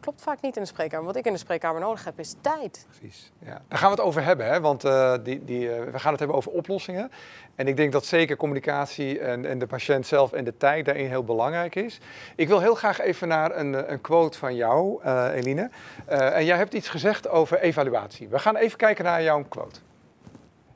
klopt 0.00 0.22
vaak 0.22 0.40
niet 0.40 0.56
in 0.56 0.62
de 0.62 0.68
spreekkamer. 0.68 1.06
Wat 1.06 1.16
ik 1.16 1.24
in 1.24 1.32
de 1.32 1.38
spreekkamer 1.38 1.80
nodig 1.80 2.04
heb 2.04 2.18
is 2.18 2.34
tijd. 2.40 2.86
Precies. 2.88 3.32
Ja. 3.38 3.62
Daar 3.68 3.78
gaan 3.78 3.90
we 3.90 3.96
het 3.96 4.04
over 4.04 4.24
hebben, 4.24 4.46
hè? 4.46 4.60
want 4.60 4.84
eh, 4.84 5.14
die, 5.22 5.44
die, 5.44 5.72
eh, 5.72 5.92
we 5.92 5.98
gaan 5.98 6.10
het 6.10 6.18
hebben 6.18 6.36
over 6.36 6.52
oplossingen. 6.52 7.10
En 7.54 7.68
ik 7.68 7.76
denk 7.76 7.92
dat 7.92 8.04
zeker 8.04 8.36
communicatie 8.36 9.18
en, 9.18 9.46
en 9.46 9.58
de 9.58 9.66
patiënt 9.66 10.06
zelf 10.06 10.32
en 10.32 10.44
de 10.44 10.56
tijd 10.56 10.84
daarin 10.84 11.08
heel 11.08 11.24
belangrijk 11.24 11.74
is. 11.74 12.00
Ik 12.36 12.48
wil 12.48 12.60
heel 12.60 12.74
graag 12.74 13.00
even 13.00 13.28
naar 13.28 13.56
een, 13.56 13.74
eh, 13.74 13.90
een 13.90 14.00
quote 14.00 14.38
van 14.38 14.54
jou, 14.54 15.02
Eline. 15.32 15.70
En 16.06 16.44
jij 16.44 16.56
hebt 16.56 16.74
iets 16.74 16.88
gezegd 16.88 17.28
over 17.28 17.60
evaluatie. 17.60 18.28
We 18.28 18.38
gaan 18.38 18.56
even 18.56 18.78
kijken 18.78 19.04
naar 19.04 19.22
jouw 19.22 19.44
quote. 19.48 19.80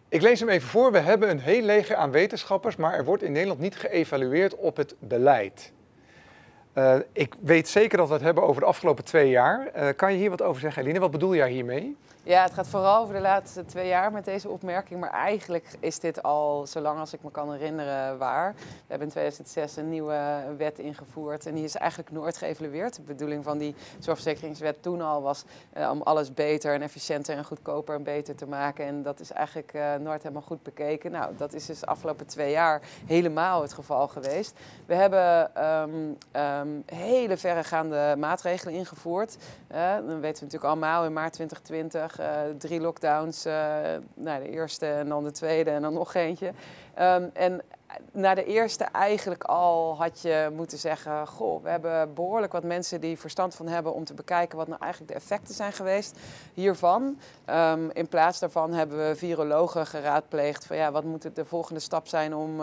Ik 0.08 0.22
lees 0.22 0.40
hem 0.40 0.48
even 0.48 0.68
voor. 0.68 0.92
We 0.92 0.98
hebben 0.98 1.30
een 1.30 1.40
heel 1.40 1.62
leger 1.62 1.96
aan 1.96 2.10
wetenschappers, 2.10 2.76
maar 2.76 2.94
er 2.94 3.04
wordt 3.04 3.22
in 3.22 3.32
Nederland 3.32 3.60
niet 3.60 3.76
geëvalueerd 3.76 4.56
op 4.56 4.76
het 4.76 4.94
beleid. 4.98 5.72
Eh, 6.72 6.96
ik 7.12 7.34
weet 7.40 7.68
zeker 7.68 7.98
dat 7.98 8.08
we 8.08 8.14
het 8.14 8.22
hebben 8.22 8.42
over 8.46 8.60
de 8.60 8.66
afgelopen 8.66 9.04
twee 9.04 9.30
jaar. 9.30 9.66
Eh, 9.66 9.88
kan 9.96 10.12
je 10.12 10.18
hier 10.18 10.30
wat 10.30 10.42
over 10.42 10.60
zeggen, 10.60 10.82
Eline? 10.82 10.98
Wat 10.98 11.10
bedoel 11.10 11.34
jij 11.34 11.50
hiermee? 11.50 11.96
Ja, 12.22 12.42
het 12.42 12.52
gaat 12.52 12.68
vooral 12.68 13.02
over 13.02 13.14
de 13.14 13.20
laatste 13.20 13.64
twee 13.64 13.88
jaar 13.88 14.12
met 14.12 14.24
deze 14.24 14.48
opmerking. 14.48 15.00
Maar 15.00 15.10
eigenlijk 15.10 15.76
is 15.78 15.98
dit 15.98 16.22
al, 16.22 16.66
zolang 16.66 16.98
als 16.98 17.12
ik 17.12 17.22
me 17.22 17.30
kan 17.30 17.52
herinneren, 17.52 18.18
waar. 18.18 18.54
We 18.54 18.84
hebben 18.86 19.06
in 19.06 19.12
2006 19.12 19.76
een 19.76 19.88
nieuwe 19.88 20.42
wet 20.56 20.78
ingevoerd. 20.78 21.46
En 21.46 21.54
die 21.54 21.64
is 21.64 21.74
eigenlijk 21.74 22.10
nooit 22.10 22.36
geëvalueerd. 22.36 22.96
De 22.96 23.02
bedoeling 23.02 23.44
van 23.44 23.58
die 23.58 23.74
zorgverzekeringswet 23.98 24.82
toen 24.82 25.00
al 25.00 25.22
was 25.22 25.44
eh, 25.72 25.90
om 25.90 26.02
alles 26.02 26.34
beter 26.34 26.74
en 26.74 26.82
efficiënter 26.82 27.36
en 27.36 27.44
goedkoper 27.44 27.94
en 27.94 28.02
beter 28.02 28.34
te 28.34 28.46
maken. 28.46 28.86
En 28.86 29.02
dat 29.02 29.20
is 29.20 29.32
eigenlijk 29.32 29.72
eh, 29.72 29.94
nooit 29.94 30.22
helemaal 30.22 30.42
goed 30.42 30.62
bekeken. 30.62 31.10
Nou, 31.10 31.36
dat 31.36 31.52
is 31.52 31.66
dus 31.66 31.80
de 31.80 31.86
afgelopen 31.86 32.26
twee 32.26 32.50
jaar 32.50 32.80
helemaal 33.06 33.62
het 33.62 33.72
geval 33.72 34.08
geweest. 34.08 34.58
We 34.86 34.94
hebben 34.94 35.54
ehm, 35.54 35.90
ehm, 36.30 36.68
hele 36.86 37.36
verregaande 37.36 38.14
maatregelen 38.18 38.74
ingevoerd. 38.74 39.36
Eh, 39.66 39.94
dan 39.94 40.20
weten 40.20 40.20
we 40.20 40.44
natuurlijk 40.44 40.64
allemaal 40.64 41.04
in 41.04 41.12
maart 41.12 41.32
2020 41.32 42.09
eh, 42.18 42.40
drie 42.58 42.80
lockdowns. 42.80 43.44
eh, 43.44 43.54
nou, 44.14 44.42
de 44.42 44.50
eerste 44.50 44.86
en 44.86 45.08
dan 45.08 45.24
de 45.24 45.30
tweede 45.30 45.70
en 45.70 45.82
dan 45.82 45.92
nog 45.92 46.14
eentje. 46.14 46.52
Ehm, 46.94 47.28
en 47.32 47.62
na 48.12 48.34
de 48.34 48.44
eerste 48.44 48.84
eigenlijk 48.84 49.44
al 49.44 49.96
had 49.96 50.20
je 50.20 50.50
moeten 50.56 50.78
zeggen... 50.78 51.26
goh, 51.26 51.62
we 51.62 51.68
hebben 51.68 52.14
behoorlijk 52.14 52.52
wat 52.52 52.64
mensen 52.64 53.00
die 53.00 53.18
verstand 53.18 53.54
van 53.54 53.68
hebben... 53.68 53.94
om 53.94 54.04
te 54.04 54.14
bekijken 54.14 54.58
wat 54.58 54.68
nou 54.68 54.80
eigenlijk 54.80 55.12
de 55.12 55.18
effecten 55.18 55.54
zijn 55.54 55.72
geweest 55.72 56.18
hiervan. 56.54 57.18
Ehm, 57.44 57.88
in 57.92 58.08
plaats 58.08 58.38
daarvan 58.38 58.72
hebben 58.72 59.08
we 59.08 59.16
virologen 59.16 59.86
geraadpleegd... 59.86 60.66
van 60.66 60.76
ja, 60.76 60.92
wat 60.92 61.04
moet 61.04 61.36
de 61.36 61.44
volgende 61.44 61.80
stap 61.80 62.06
zijn 62.06 62.34
om... 62.34 62.60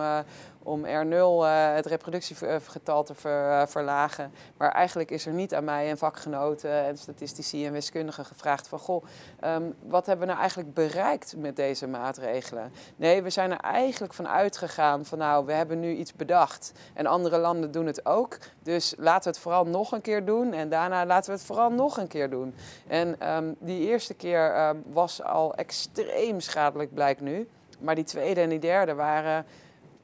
om 0.67 0.85
R0 0.85 1.11
eh, 1.11 1.73
het 1.73 1.85
reproductiegetal 1.85 3.03
te 3.03 3.13
eh, 3.23 3.61
verlagen. 3.67 4.31
Maar 4.57 4.71
eigenlijk 4.71 5.11
is 5.11 5.25
er 5.25 5.33
niet 5.33 5.53
aan 5.53 5.63
mij 5.63 5.89
en 5.89 5.97
vakgenoten 5.97 6.71
en 6.71 6.97
statistici 6.97 7.65
en 7.65 7.71
wiskundigen 7.71 8.25
gevraagd 8.25 8.67
van... 8.67 8.79
goh, 8.79 9.03
ehm, 9.39 9.63
wat 9.83 10.05
hebben 10.05 10.25
we 10.25 10.31
nou 10.31 10.39
eigenlijk 10.39 10.73
bereikt 10.73 11.35
met 11.37 11.55
deze 11.55 11.87
maatregelen? 11.87 12.71
Nee, 12.95 13.21
we 13.21 13.29
zijn 13.29 13.51
er 13.51 13.59
eigenlijk 13.59 14.13
van 14.13 14.27
uitgegaan 14.27 15.05
van 15.05 15.17
nou, 15.17 15.45
we 15.45 15.53
hebben 15.53 15.79
nu 15.79 15.95
iets 15.95 16.13
bedacht. 16.13 16.71
En 16.93 17.05
andere 17.05 17.37
landen 17.37 17.71
doen 17.71 17.85
het 17.85 18.05
ook. 18.05 18.37
Dus 18.63 18.93
laten 18.97 19.23
we 19.23 19.29
het 19.29 19.39
vooral 19.39 19.65
nog 19.65 19.91
een 19.91 20.01
keer 20.01 20.25
doen. 20.25 20.53
En 20.53 20.69
daarna 20.69 21.05
laten 21.05 21.31
we 21.31 21.37
het 21.37 21.45
vooral 21.45 21.69
nog 21.69 21.97
een 21.97 22.07
keer 22.07 22.29
doen. 22.29 22.55
En 22.87 23.19
ehm, 23.19 23.53
die 23.59 23.87
eerste 23.87 24.13
keer 24.13 24.53
ehm, 24.53 24.77
was 24.85 25.23
al 25.23 25.55
extreem 25.55 26.39
schadelijk, 26.39 26.93
blijkt 26.93 27.21
nu. 27.21 27.47
Maar 27.79 27.95
die 27.95 28.03
tweede 28.03 28.41
en 28.41 28.49
die 28.49 28.59
derde 28.59 28.93
waren 28.93 29.45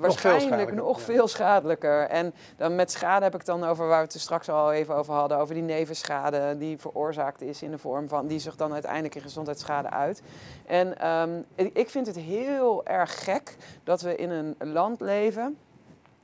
waarschijnlijk 0.04 0.74
nog 0.74 1.02
veel 1.02 1.28
schadelijker. 1.28 2.08
En 2.08 2.34
dan 2.58 2.76
met 2.76 2.92
schade 2.92 3.24
heb 3.24 3.36
ik 3.36 3.46
dan 3.46 3.64
over 3.64 3.88
waar 3.88 4.00
we 4.00 4.06
het 4.06 4.14
er 4.14 4.20
straks 4.20 4.50
al 4.50 4.72
even 4.72 4.96
over 4.96 5.14
hadden, 5.14 5.38
over 5.38 5.54
die 5.54 5.64
nevenschade 5.64 6.58
die 6.58 6.78
veroorzaakt 6.78 7.42
is 7.42 7.62
in 7.62 7.72
de 7.72 7.78
vorm 7.78 8.08
van, 8.08 8.28
die 8.28 8.40
zich 8.40 8.56
dan 8.56 8.74
uiteindelijk 8.74 9.16
in 9.16 9.22
gezondheidsschade 9.22 9.90
uit. 9.90 10.22
En 10.66 11.00
ehm, 11.00 11.42
ik 11.56 11.90
vind 11.90 12.08
het 12.08 12.16
heel 12.16 12.86
erg 12.86 13.24
gek 13.24 13.56
dat 13.84 14.02
we 14.02 14.16
in 14.16 14.30
een 14.30 14.56
land 14.72 15.02
leven, 15.02 15.58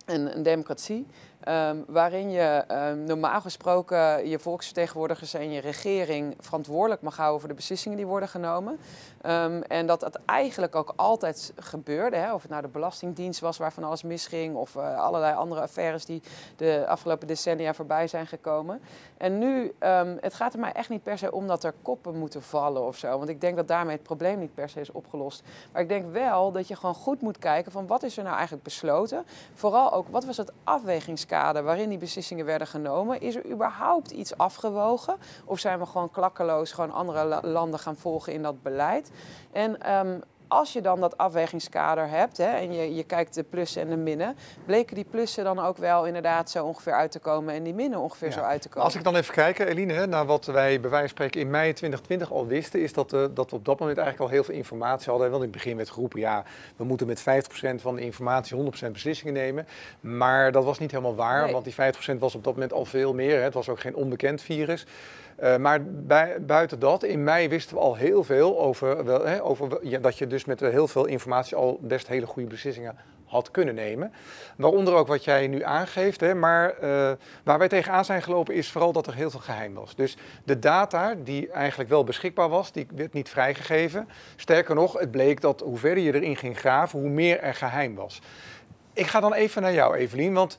een, 0.05 0.35
een 0.35 0.43
democratie, 0.43 1.07
Ehm, 1.49 1.77
waarin 1.87 2.31
je 2.31 2.63
um, 2.71 3.03
normaal 3.03 3.41
gesproken 3.41 4.27
je 4.27 4.39
volksvertegenwoordigers 4.39 5.33
en 5.33 5.51
je 5.51 5.61
regering 5.61 6.35
verantwoordelijk 6.39 7.01
mag 7.01 7.17
houden 7.17 7.39
voor 7.39 7.49
de 7.49 7.55
beslissingen 7.55 7.97
die 7.97 8.07
worden 8.07 8.29
genomen. 8.29 8.79
Um, 9.25 9.61
en 9.61 9.85
dat 9.85 9.99
dat 9.99 10.19
eigenlijk 10.25 10.75
ook 10.75 10.93
altijd 10.95 11.53
gebeurde. 11.55 12.15
Hè? 12.15 12.33
Of 12.33 12.41
het 12.41 12.51
nou 12.51 12.61
de 12.61 12.67
Belastingdienst 12.67 13.39
was 13.39 13.57
waarvan 13.57 13.83
alles 13.83 14.03
misging, 14.03 14.55
of 14.55 14.75
uh, 14.75 14.97
allerlei 14.97 15.35
andere 15.35 15.61
affaires 15.61 16.05
die 16.05 16.21
de 16.55 16.85
afgelopen 16.87 17.27
decennia 17.27 17.73
voorbij 17.73 18.07
zijn 18.07 18.27
gekomen. 18.27 18.81
En 19.17 19.37
nu, 19.37 19.73
het 20.19 20.33
gaat 20.33 20.53
er 20.53 20.59
mij 20.59 20.71
echt 20.71 20.89
niet 20.89 21.03
per 21.03 21.17
se 21.17 21.31
om 21.31 21.47
dat 21.47 21.63
er 21.63 21.73
koppen 21.81 22.15
moeten 22.15 22.41
vallen 22.41 22.85
of 22.85 22.97
zo. 22.97 23.17
Want 23.17 23.29
ik 23.29 23.41
denk 23.41 23.55
dat 23.55 23.67
daarmee 23.67 23.95
het 23.95 24.03
probleem 24.03 24.39
niet 24.39 24.53
per 24.53 24.69
se 24.69 24.79
is 24.79 24.91
opgelost. 24.91 25.43
Maar 25.71 25.81
ik 25.81 25.89
denk 25.89 26.11
wel 26.11 26.51
dat 26.51 26.67
je 26.67 26.75
gewoon 26.75 26.95
goed 26.95 27.21
moet 27.21 27.37
kijken 27.37 27.71
van 27.71 27.87
wat 27.87 28.03
is 28.03 28.17
er 28.17 28.23
nou 28.23 28.35
eigenlijk 28.35 28.63
besloten. 28.63 29.25
Vooral 29.53 29.93
ook, 29.93 30.07
wat 30.09 30.25
was 30.25 30.37
het 30.37 30.51
afwegingskader 30.63 31.37
waarin 31.63 31.89
die 31.89 31.97
beslissingen 31.97 32.45
werden 32.45 32.67
genomen. 32.67 33.21
Is 33.21 33.35
er 33.35 33.45
überhaupt 33.45 34.11
iets 34.11 34.37
afgewogen? 34.37 35.15
Of 35.45 35.59
zijn 35.59 35.79
we 35.79 35.85
gewoon 35.85 36.11
klakkeloos 36.11 36.71
gewoon 36.71 36.91
andere 36.91 37.39
landen 37.47 37.79
gaan 37.79 37.95
volgen 37.95 38.33
in 38.33 38.41
dat 38.41 38.63
beleid? 38.63 39.11
En 39.51 39.97
um, 40.07 40.21
als 40.49 40.73
je 40.73 40.81
dan 40.81 40.99
dat 40.99 41.17
afwegingskader 41.17 42.09
hebt 42.09 42.37
hè, 42.37 42.45
en 42.45 42.73
je, 42.73 42.95
je 42.95 43.03
kijkt 43.03 43.33
de 43.33 43.43
plussen 43.43 43.81
en 43.81 43.89
de 43.89 43.95
minnen, 43.95 44.35
bleken 44.65 44.95
die 44.95 45.05
plussen 45.09 45.43
dan 45.43 45.59
ook 45.59 45.77
wel 45.77 46.05
inderdaad 46.05 46.49
zo 46.49 46.65
ongeveer 46.65 46.93
uit 46.93 47.11
te 47.11 47.19
komen 47.19 47.53
en 47.53 47.63
die 47.63 47.73
minnen 47.73 47.99
ongeveer 47.99 48.31
zo 48.31 48.39
uit 48.39 48.61
te 48.61 48.69
komen. 48.69 48.83
Als 48.83 48.95
ik 48.95 49.03
dan 49.03 49.15
even 49.15 49.33
kijk, 49.33 49.59
Eline, 49.59 50.05
naar 50.05 50.25
wat 50.25 50.45
wij 50.45 50.79
bij 50.79 50.89
wijze 50.89 51.07
van 51.07 51.09
spreken 51.09 51.41
in 51.41 51.49
mei 51.49 51.73
2020 51.73 52.31
al 52.31 52.47
wisten, 52.47 52.81
is 52.81 52.93
dat, 52.93 53.13
uh, 53.13 53.25
dat 53.33 53.49
we 53.49 53.55
op 53.55 53.65
dat 53.65 53.79
moment 53.79 53.97
eigenlijk 53.97 54.27
al 54.29 54.35
heel 54.35 54.43
veel 54.43 54.55
informatie 54.55 55.09
hadden. 55.09 55.29
Want 55.29 55.43
in 55.43 55.49
het 55.49 55.57
begin 55.57 55.77
werd 55.77 55.89
geroepen, 55.89 56.19
ja, 56.19 56.43
we 56.75 56.83
moeten 56.83 57.07
met 57.07 57.21
50% 57.21 57.81
van 57.81 57.95
de 57.95 58.01
informatie 58.01 58.57
100% 58.57 58.91
beslissingen 58.91 59.33
nemen. 59.33 59.67
Maar 59.99 60.51
dat 60.51 60.63
was 60.63 60.79
niet 60.79 60.91
helemaal 60.91 61.15
waar, 61.15 61.51
want 61.51 61.63
die 61.63 61.73
50% 61.73 62.19
was 62.19 62.35
op 62.35 62.43
dat 62.43 62.53
moment 62.53 62.73
al 62.73 62.85
veel 62.85 63.13
meer. 63.13 63.37
Hè. 63.37 63.43
Het 63.43 63.53
was 63.53 63.69
ook 63.69 63.79
geen 63.79 63.95
onbekend 63.95 64.41
virus. 64.41 64.85
Uh, 65.43 65.57
maar 65.57 65.83
buiten 66.39 66.79
dat, 66.79 67.03
in 67.03 67.23
mei 67.23 67.49
wisten 67.49 67.75
we 67.75 67.81
al 67.81 67.95
heel 67.95 68.23
veel 68.23 68.59
over, 68.59 69.05
wel, 69.05 69.25
hè, 69.25 69.43
over 69.43 69.87
ja, 69.87 69.99
dat 69.99 70.17
je 70.17 70.27
dus 70.27 70.45
met 70.45 70.59
heel 70.59 70.87
veel 70.87 71.05
informatie 71.05 71.55
al 71.55 71.79
best 71.81 72.07
hele 72.07 72.25
goede 72.25 72.49
beslissingen 72.49 72.97
had 73.29 73.51
kunnen 73.51 73.75
nemen. 73.75 74.13
Waaronder 74.57 74.93
ook 74.93 75.07
wat 75.07 75.23
jij 75.23 75.47
nu 75.47 75.63
aangeeft. 75.63 76.19
Hè, 76.19 76.35
maar 76.35 76.73
uh, 76.83 77.11
waar 77.43 77.57
wij 77.57 77.67
tegenaan 77.67 78.05
zijn 78.05 78.21
gelopen 78.21 78.55
is 78.55 78.71
vooral 78.71 78.91
dat 78.91 79.07
er 79.07 79.13
heel 79.13 79.29
veel 79.29 79.39
geheim 79.39 79.73
was. 79.73 79.95
Dus 79.95 80.17
de 80.43 80.59
data 80.59 81.15
die 81.23 81.51
eigenlijk 81.51 81.89
wel 81.89 82.03
beschikbaar 82.03 82.49
was, 82.49 82.71
die 82.71 82.87
werd 82.95 83.13
niet 83.13 83.29
vrijgegeven. 83.29 84.09
Sterker 84.35 84.75
nog, 84.75 84.99
het 84.99 85.11
bleek 85.11 85.41
dat 85.41 85.59
hoe 85.59 85.77
verder 85.77 86.03
je 86.03 86.13
erin 86.13 86.35
ging 86.35 86.59
graven, 86.59 86.99
hoe 86.99 87.09
meer 87.09 87.39
er 87.39 87.53
geheim 87.55 87.95
was. 87.95 88.21
Ik 88.93 89.07
ga 89.07 89.19
dan 89.19 89.33
even 89.33 89.61
naar 89.61 89.73
jou, 89.73 89.95
Evelien, 89.95 90.33
want 90.33 90.57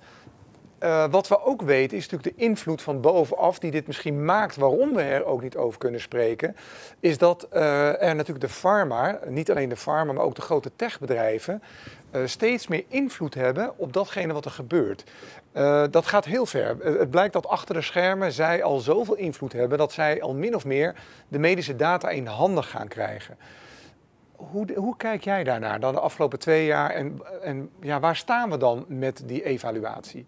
uh, 0.81 1.05
wat 1.11 1.28
we 1.28 1.45
ook 1.45 1.62
weten 1.62 1.97
is 1.97 2.09
natuurlijk 2.09 2.37
de 2.37 2.45
invloed 2.45 2.83
van 2.83 3.01
bovenaf 3.01 3.59
die 3.59 3.70
dit 3.70 3.87
misschien 3.87 4.24
maakt 4.24 4.57
waarom 4.57 4.95
we 4.95 5.03
er 5.03 5.24
ook 5.24 5.43
niet 5.43 5.57
over 5.57 5.78
kunnen 5.78 6.01
spreken. 6.01 6.57
Is 7.01 7.18
dat 7.18 7.49
uh, 7.53 8.03
er 8.03 8.14
natuurlijk 8.14 8.47
de 8.47 8.53
pharma, 8.53 9.18
niet 9.26 9.51
alleen 9.51 9.68
de 9.68 9.76
pharma, 9.76 10.12
maar 10.12 10.24
ook 10.24 10.35
de 10.35 10.43
grote 10.43 10.70
techbedrijven, 10.76 11.62
uh, 12.12 12.22
steeds 12.24 12.66
meer 12.66 12.85
invloed 12.89 13.35
hebben 13.35 13.78
op 13.78 13.93
datgene 13.93 14.33
wat 14.33 14.45
er 14.45 14.51
gebeurt. 14.51 15.05
dat 15.91 16.07
gaat 16.07 16.24
heel 16.24 16.47
ver. 16.47 16.76
Het 16.83 17.11
blijkt 17.11 17.33
dat 17.33 17.47
achter 17.47 17.74
de 17.74 17.83
schermen 17.83 18.33
zij 18.33 18.62
al 18.62 18.78
zoveel 18.78 19.16
invloed 19.16 19.53
hebben 19.53 19.78
dat 19.78 19.93
zij 19.93 20.22
al 20.22 20.35
min 20.35 20.55
of 20.55 20.64
meer 20.64 20.95
de 21.28 21.39
medische 21.39 21.76
data 21.76 22.09
in 22.09 22.26
handen 22.26 22.64
gaan 22.64 22.89
krijgen. 22.89 23.37
Hoe, 24.37 24.66
hoe, 24.74 24.97
kijk 24.97 25.24
jij 25.24 25.45
daarnaar 25.45 25.81
dan 25.81 25.95
de 25.95 26.01
afgelopen 26.01 26.39
twee 26.39 26.66
jaar 26.66 26.91
en, 26.91 27.22
en 27.43 27.70
ja, 27.81 28.01
waar 28.01 28.16
staan 28.16 28.51
we 28.51 28.57
dan 28.57 28.85
met 28.89 29.22
die 29.26 29.45
evaluatie? 29.45 30.26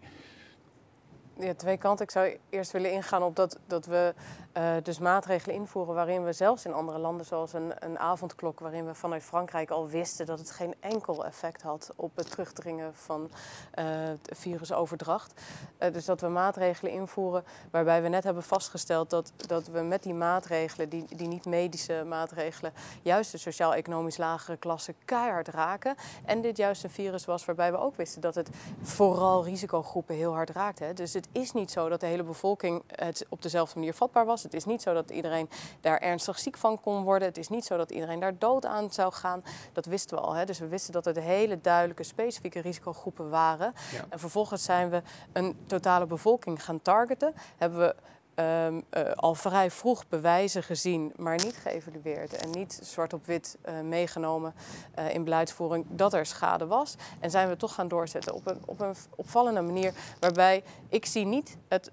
Ja, 1.43 1.55
twee 1.55 1.77
kanten. 1.77 2.05
Ik 2.05 2.11
zou 2.11 2.39
eerst 2.51 2.71
willen 2.71 2.93
ingaan 2.93 3.23
op 3.23 3.37
dat, 3.37 3.59
dat 3.67 3.87
we 3.87 4.15
uh, 4.57 4.73
dus 4.83 4.99
maatregelen 4.99 5.57
invoeren 5.57 5.95
waarin 5.95 6.25
we 6.25 6.33
zelfs 6.33 6.65
in 6.65 6.73
andere 6.73 6.99
landen, 6.99 7.27
zoals 7.27 7.53
een, 7.53 7.73
een 7.79 7.99
avondklok, 7.99 8.61
waarin 8.61 8.87
we 8.87 8.95
vanuit 8.95 9.23
Frankrijk 9.23 9.71
al 9.71 9.89
wisten 9.89 10.27
dat 10.27 10.39
het 10.39 10.51
geen 10.51 10.75
enkel 10.81 11.27
effect 11.27 11.63
had 11.63 11.93
op 11.97 12.17
het 12.17 12.31
terugdringen 12.31 12.95
van 12.95 13.31
uh, 13.79 13.85
virusoverdracht. 14.23 15.41
Uh, 15.79 15.93
dus 15.93 16.05
dat 16.05 16.21
we 16.21 16.29
maatregelen 16.29 16.93
invoeren 16.93 17.45
waarbij 17.71 18.03
we 18.03 18.09
net 18.09 18.25
hebben 18.25 18.43
vastgesteld 18.43 19.11
dat, 19.11 19.33
dat 19.37 19.67
we 19.67 19.81
met 19.81 20.03
die 20.03 20.15
maatregelen, 20.15 20.89
die, 20.89 21.05
die 21.17 21.29
niet-medische 21.29 22.05
maatregelen, 22.09 22.73
juist 23.03 23.33
de 23.33 23.39
sociaal-economisch 23.39 24.17
lagere 24.17 24.57
klasse 24.57 24.95
keihard 25.05 25.49
raken. 25.49 25.95
En 26.25 26.41
dit 26.41 26.57
juist 26.57 26.85
een 26.85 26.91
virus 26.91 27.25
was 27.25 27.45
waarbij 27.45 27.73
we 27.73 27.79
ook 27.79 27.97
wisten 27.97 28.21
dat 28.21 28.35
het 28.35 28.51
vooral 28.81 29.45
risicogroepen 29.45 30.15
heel 30.15 30.33
hard 30.33 30.51
raakte. 30.51 30.85
Hè. 30.85 30.93
Dus 30.93 31.13
het 31.13 31.29
is 31.33 31.53
niet 31.53 31.71
zo 31.71 31.89
dat 31.89 32.01
de 32.01 32.07
hele 32.07 32.23
bevolking 32.23 32.83
het 32.87 33.27
op 33.29 33.43
dezelfde 33.43 33.79
manier 33.79 33.95
vatbaar 33.95 34.27
was. 34.27 34.42
Het 34.43 34.55
is 34.55 34.65
niet 34.65 34.83
zo 34.83 34.95
dat 34.95 35.11
iedereen 35.11 35.49
daar 35.81 35.99
ernstig 35.99 36.39
ziek 36.39 36.57
van 36.57 36.81
kon 36.81 37.03
worden. 37.03 37.29
Het 37.29 37.39
is 37.39 37.49
niet 37.49 37.65
zo 37.65 37.77
dat 37.77 37.91
iedereen 37.91 38.21
daar 38.21 38.39
dood 38.39 38.67
aan 38.67 38.93
zou 38.93 39.13
gaan. 39.13 39.45
Dat 39.73 39.87
wisten 39.87 40.17
we 40.17 40.23
al. 40.23 40.33
Hè? 40.33 40.45
Dus 40.45 40.59
we 40.59 40.69
wisten 40.69 40.93
dat 40.93 41.05
het 41.05 41.19
hele 41.19 41.61
duidelijke 41.61 42.03
specifieke 42.03 42.61
risicogroepen 42.61 43.31
waren. 43.31 43.75
En 44.09 44.19
vervolgens 44.19 44.65
zijn 44.65 44.91
we 44.91 45.03
een 45.33 45.57
totale 45.67 46.07
bevolking 46.07 46.65
gaan 46.65 46.83
targeten. 46.83 47.35
Hebben 47.57 47.79
we 47.79 47.95
Um, 48.37 48.85
uh, 48.97 49.13
al 49.15 49.35
vrij 49.35 49.71
vroeg 49.71 50.09
bewijzen 50.09 50.63
gezien, 50.63 51.13
maar 51.17 51.37
niet 51.37 51.57
geëvalueerd 51.57 52.33
en 52.33 52.51
niet 52.51 52.81
zwart 52.83 53.13
op 53.13 53.27
wit 53.27 53.59
uh, 53.65 53.81
meegenomen 53.81 54.55
uh, 54.99 55.15
in 55.15 55.25
beleidsvoering 55.25 55.85
dat 55.89 56.13
er 56.13 56.27
schade 56.27 56.67
was. 56.67 56.95
En 57.21 57.31
zijn 57.31 57.49
we 57.49 57.57
toch 57.57 57.75
gaan 57.75 57.89
doorzetten 57.89 58.35
op 58.35 58.47
een, 58.47 58.63
op 58.67 58.81
een 58.81 58.95
opvallende 59.17 59.61
manier, 59.61 59.95
waarbij 60.21 60.65
ik 60.89 61.07
zie 61.07 61.25
niet 61.25 61.57
het, 61.69 61.91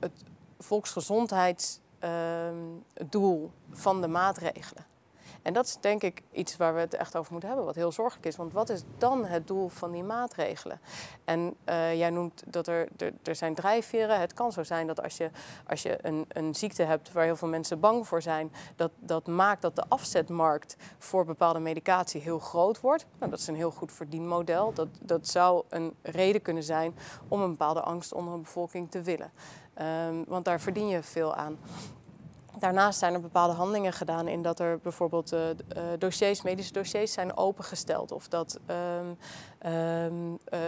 het 0.00 0.12
volksgezondheidsdoel 0.58 3.50
van 3.70 4.00
de 4.00 4.08
maatregelen. 4.08 4.86
En 5.42 5.52
dat 5.52 5.66
is 5.66 5.76
denk 5.80 6.02
ik 6.02 6.22
iets 6.32 6.56
waar 6.56 6.74
we 6.74 6.80
het 6.80 6.94
echt 6.94 7.16
over 7.16 7.30
moeten 7.30 7.48
hebben, 7.48 7.66
wat 7.66 7.76
heel 7.76 7.92
zorgelijk 7.92 8.26
is. 8.26 8.36
Want 8.36 8.52
wat 8.52 8.68
is 8.68 8.82
dan 8.98 9.24
het 9.24 9.46
doel 9.46 9.68
van 9.68 9.90
die 9.90 10.02
maatregelen? 10.02 10.80
En 11.24 11.56
uh, 11.68 11.98
jij 11.98 12.10
noemt 12.10 12.42
dat 12.46 12.66
er, 12.66 12.88
er, 12.96 13.12
er, 13.22 13.34
zijn 13.34 13.54
drijfveren. 13.54 14.20
Het 14.20 14.34
kan 14.34 14.52
zo 14.52 14.62
zijn 14.62 14.86
dat 14.86 15.02
als 15.02 15.16
je, 15.16 15.30
als 15.66 15.82
je 15.82 15.98
een, 16.02 16.24
een 16.28 16.54
ziekte 16.54 16.82
hebt 16.82 17.12
waar 17.12 17.24
heel 17.24 17.36
veel 17.36 17.48
mensen 17.48 17.80
bang 17.80 18.06
voor 18.06 18.22
zijn, 18.22 18.52
dat, 18.76 18.90
dat 18.98 19.26
maakt 19.26 19.62
dat 19.62 19.76
de 19.76 19.84
afzetmarkt 19.88 20.76
voor 20.98 21.24
bepaalde 21.24 21.58
medicatie 21.58 22.20
heel 22.20 22.38
groot 22.38 22.80
wordt. 22.80 23.06
Nou, 23.18 23.30
dat 23.30 23.40
is 23.40 23.46
een 23.46 23.54
heel 23.54 23.70
goed 23.70 23.92
verdienmodel. 23.92 24.72
Dat, 24.72 24.88
dat 25.00 25.28
zou 25.28 25.64
een 25.68 25.94
reden 26.02 26.42
kunnen 26.42 26.62
zijn 26.62 26.94
om 27.28 27.40
een 27.40 27.50
bepaalde 27.50 27.80
angst 27.80 28.12
onder 28.12 28.34
een 28.34 28.42
bevolking 28.42 28.90
te 28.90 29.02
willen. 29.02 29.30
Um, 29.80 30.24
want 30.26 30.44
daar 30.44 30.60
verdien 30.60 30.88
je 30.88 31.02
veel 31.02 31.34
aan. 31.34 31.58
Daarnaast 32.58 32.98
zijn 32.98 33.14
er 33.14 33.20
bepaalde 33.20 33.54
handelingen 33.54 33.92
gedaan 33.92 34.28
in 34.28 34.42
dat 34.42 34.60
er 34.60 34.78
bijvoorbeeld 34.78 35.32
uh, 35.32 35.40
dossiers, 35.98 36.42
medische 36.42 36.72
dossiers 36.72 37.12
zijn 37.12 37.36
opengesteld. 37.36 38.12
Of 38.12 38.28
dat 38.28 38.60
um, 38.66 39.16
um, 39.72 40.38
uh, 40.54 40.58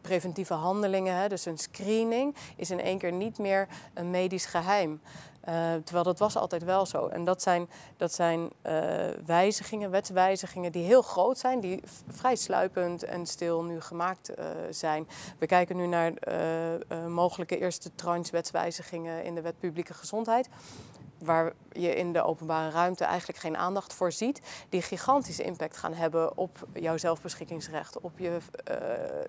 preventieve 0.00 0.54
handelingen, 0.54 1.16
hè, 1.16 1.28
dus 1.28 1.44
een 1.44 1.58
screening, 1.58 2.36
is 2.56 2.70
in 2.70 2.80
één 2.80 2.98
keer 2.98 3.12
niet 3.12 3.38
meer 3.38 3.68
een 3.94 4.10
medisch 4.10 4.46
geheim. 4.46 5.00
Uh, 5.48 5.54
terwijl 5.84 6.04
dat 6.04 6.18
was 6.18 6.36
altijd 6.36 6.64
wel 6.64 6.86
zo. 6.86 7.06
En 7.06 7.24
dat 7.24 7.42
zijn, 7.42 7.68
dat 7.96 8.12
zijn 8.12 8.40
uh, 8.40 8.72
wijzigingen, 9.26 9.90
wetswijzigingen 9.90 10.72
die 10.72 10.84
heel 10.84 11.02
groot 11.02 11.38
zijn, 11.38 11.60
die 11.60 11.82
vrij 12.08 12.36
sluipend 12.36 13.02
en 13.02 13.26
stil 13.26 13.62
nu 13.62 13.80
gemaakt 13.80 14.30
uh, 14.30 14.44
zijn. 14.70 15.08
We 15.38 15.46
kijken 15.46 15.76
nu 15.76 15.86
naar 15.86 16.12
mogelijke 17.08 17.58
eerste 17.58 17.94
tranche 17.94 18.32
wetswijzigingen 18.32 19.24
in 19.24 19.34
de 19.34 19.40
wet 19.40 19.58
publieke 19.58 19.94
gezondheid 19.94 20.48
waar 21.24 21.52
je 21.72 21.94
in 21.94 22.12
de 22.12 22.24
openbare 22.24 22.70
ruimte 22.70 23.04
eigenlijk 23.04 23.38
geen 23.38 23.56
aandacht 23.56 23.94
voor 23.94 24.12
ziet, 24.12 24.40
die 24.68 24.82
gigantische 24.82 25.42
impact 25.42 25.76
gaan 25.76 25.94
hebben 25.94 26.36
op 26.36 26.58
jouw 26.72 26.96
zelfbeschikkingsrecht, 26.96 28.00
op 28.00 28.12
je 28.18 28.28
uh, 28.30 28.76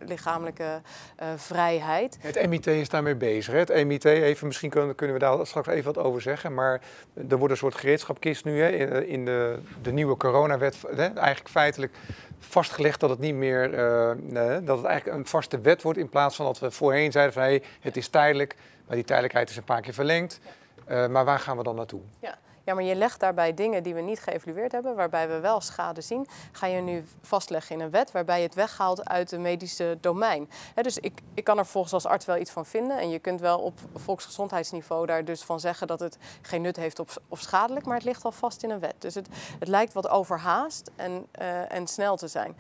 lichamelijke 0.08 0.82
uh, 1.22 1.28
vrijheid. 1.36 2.18
Het 2.20 2.48
MIT 2.48 2.68
is 2.68 2.89
daarmee 2.89 3.16
bezig. 3.16 3.54
Hè? 3.54 3.60
Het 3.60 3.86
MIT, 3.86 4.06
even, 4.06 4.48
misschien 4.48 4.70
kunnen, 4.70 4.96
kunnen 4.96 5.16
we 5.16 5.22
daar 5.22 5.48
straks 5.48 5.68
even 5.68 5.94
wat 5.94 6.04
over 6.04 6.22
zeggen, 6.22 6.54
maar 6.54 6.82
er 7.30 7.38
wordt 7.38 7.52
een 7.54 7.60
soort 7.60 7.76
gereedschapkist 7.76 8.46
nu 8.46 8.62
hè, 8.62 8.70
in, 8.70 9.08
in 9.08 9.26
de, 9.26 9.60
de 9.82 9.91
nieuwe 9.91 10.18
coronawet, 10.18 10.78
hè, 10.96 11.06
eigenlijk 11.06 11.50
feitelijk 11.50 11.94
vastgelegd 12.39 13.00
dat 13.00 13.10
het 13.10 13.20
niet 13.20 13.36
meer, 13.36 13.74
uh, 13.74 14.12
nee, 14.22 14.64
dat 14.64 14.78
het 14.78 14.86
eigenlijk 14.86 15.18
een 15.18 15.26
vaste 15.26 15.62
wet 15.62 15.82
wordt 15.82 16.00
in 16.00 16.10
plaats 16.10 16.36
van 16.36 16.46
dat 16.46 16.60
we 16.60 16.72
voorheen 16.72 17.12
zeiden 17.12 17.34
van 17.34 17.44
hé, 17.44 17.50
hey, 17.50 17.64
het 17.80 17.98
is 17.98 18.08
tijdelijk, 18.08 18.56
maar 18.88 18.96
die 18.96 19.06
tijdelijkheid 19.06 19.50
is 19.50 19.58
een 19.58 19.64
paar 19.64 19.82
keer 19.82 19.94
verlengd. 19.94 20.39
Uh, 20.88 21.07
maar 21.07 21.25
waar 21.25 21.39
gaan 21.39 21.57
we 21.57 21.63
dan 21.63 21.75
naartoe? 21.75 22.01
Ja. 22.19 22.38
Ja, 22.64 22.74
maar 22.74 22.84
je 22.84 22.95
legt 22.95 23.20
daarbij 23.20 23.53
dingen 23.53 23.84
die 23.84 23.93
we 23.93 24.01
niet 24.01 24.20
geëvalueerd 24.20 24.72
hebben, 24.72 24.95
waarbij 24.95 25.28
we 25.28 25.39
wel 25.39 25.61
schade 25.61 26.01
zien, 26.01 26.28
ga 26.51 26.68
je 26.68 26.82
nu 26.82 27.05
vastleggen 27.22 27.76
in 27.76 27.82
een 27.82 27.89
wet 27.91 28.11
waarbij 28.11 28.38
je 28.38 28.45
het 28.45 28.55
weghaalt 28.55 29.09
uit 29.09 29.32
het 29.32 29.39
medische 29.39 29.97
domein. 30.01 30.49
dus 30.82 30.97
ik, 30.97 31.22
ik 31.34 31.43
kan 31.43 31.57
er 31.57 31.66
volgens 31.66 31.93
als 31.93 32.05
arts 32.05 32.26
wel 32.26 32.38
iets 32.38 32.51
van 32.51 32.66
vinden 32.66 32.97
en 32.97 33.09
je 33.09 33.20
kunt 33.20 33.39
wel 33.39 33.59
op 33.59 33.80
volksgezondheidsniveau 33.95 35.05
daar 35.05 35.26
dus 35.26 35.43
van 35.43 35.59
zeggen 35.59 35.88
dat 35.88 35.99
het 35.99 36.18
geen 36.41 36.61
nut 36.61 36.76
heeft 36.76 36.99
of, 36.99 37.18
of 37.28 37.39
schadelijk, 37.39 37.86
maar 37.86 37.95
het 37.95 38.05
ligt 38.05 38.24
al 38.24 38.32
vast 38.32 38.64
in 38.64 38.70
een 38.70 38.80
wet. 38.80 38.95
Dus 38.97 39.16
het, 39.16 39.28
het 39.59 39.68
lijkt 39.68 39.93
wat 39.93 40.07
overhaast 40.07 40.91
en, 40.95 41.26
uh, 41.41 41.72
en 41.72 41.88
snel 41.88 42.16
te 42.16 42.28
zijn. 42.28 42.55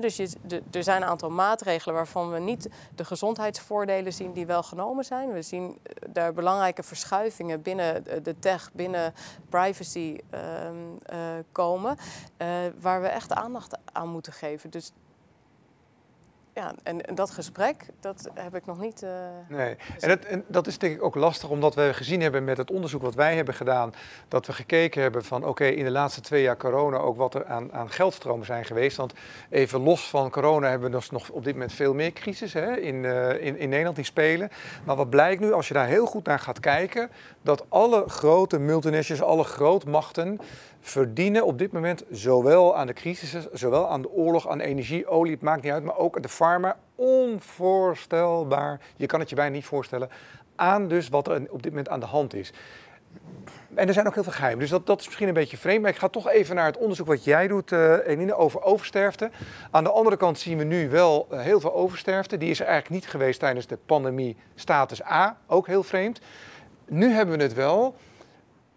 dus 0.00 0.16
je, 0.16 0.28
er 0.70 0.82
zijn 0.82 1.02
een 1.02 1.08
aantal 1.08 1.30
maatregelen 1.30 1.94
waarvan 1.94 2.30
we 2.30 2.38
niet 2.38 2.68
de 2.94 3.04
gezondheidsvoordelen 3.04 4.12
zien 4.12 4.32
die 4.32 4.46
wel 4.46 4.62
genomen 4.62 5.04
zijn. 5.04 5.32
We 5.32 5.42
zien 5.42 5.78
eh, 5.82 6.08
daar 6.08 6.32
belangrijke 6.32 6.82
verschuivingen 6.82 7.62
binnen 7.62 8.04
de 8.22 8.38
tech, 8.38 8.70
binnen 8.72 9.14
privacy 9.48 10.18
ehm, 10.30 10.76
eh, 11.02 11.18
komen, 11.52 11.96
uh, 12.38 12.48
waar 12.80 13.00
we 13.00 13.08
echt 13.08 13.32
aandacht 13.32 13.78
aan 13.92 14.08
moeten 14.08 14.32
geven. 14.32 14.70
Dus 14.70 14.92
ja, 16.58 16.74
en, 16.82 17.06
en, 17.06 17.14
dat 17.14 17.30
gesprek, 17.30 17.86
dat 18.00 18.28
heb 18.34 18.54
ik 18.54 18.66
nog 18.66 18.80
niet. 18.80 19.02
Uh, 19.02 19.10
nee, 19.48 19.76
en 20.00 20.08
dat, 20.08 20.24
en 20.24 20.44
dat, 20.46 20.66
is 20.66 20.78
denk 20.78 20.94
ik 20.94 21.02
ook 21.02 21.14
lastig, 21.14 21.48
omdat 21.48 21.74
we 21.74 21.90
gezien 21.94 22.20
hebben 22.20 22.44
met 22.44 22.56
het 22.56 22.70
onderzoek 22.70 23.02
wat 23.02 23.14
wij 23.14 23.36
hebben 23.36 23.54
gedaan, 23.54 23.94
dat 24.28 24.46
we 24.46 24.52
gekeken 24.52 25.02
hebben 25.02 25.24
van 25.24 25.44
oké, 25.44 25.64
in 25.64 25.84
de 25.84 25.90
laatste 25.90 26.20
twee 26.20 26.42
jaar 26.42 26.56
corona 26.56 26.96
ook 26.96 27.16
wat 27.16 27.34
er 27.34 27.46
aan, 27.46 27.72
aan 27.72 27.90
geldstromen 27.90 28.46
zijn 28.46 28.64
geweest. 28.64 28.96
Want 28.96 29.12
even 29.50 29.80
los 29.80 30.08
van 30.08 30.30
corona 30.30 30.68
hebben 30.68 30.90
we 30.90 30.96
dus 30.96 31.10
nog 31.10 31.28
op 31.28 31.44
dit 31.44 31.52
moment 31.52 31.72
veel 31.72 31.94
meer 31.94 32.12
crisis 32.12 32.52
hè, 32.52 32.76
in, 32.76 32.94
uh, 32.94 33.30
in, 33.30 33.58
in 33.58 33.68
Nederland 33.68 33.96
die 33.96 34.04
spelen. 34.04 34.50
Maar 34.84 34.96
wat 34.96 35.10
blijkt 35.10 35.40
nu, 35.40 35.52
als 35.52 35.68
je 35.68 35.74
daar 35.74 35.86
heel 35.86 36.06
goed 36.06 36.26
naar 36.26 36.38
gaat 36.38 36.60
kijken, 36.60 37.10
dat 37.42 37.64
alle 37.68 38.04
grote 38.08 38.58
multinationals, 38.58 39.28
alle 39.28 39.44
grootmachten 39.44 40.40
verdienen 40.88 41.46
op 41.46 41.58
dit 41.58 41.72
moment 41.72 42.04
zowel 42.10 42.76
aan 42.76 42.86
de 42.86 42.92
crisis, 42.92 43.46
zowel 43.52 43.88
aan 43.88 44.02
de 44.02 44.10
oorlog, 44.10 44.48
aan 44.48 44.60
energie, 44.60 45.06
olie, 45.06 45.32
het 45.32 45.42
maakt 45.42 45.62
niet 45.62 45.72
uit, 45.72 45.84
maar 45.84 45.96
ook 45.96 46.22
de 46.22 46.28
farma, 46.28 46.76
onvoorstelbaar, 46.94 48.80
je 48.96 49.06
kan 49.06 49.20
het 49.20 49.28
je 49.28 49.34
bijna 49.34 49.54
niet 49.54 49.64
voorstellen, 49.64 50.10
aan 50.56 50.88
dus 50.88 51.08
wat 51.08 51.28
er 51.28 51.46
op 51.50 51.62
dit 51.62 51.70
moment 51.72 51.88
aan 51.88 52.00
de 52.00 52.06
hand 52.06 52.34
is. 52.34 52.52
En 53.74 53.88
er 53.88 53.94
zijn 53.94 54.06
ook 54.06 54.14
heel 54.14 54.22
veel 54.22 54.32
geheimen, 54.32 54.60
dus 54.60 54.70
dat, 54.70 54.86
dat 54.86 55.00
is 55.00 55.06
misschien 55.06 55.28
een 55.28 55.34
beetje 55.34 55.56
vreemd. 55.56 55.82
Maar 55.82 55.90
ik 55.90 55.96
ga 55.96 56.08
toch 56.08 56.28
even 56.28 56.54
naar 56.54 56.66
het 56.66 56.76
onderzoek 56.76 57.06
wat 57.06 57.24
jij 57.24 57.48
doet, 57.48 57.70
uh, 57.70 58.06
Eline, 58.06 58.34
over 58.34 58.62
oversterfte. 58.62 59.30
Aan 59.70 59.84
de 59.84 59.90
andere 59.90 60.16
kant 60.16 60.38
zien 60.38 60.58
we 60.58 60.64
nu 60.64 60.90
wel 60.90 61.26
uh, 61.32 61.40
heel 61.40 61.60
veel 61.60 61.74
oversterfte. 61.74 62.38
Die 62.38 62.50
is 62.50 62.60
er 62.60 62.66
eigenlijk 62.66 63.02
niet 63.02 63.10
geweest 63.10 63.40
tijdens 63.40 63.66
de 63.66 63.78
pandemie 63.86 64.36
status 64.54 65.04
A, 65.04 65.36
ook 65.46 65.66
heel 65.66 65.82
vreemd. 65.82 66.20
Nu 66.86 67.12
hebben 67.12 67.36
we 67.36 67.42
het 67.42 67.54
wel, 67.54 67.94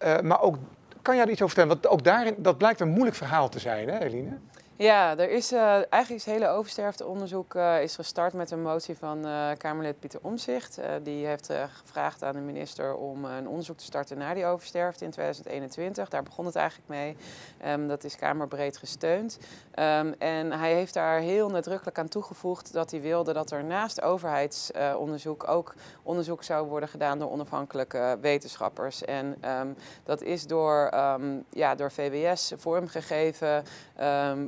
uh, 0.03 0.19
maar 0.19 0.41
ook 0.41 0.55
kan 1.01 1.15
jij 1.15 1.23
er 1.23 1.31
iets 1.31 1.41
over 1.41 1.55
vertellen? 1.55 1.81
Want 1.81 1.93
ook 1.93 2.03
daarin, 2.03 2.35
dat 2.37 2.57
blijkt 2.57 2.79
een 2.79 2.89
moeilijk 2.89 3.15
verhaal 3.15 3.49
te 3.49 3.59
zijn, 3.59 3.89
hè, 3.89 3.99
Eline? 3.99 4.37
Ja, 4.81 5.17
er 5.17 5.29
is 5.29 5.53
uh, 5.53 5.61
eigenlijk 5.61 6.09
is 6.09 6.25
het 6.25 6.33
hele 6.33 6.47
oversterfteonderzoek 6.47 7.53
uh, 7.53 7.81
is 7.81 7.95
gestart 7.95 8.33
met 8.33 8.51
een 8.51 8.61
motie 8.61 8.97
van 8.97 9.27
uh, 9.27 9.49
Kamerlid 9.57 9.99
Pieter 9.99 10.19
Omzicht. 10.23 10.79
die 11.03 11.25
heeft 11.25 11.49
gevraagd 11.83 12.23
aan 12.23 12.33
de 12.33 12.39
minister 12.39 12.95
om 12.95 13.25
een 13.25 13.47
onderzoek 13.47 13.77
te 13.77 13.83
starten 13.83 14.17
naar 14.17 14.35
die 14.35 14.45
oversterfte 14.45 15.05
in 15.05 15.11
2021. 15.11 16.09
Daar 16.09 16.23
begon 16.23 16.45
het 16.45 16.55
eigenlijk 16.55 16.89
mee. 16.89 17.17
Um, 17.73 17.87
dat 17.87 18.03
is 18.03 18.15
kamerbreed 18.15 18.77
gesteund. 18.77 19.37
Um, 19.75 20.13
en 20.19 20.51
hij 20.51 20.73
heeft 20.73 20.93
daar 20.93 21.19
heel 21.19 21.49
nadrukkelijk 21.49 21.99
aan 21.99 22.07
toegevoegd 22.07 22.73
dat 22.73 22.91
hij 22.91 23.01
wilde 23.01 23.33
dat 23.33 23.51
er 23.51 23.63
naast 23.63 24.01
overheidsonderzoek 24.01 25.47
ook 25.47 25.73
onderzoek 26.03 26.43
zou 26.43 26.67
worden 26.67 26.89
gedaan 26.89 27.19
door 27.19 27.31
onafhankelijke 27.31 28.17
wetenschappers. 28.21 29.05
En 29.05 29.49
um, 29.59 29.75
dat 30.03 30.21
is 30.21 30.47
door, 30.47 30.89
ja, 31.49 31.75
door 31.75 31.91
VWS 31.91 32.53
vormgegeven. 32.57 33.63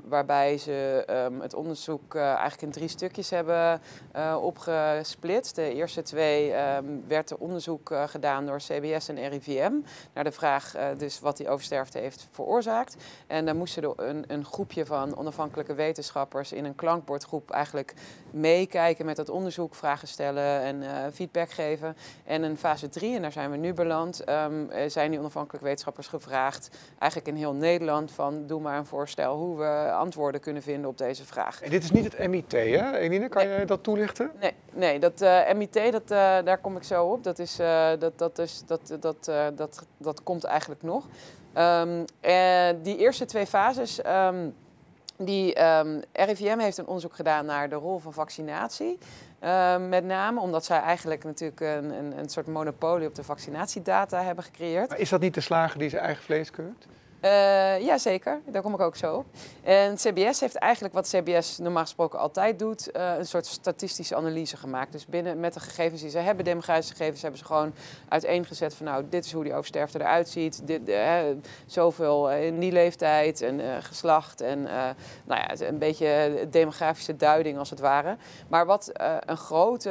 waar 0.03 0.22
waarbij 0.25 0.57
ze 0.57 1.05
um, 1.09 1.41
het 1.41 1.53
onderzoek 1.53 2.15
uh, 2.15 2.23
eigenlijk 2.23 2.61
in 2.61 2.71
drie 2.71 2.87
stukjes 2.87 3.29
hebben 3.29 3.81
uh, 4.15 4.37
opgesplitst. 4.41 5.55
De 5.55 5.73
eerste 5.73 6.01
twee 6.01 6.53
um, 6.53 7.03
werd 7.07 7.29
er 7.29 7.37
onderzoek 7.37 7.89
uh, 7.89 8.03
gedaan 8.07 8.45
door 8.45 8.57
CBS 8.57 9.07
en 9.09 9.29
RIVM 9.29 9.71
naar 10.13 10.23
de 10.23 10.31
vraag 10.31 10.75
dus 10.97 11.19
wat 11.19 11.37
die 11.37 11.49
oversterfte 11.49 11.97
heeft 11.97 12.27
veroorzaakt. 12.31 12.95
En 13.27 13.45
dan 13.45 13.57
moesten 13.57 13.93
een, 13.95 14.23
een 14.27 14.45
groepje 14.45 14.85
van 14.85 15.17
onafhankelijke 15.17 15.73
wetenschappers 15.73 16.51
in 16.51 16.65
een 16.65 16.75
klankbordgroep 16.75 17.51
eigenlijk 17.51 17.93
meekijken 18.31 19.05
met 19.05 19.15
dat 19.15 19.29
onderzoek, 19.29 19.75
vragen 19.75 20.07
stellen 20.07 20.61
en 20.61 21.13
feedback 21.13 21.49
geven. 21.49 21.95
En 22.23 22.43
in 22.43 22.57
fase 22.57 22.89
3, 22.89 23.15
en 23.15 23.21
daar 23.21 23.31
zijn 23.31 23.51
we 23.51 23.57
nu 23.57 23.73
beland, 23.73 24.29
um, 24.29 24.69
zijn 24.87 25.11
die 25.11 25.19
onafhankelijke 25.19 25.65
wetenschappers 25.65 26.07
gevraagd, 26.07 26.69
eigenlijk 26.97 27.31
in 27.31 27.35
heel 27.35 27.53
Nederland, 27.53 28.11
van 28.11 28.47
doe 28.47 28.61
maar 28.61 28.77
een 28.77 28.85
voorstel 28.85 29.37
hoe 29.37 29.57
we 29.57 29.91
antwoorden 30.13 30.41
kunnen 30.41 30.61
vinden 30.61 30.89
op 30.89 30.97
deze 30.97 31.25
vraag. 31.25 31.61
En 31.61 31.69
dit 31.69 31.83
is 31.83 31.91
niet 31.91 32.03
het 32.03 32.27
MIT, 32.27 32.51
hè? 32.51 32.97
Eline, 32.97 33.29
kan 33.29 33.47
nee. 33.47 33.59
je 33.59 33.65
dat 33.65 33.83
toelichten? 33.83 34.31
Nee, 34.39 34.53
nee 34.71 34.99
dat 34.99 35.21
uh, 35.21 35.53
MIT, 35.53 35.73
dat, 35.73 36.11
uh, 36.11 36.37
daar 36.43 36.57
kom 36.57 36.77
ik 36.77 36.83
zo 36.83 37.05
op. 37.05 37.23
Dat, 37.23 37.39
is, 37.39 37.59
uh, 37.59 37.89
dat, 37.99 38.17
dat, 38.17 38.39
is, 38.39 38.63
dat, 38.65 38.95
dat, 38.99 39.31
dat, 39.55 39.85
dat 39.97 40.23
komt 40.23 40.43
eigenlijk 40.43 40.81
nog. 40.81 41.05
Um, 41.57 42.05
die 42.81 42.97
eerste 42.97 43.25
twee 43.25 43.45
fases. 43.45 44.05
Um, 44.05 44.55
die, 45.17 45.63
um, 45.63 46.01
RIVM 46.11 46.59
heeft 46.59 46.77
een 46.77 46.85
onderzoek 46.85 47.15
gedaan 47.15 47.45
naar 47.45 47.69
de 47.69 47.75
rol 47.75 47.97
van 47.97 48.13
vaccinatie. 48.13 48.97
Uh, 49.43 49.77
met 49.87 50.03
name 50.03 50.39
omdat 50.39 50.65
zij 50.65 50.79
eigenlijk 50.79 51.23
natuurlijk 51.23 51.59
een, 51.59 51.91
een, 51.91 52.17
een, 52.17 52.29
soort 52.29 52.47
monopolie 52.47 53.07
op 53.07 53.15
de 53.15 53.23
vaccinatiedata 53.23 54.23
hebben 54.23 54.43
gecreëerd. 54.43 54.89
Maar 54.89 54.99
is 54.99 55.09
dat 55.09 55.21
niet 55.21 55.33
de 55.33 55.41
slager 55.41 55.79
die 55.79 55.89
zijn 55.89 56.03
eigen 56.03 56.23
vlees 56.23 56.51
keurt? 56.51 56.87
Uh, 57.23 57.79
ja, 57.79 57.97
zeker. 57.97 58.41
Daar 58.45 58.61
kom 58.61 58.73
ik 58.73 58.79
ook 58.79 58.95
zo 58.95 59.15
op. 59.15 59.25
En 59.63 59.95
CBS 59.95 60.39
heeft 60.39 60.55
eigenlijk 60.55 60.93
wat 60.93 61.07
CBS 61.07 61.57
normaal 61.57 61.83
gesproken 61.83 62.19
altijd 62.19 62.59
doet, 62.59 62.89
uh, 62.95 63.17
een 63.17 63.25
soort 63.25 63.45
statistische 63.45 64.15
analyse 64.15 64.57
gemaakt. 64.57 64.91
Dus 64.91 65.05
binnen 65.05 65.39
met 65.39 65.53
de 65.53 65.59
gegevens 65.59 66.01
die 66.01 66.09
ze 66.09 66.17
hebben, 66.17 66.45
demografische 66.45 66.95
gegevens, 66.95 67.21
hebben 67.21 67.39
ze 67.39 67.45
gewoon 67.45 67.73
uiteengezet 68.07 68.73
van 68.75 68.85
nou, 68.85 69.03
dit 69.09 69.25
is 69.25 69.31
hoe 69.31 69.43
die 69.43 69.53
oversterfte 69.53 69.99
eruit 69.99 70.29
ziet. 70.29 70.67
Dit, 70.67 70.89
uh, 70.89 71.17
zoveel 71.65 72.31
in 72.31 72.59
die 72.59 72.71
leeftijd 72.71 73.41
en 73.41 73.83
geslacht 73.83 74.41
en 74.41 74.61
nou 75.23 75.41
ja, 75.41 75.67
een 75.67 75.77
beetje 75.77 76.47
demografische 76.49 77.15
duiding 77.15 77.57
als 77.57 77.69
het 77.69 77.79
ware. 77.79 78.17
Maar 78.47 78.65
wat 78.65 78.91
een, 79.25 79.37
grote, 79.37 79.89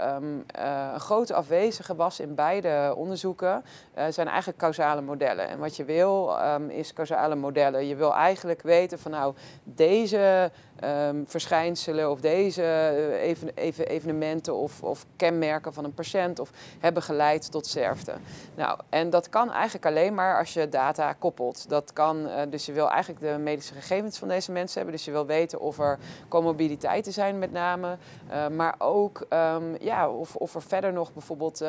um, 0.00 0.44
een 0.92 1.00
grote 1.00 1.34
afwezige 1.34 1.94
was 1.94 2.20
in 2.20 2.34
beide 2.34 2.94
onderzoeken, 2.96 3.64
zijn 4.08 4.28
eigenlijk 4.28 4.58
causale 4.58 5.00
modellen. 5.00 5.48
En 5.48 5.58
wat 5.58 5.76
je 5.76 5.84
wil 5.84 6.38
um, 6.44 6.69
is 6.70 6.92
causale 6.92 7.34
modellen. 7.34 7.86
Je 7.86 7.96
wil 7.96 8.14
eigenlijk 8.14 8.62
weten 8.62 8.98
van 8.98 9.10
nou, 9.10 9.34
deze 9.64 10.50
um, 10.84 11.24
verschijnselen 11.26 12.10
of 12.10 12.20
deze 12.20 12.62
uh, 12.62 13.22
even, 13.22 13.50
even 13.54 13.86
evenementen 13.86 14.54
of, 14.54 14.82
of, 14.82 15.06
kenmerken 15.16 15.72
van 15.72 15.84
een 15.84 15.94
patiënt 15.94 16.38
of 16.38 16.50
hebben 16.78 17.02
geleid 17.02 17.50
tot 17.50 17.66
sterfte. 17.66 18.12
Nou, 18.54 18.78
en 18.88 19.10
dat 19.10 19.28
kan 19.28 19.52
eigenlijk 19.52 19.86
alleen 19.86 20.14
maar 20.14 20.38
als 20.38 20.52
je 20.52 20.68
data 20.68 21.12
koppelt. 21.12 21.68
Dat 21.68 21.92
kan, 21.92 22.26
uh, 22.26 22.34
dus 22.50 22.66
je 22.66 22.72
wil 22.72 22.90
eigenlijk 22.90 23.20
de 23.20 23.38
medische 23.38 23.74
gegevens 23.74 24.18
van 24.18 24.28
deze 24.28 24.52
mensen 24.52 24.76
hebben. 24.76 24.94
Dus 24.96 25.04
je 25.04 25.10
wil 25.10 25.26
weten 25.26 25.60
of 25.60 25.78
er 25.78 25.98
comorbiditeiten 26.28 27.12
zijn 27.12 27.38
met 27.38 27.52
name. 27.52 27.96
Uh, 28.30 28.48
maar 28.48 28.74
ook 28.78 29.26
um, 29.30 29.76
ja, 29.80 30.10
of, 30.10 30.36
of 30.36 30.54
er 30.54 30.62
verder 30.62 30.92
nog 30.92 31.12
bijvoorbeeld 31.12 31.64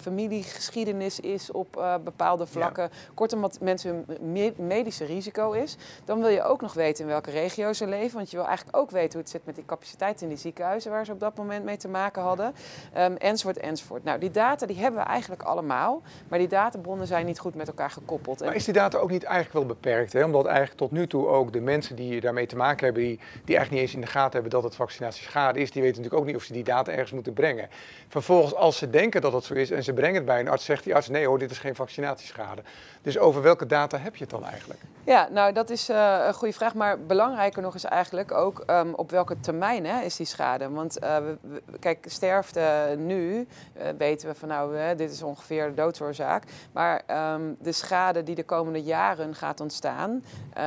familiegeschiedenis 0.00 1.20
is 1.20 1.52
op 1.52 1.98
bepaalde 2.04 2.46
vlakken. 2.46 2.82
Ja. 2.82 2.90
Kortom, 3.14 3.40
wat 3.40 3.60
mensen 3.60 4.04
hun 4.20 4.54
medische 4.56 5.04
risico 5.04 5.52
is. 5.52 5.76
Dan 6.04 6.20
wil 6.20 6.28
je 6.28 6.42
ook 6.42 6.60
nog 6.60 6.74
weten 6.74 7.04
in 7.04 7.10
welke 7.10 7.30
regio 7.30 7.72
ze 7.72 7.86
leven. 7.86 8.16
Want 8.16 8.30
je 8.30 8.36
wil 8.36 8.46
eigenlijk 8.54 8.76
ook 8.76 8.90
weten 8.90 9.12
hoe 9.12 9.20
het 9.20 9.30
zit 9.30 9.46
met 9.46 9.54
die 9.54 9.64
capaciteit 9.64 10.22
in 10.22 10.28
die 10.28 10.36
ziekenhuizen 10.36 10.90
waar 10.90 11.04
ze 11.04 11.12
op 11.12 11.20
dat 11.20 11.36
moment 11.36 11.64
mee 11.64 11.76
te 11.76 11.88
maken 11.88 12.22
hadden. 12.22 12.54
Um, 12.98 13.16
enzovoort, 13.16 13.56
enzovoort. 13.56 14.04
Nou, 14.04 14.18
die 14.18 14.30
data 14.30 14.66
die 14.66 14.76
hebben 14.76 15.00
we 15.00 15.06
eigenlijk 15.06 15.42
allemaal, 15.42 16.02
maar 16.28 16.38
die 16.38 16.48
databronnen 16.48 17.06
zijn 17.06 17.26
niet 17.26 17.38
goed 17.38 17.54
met 17.54 17.68
elkaar 17.68 17.90
gekoppeld. 17.90 18.40
Maar 18.40 18.54
is 18.54 18.64
die 18.64 18.74
data 18.74 18.98
ook 18.98 19.10
niet 19.10 19.22
eigenlijk 19.24 19.54
wel 19.54 19.66
beperkt? 19.66 20.12
Hè? 20.12 20.24
Omdat 20.24 20.46
eigenlijk 20.46 20.76
tot 20.76 20.90
nu 20.90 21.06
toe 21.06 21.26
ook 21.26 21.52
de 21.52 21.60
mensen 21.60 21.96
die 21.96 22.20
daarmee 22.20 22.46
te 22.46 22.56
maken 22.56 22.84
hebben, 22.84 23.02
die, 23.02 23.16
die 23.16 23.56
eigenlijk 23.56 23.70
niet 23.70 23.80
eens 23.80 23.94
in 23.94 24.00
de 24.00 24.06
gaten 24.06 24.32
hebben 24.32 24.50
dat 24.50 24.62
het 24.62 24.74
vaccinatieschade 24.74 25.60
is, 25.60 25.70
die 25.70 25.82
weten 25.82 25.96
natuurlijk 25.96 26.22
ook 26.22 26.28
niet 26.28 26.36
of 26.36 26.42
ze 26.42 26.52
die 26.52 26.64
data 26.64 26.92
ergens 26.92 27.12
moeten 27.12 27.32
brengen. 27.32 27.68
Vervolgens, 28.08 28.54
als 28.54 28.78
ze 28.78 28.90
denken 28.90 29.20
dat 29.20 29.32
dat 29.32 29.44
zo 29.44 29.54
is 29.54 29.70
en 29.70 29.84
ze 29.84 29.92
brengen 29.92 30.14
het 30.14 30.24
bij 30.24 30.40
een 30.40 30.48
arts, 30.48 30.64
zegt 30.64 30.84
die 30.84 30.94
arts: 30.94 31.08
nee 31.08 31.26
hoor, 31.26 31.38
dit 31.38 31.50
is 31.50 31.58
geen 31.58 31.74
vaccinatieschade. 31.74 32.62
Dus 33.02 33.18
over 33.18 33.42
welke 33.42 33.66
data 33.66 33.98
heb 33.98 34.16
je 34.16 34.22
het 34.22 34.32
dan 34.32 34.44
eigenlijk? 34.44 34.80
Ja, 35.06 35.28
nou 35.30 35.52
dat 35.52 35.70
is 35.70 35.90
uh, 35.90 36.24
een 36.26 36.34
goede 36.34 36.54
vraag. 36.54 36.74
Maar 36.74 37.00
belangrijker 37.00 37.62
nog 37.62 37.74
is 37.74 37.84
eigenlijk 37.84 38.32
ook 38.32 38.64
um, 38.66 38.94
op 38.94 39.10
welke 39.10 39.40
termijn 39.40 39.86
hè, 39.86 40.00
is 40.00 40.16
die 40.16 40.26
schade. 40.26 40.70
Want 40.70 41.02
uh, 41.02 41.16
we, 41.16 41.62
kijk, 41.80 42.04
sterfte 42.08 42.94
nu 42.98 43.46
uh, 43.76 43.82
weten 43.98 44.28
we 44.28 44.34
van 44.34 44.48
nou, 44.48 44.94
dit 44.96 45.10
is 45.10 45.22
ongeveer 45.22 45.66
de 45.66 45.74
doodsoorzaak. 45.74 46.44
Maar 46.72 47.02
um, 47.34 47.56
de 47.60 47.72
schade 47.72 48.22
die 48.22 48.34
de 48.34 48.44
komende 48.44 48.82
jaren 48.82 49.34
gaat 49.34 49.60
ontstaan, 49.60 50.24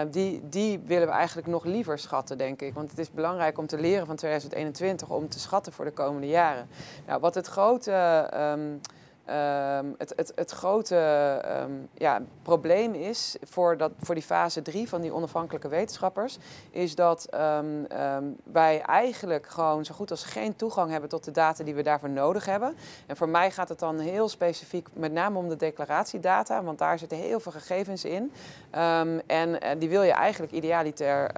die, 0.10 0.42
die 0.50 0.80
willen 0.86 1.08
we 1.08 1.14
eigenlijk 1.14 1.48
nog 1.48 1.64
liever 1.64 2.00
schatten, 2.00 2.38
denk 2.38 2.62
ik. 2.62 2.74
Want 2.74 2.90
het 2.90 3.00
is 3.00 3.12
belangrijk 3.12 3.58
om 3.58 3.68
te 3.68 3.80
leren 3.80 4.06
van 4.06 4.16
2021 4.16 5.10
om 5.10 5.30
te 5.30 5.40
schatten 5.40 5.74
voor 5.74 5.86
de 5.86 5.92
komende 5.92 6.28
jaren. 6.28 6.70
Nou, 7.06 7.20
wat 7.20 7.36
het 7.36 7.48
grote... 7.48 8.30
Um, 8.34 8.82
Ehm, 9.28 9.86
het, 9.98 10.14
het, 10.16 10.32
het 10.36 10.52
grote 10.52 10.96
ehm, 11.44 11.72
ja, 11.94 12.22
probleem 12.42 12.94
is 12.94 13.36
voor, 13.44 13.78
dat, 13.78 13.92
voor 14.00 14.16
die 14.16 14.24
fase 14.24 14.62
3 14.62 14.90
van 14.90 15.02
die 15.02 15.14
onafhankelijke 15.14 15.68
wetenschappers, 15.68 16.38
is 16.72 16.96
dat 16.96 17.26
ehm, 17.26 17.86
wij 18.44 18.82
eigenlijk 18.82 19.48
gewoon 19.48 19.86
zo 19.86 19.94
goed 19.94 20.12
als 20.12 20.24
geen 20.24 20.56
toegang 20.56 20.92
hebben 20.92 21.10
tot 21.10 21.24
de 21.24 21.32
data 21.32 21.64
die 21.64 21.76
we 21.76 21.84
daarvoor 21.84 22.10
nodig 22.10 22.46
hebben. 22.46 22.76
En 23.06 23.18
voor 23.18 23.30
mij 23.30 23.52
gaat 23.52 23.70
het 23.70 23.80
dan 23.80 24.00
heel 24.00 24.30
specifiek 24.30 24.88
met 24.94 25.12
name 25.12 25.38
om 25.38 25.50
de 25.50 25.56
declaratiedata, 25.56 26.64
want 26.64 26.78
daar 26.78 27.00
zitten 27.00 27.18
heel 27.18 27.40
veel 27.40 27.52
gegevens 27.52 28.06
in. 28.06 28.32
En 29.26 29.62
eh, 29.62 29.80
die 29.80 29.90
wil 29.90 30.04
je 30.04 30.12
eigenlijk 30.12 30.52
idealiter 30.52 31.32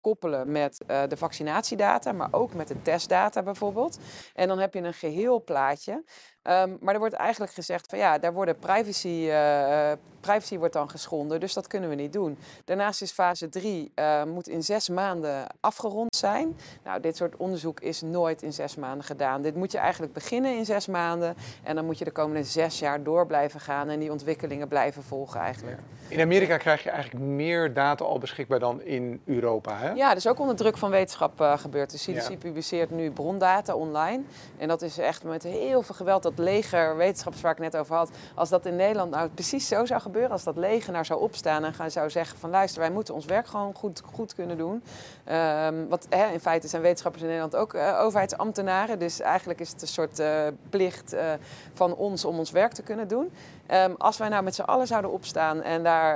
koppelen 0.00 0.52
met 0.52 0.80
eh, 0.86 1.02
de 1.08 1.16
vaccinatiedata, 1.16 2.12
maar 2.12 2.28
ook 2.30 2.54
met 2.54 2.68
de 2.68 2.82
testdata 2.82 3.42
bijvoorbeeld. 3.42 3.98
En 4.34 4.48
dan 4.48 4.58
heb 4.58 4.74
je 4.74 4.80
een 4.80 4.94
geheel 4.94 5.44
plaatje. 5.44 6.02
Ehm, 6.44 6.70
maar 6.80 6.94
er 6.94 7.00
wordt 7.00 7.14
eigenlijk 7.14 7.52
gezegd 7.52 7.86
van 7.88 7.98
ja, 7.98 8.18
daar 8.18 8.32
worden 8.32 8.56
privacy, 8.58 9.28
eh, 9.30 9.92
privacy 10.20 10.58
wordt 10.58 10.74
dan 10.74 10.90
geschonden, 10.90 11.40
dus 11.40 11.52
dat 11.54 11.66
kunnen 11.66 11.88
we 11.88 11.94
niet 11.94 12.12
doen. 12.12 12.38
Daarnaast 12.64 13.02
is 13.02 13.10
fase 13.12 13.48
3 13.48 13.92
moet 14.26 14.48
in 14.48 14.62
zes 14.62 14.88
maanden 14.88 15.46
afgerond 15.60 16.16
zijn. 16.16 16.56
Nou, 16.84 17.00
dit 17.00 17.16
soort 17.16 17.36
onderzoek 17.36 17.80
is 17.80 18.00
nooit 18.00 18.42
in 18.42 18.52
zes 18.52 18.76
maanden 18.76 19.04
gedaan. 19.04 19.42
Dit 19.42 19.54
moet 19.54 19.72
je 19.72 19.78
eigenlijk 19.78 20.12
beginnen 20.12 20.56
in 20.56 20.64
zes 20.64 20.86
maanden 20.86 21.36
en 21.62 21.74
dan 21.74 21.84
moet 21.84 21.98
je 21.98 22.04
de 22.04 22.10
komende 22.10 22.44
zes 22.44 22.78
jaar 22.78 23.02
door 23.02 23.26
blijven 23.26 23.60
gaan 23.60 23.88
en 23.88 23.98
die 24.00 24.10
ontwikkelingen 24.10 24.68
blijven 24.68 25.02
volgen 25.02 25.40
eigenlijk. 25.40 25.78
In 26.08 26.20
Amerika 26.20 26.56
krijg 26.56 26.82
je 26.82 26.90
eigenlijk 26.90 27.24
meer 27.24 27.72
data 27.74 28.04
al 28.04 28.18
beschikbaar 28.18 28.58
dan 28.58 28.82
in 28.82 29.20
Europa. 29.24 29.76
Hè? 29.76 29.90
Ja, 29.92 30.14
dus 30.14 30.26
ook 30.28 30.38
onder 30.40 30.56
druk 30.56 30.76
van 30.76 30.90
wetenschap 30.90 31.40
uh, 31.40 31.58
gebeurt. 31.58 31.90
De 31.90 31.98
CDC 31.98 32.30
Ja. 32.30 32.36
publiceert 32.36 32.90
nu 32.90 33.10
brondata 33.10 33.74
online. 33.74 34.22
En 34.58 34.68
dat 34.68 34.82
is 34.82 34.98
echt 34.98 35.24
met 35.24 35.42
heel 35.42 35.82
veel 35.82 35.94
geweld. 35.94 36.22
Dat 36.22 36.33
leger 36.38 36.96
wetenschappers 36.96 37.42
waar 37.42 37.52
ik 37.52 37.58
net 37.58 37.76
over 37.76 37.96
had. 37.96 38.10
Als 38.34 38.48
dat 38.48 38.66
in 38.66 38.76
Nederland 38.76 39.10
nou 39.10 39.28
precies 39.28 39.68
zo 39.68 39.84
zou 39.84 40.00
gebeuren. 40.00 40.30
Als 40.30 40.44
dat 40.44 40.56
leger 40.56 40.92
nou 40.92 41.04
zou 41.04 41.20
opstaan 41.20 41.64
en 41.64 41.74
gaan, 41.74 41.90
zou 41.90 42.10
zeggen 42.10 42.38
van 42.38 42.50
luister, 42.50 42.80
wij 42.80 42.90
moeten 42.90 43.14
ons 43.14 43.24
werk 43.24 43.46
gewoon 43.46 43.74
goed, 43.74 44.02
goed 44.12 44.34
kunnen 44.34 44.58
doen. 44.58 44.82
Ehm, 45.24 45.86
wat, 45.88 46.06
hè, 46.08 46.32
in 46.32 46.40
feite 46.40 46.68
zijn 46.68 46.82
wetenschappers 46.82 47.22
in 47.22 47.28
Nederland 47.28 47.56
ook 47.56 47.74
eh, 47.74 48.00
overheidsambtenaren. 48.00 48.98
Dus 48.98 49.20
eigenlijk 49.20 49.60
is 49.60 49.70
het 49.70 49.82
een 49.82 49.88
soort 49.88 50.18
eh, 50.18 50.46
plicht 50.70 51.12
eh, 51.12 51.32
van 51.74 51.94
ons 51.94 52.24
om 52.24 52.38
ons 52.38 52.50
werk 52.50 52.72
te 52.72 52.82
kunnen 52.82 53.08
doen. 53.08 53.32
Ehm, 53.66 53.92
als 53.98 54.16
wij 54.16 54.28
nou 54.28 54.42
met 54.42 54.54
z'n 54.54 54.62
allen 54.62 54.86
zouden 54.86 55.10
opstaan 55.10 55.62
en 55.62 55.82
daar 55.82 56.12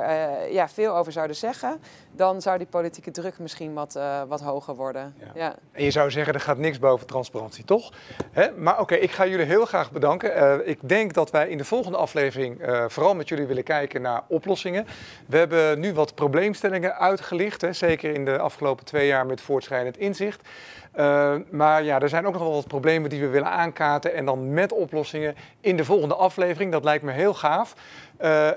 ja, 0.52 0.68
veel 0.68 0.96
over 0.96 1.12
zouden 1.12 1.36
zeggen, 1.36 1.80
dan 2.12 2.42
zou 2.42 2.58
die 2.58 2.66
politieke 2.66 3.10
druk 3.10 3.38
misschien 3.38 3.74
wat, 3.74 3.98
wat 4.28 4.40
hoger 4.40 4.74
worden. 4.74 5.14
Ja. 5.18 5.26
Ja. 5.34 5.54
En 5.72 5.84
je 5.84 5.90
zou 5.90 6.10
zeggen, 6.10 6.34
er 6.34 6.40
gaat 6.40 6.58
niks 6.58 6.78
boven 6.78 7.06
transparantie, 7.06 7.64
toch? 7.64 7.92
Hè? 8.30 8.50
Maar 8.50 8.80
oké, 8.80 8.94
ik 8.94 9.10
ga 9.10 9.26
jullie 9.26 9.46
heel 9.46 9.64
graag 9.64 9.90
bedanken. 9.90 10.07
Eh, 10.16 10.54
ik 10.64 10.78
denk 10.80 11.14
dat 11.14 11.30
wij 11.30 11.48
in 11.48 11.58
de 11.58 11.64
volgende 11.64 11.98
aflevering 11.98 12.60
eh, 12.60 12.84
vooral 12.88 13.14
met 13.14 13.28
jullie 13.28 13.46
willen 13.46 13.62
kijken 13.62 14.02
naar 14.02 14.22
oplossingen. 14.28 14.86
We 15.26 15.36
hebben 15.36 15.80
nu 15.80 15.92
wat 15.92 16.14
probleemstellingen 16.14 16.98
uitgelicht, 16.98 17.60
hè? 17.60 17.72
zeker 17.72 18.14
in 18.14 18.24
de 18.24 18.38
afgelopen 18.38 18.84
twee 18.84 19.06
jaar 19.06 19.26
met 19.26 19.40
voortschrijdend 19.40 19.98
inzicht. 19.98 20.48
Eh, 20.92 21.34
maar 21.50 21.82
ja, 21.82 22.00
er 22.00 22.08
zijn 22.08 22.26
ook 22.26 22.32
nog 22.32 22.42
wel 22.42 22.52
wat 22.52 22.68
problemen 22.68 23.10
die 23.10 23.20
we 23.20 23.28
willen 23.28 23.50
aankaarten 23.50 24.14
en 24.14 24.24
dan 24.24 24.52
met 24.52 24.72
oplossingen 24.72 25.36
in 25.60 25.76
de 25.76 25.84
volgende 25.84 26.14
aflevering. 26.14 26.72
Dat 26.72 26.84
lijkt 26.84 27.04
me 27.04 27.12
heel 27.12 27.34
gaaf. 27.34 27.74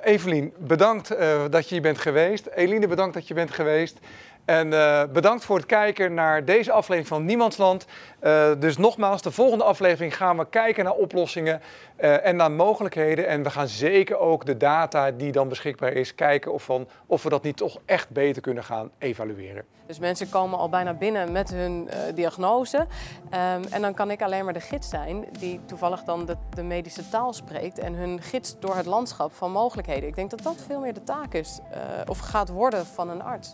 Evelien, 0.03 0.53
bedankt 0.57 1.15
dat 1.49 1.63
je 1.63 1.73
hier 1.73 1.81
bent 1.81 1.97
geweest. 1.97 2.45
Eline, 2.45 2.87
bedankt 2.87 3.13
dat 3.13 3.27
je 3.27 3.33
bent 3.33 3.51
geweest. 3.51 3.99
En 4.45 4.73
eh, 4.73 5.03
bedankt 5.13 5.45
voor 5.45 5.57
het 5.57 5.65
kijken 5.65 6.13
naar 6.13 6.45
deze 6.45 6.71
aflevering 6.71 7.07
van 7.07 7.25
Niemandsland. 7.25 7.85
Eh, 8.19 8.51
dus 8.59 8.77
nogmaals, 8.77 9.21
de 9.21 9.31
volgende 9.31 9.63
aflevering 9.63 10.15
gaan 10.15 10.37
we 10.37 10.49
kijken 10.49 10.83
naar 10.83 10.93
oplossingen 10.93 11.61
eh, 11.95 12.25
en 12.25 12.35
naar 12.35 12.51
mogelijkheden. 12.51 13.27
En 13.27 13.43
we 13.43 13.49
gaan 13.49 13.67
zeker 13.67 14.17
ook 14.17 14.45
de 14.45 14.57
data 14.57 15.11
die 15.11 15.31
dan 15.31 15.47
beschikbaar 15.47 15.93
is, 15.93 16.15
kijken 16.15 16.53
of, 16.53 16.63
van, 16.63 16.87
of 17.05 17.23
we 17.23 17.29
dat 17.29 17.43
niet 17.43 17.57
toch 17.57 17.77
echt 17.85 18.09
beter 18.09 18.41
kunnen 18.41 18.63
gaan 18.63 18.91
evalueren. 18.97 19.65
Dus 19.85 19.99
mensen 19.99 20.29
komen 20.29 20.59
al 20.59 20.69
bijna 20.69 20.93
binnen 20.93 21.31
met 21.31 21.49
hun 21.49 21.89
diagnose. 22.15 22.87
Ehm, 23.29 23.61
en 23.69 23.81
dan 23.81 23.93
kan 23.93 24.11
ik 24.11 24.21
alleen 24.21 24.43
maar 24.43 24.53
de 24.53 24.59
gids 24.59 24.89
zijn 24.89 25.25
die 25.39 25.59
toevallig 25.65 26.03
dan 26.03 26.25
de, 26.25 26.37
de 26.55 26.63
medische 26.63 27.09
taal 27.09 27.33
spreekt 27.33 27.79
en 27.79 27.93
hun 27.93 28.21
gids 28.21 28.59
door 28.59 28.75
het 28.75 28.85
landschap 28.85 29.33
van 29.33 29.51
mogelijkheden. 29.51 30.09
Ik 30.09 30.15
denk 30.15 30.29
dat 30.29 30.43
dat 30.43 30.63
veel 30.67 30.79
meer 30.79 30.93
de 30.93 31.03
taak 31.03 31.33
is 31.33 31.59
of 32.07 32.19
gaat 32.19 32.49
worden 32.49 32.85
van 32.85 33.09
een 33.09 33.21
arts. 33.21 33.53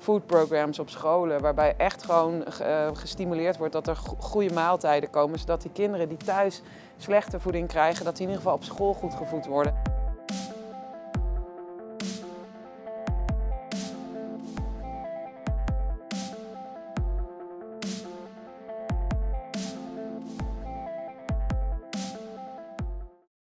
Food 0.00 0.26
programs 0.26 0.78
op 0.78 0.88
scholen, 0.88 1.40
waarbij 1.40 1.74
echt 1.76 2.04
gewoon 2.04 2.44
eh, 2.44 2.88
gestimuleerd 2.92 3.56
wordt 3.56 3.72
dat 3.72 3.86
er 3.88 3.96
go- 3.96 4.16
goede 4.18 4.54
maaltijden 4.54 5.10
komen, 5.10 5.38
zodat 5.38 5.62
die 5.62 5.70
kinderen 5.72 6.08
die 6.08 6.16
thuis 6.16 6.62
slechte 6.96 7.40
voeding 7.40 7.68
krijgen, 7.68 8.04
dat 8.04 8.16
die 8.16 8.22
in 8.26 8.28
ieder 8.32 8.42
geval 8.44 8.58
op 8.58 8.64
school 8.64 8.94
goed 8.94 9.14
gevoed 9.14 9.46
worden. 9.46 9.74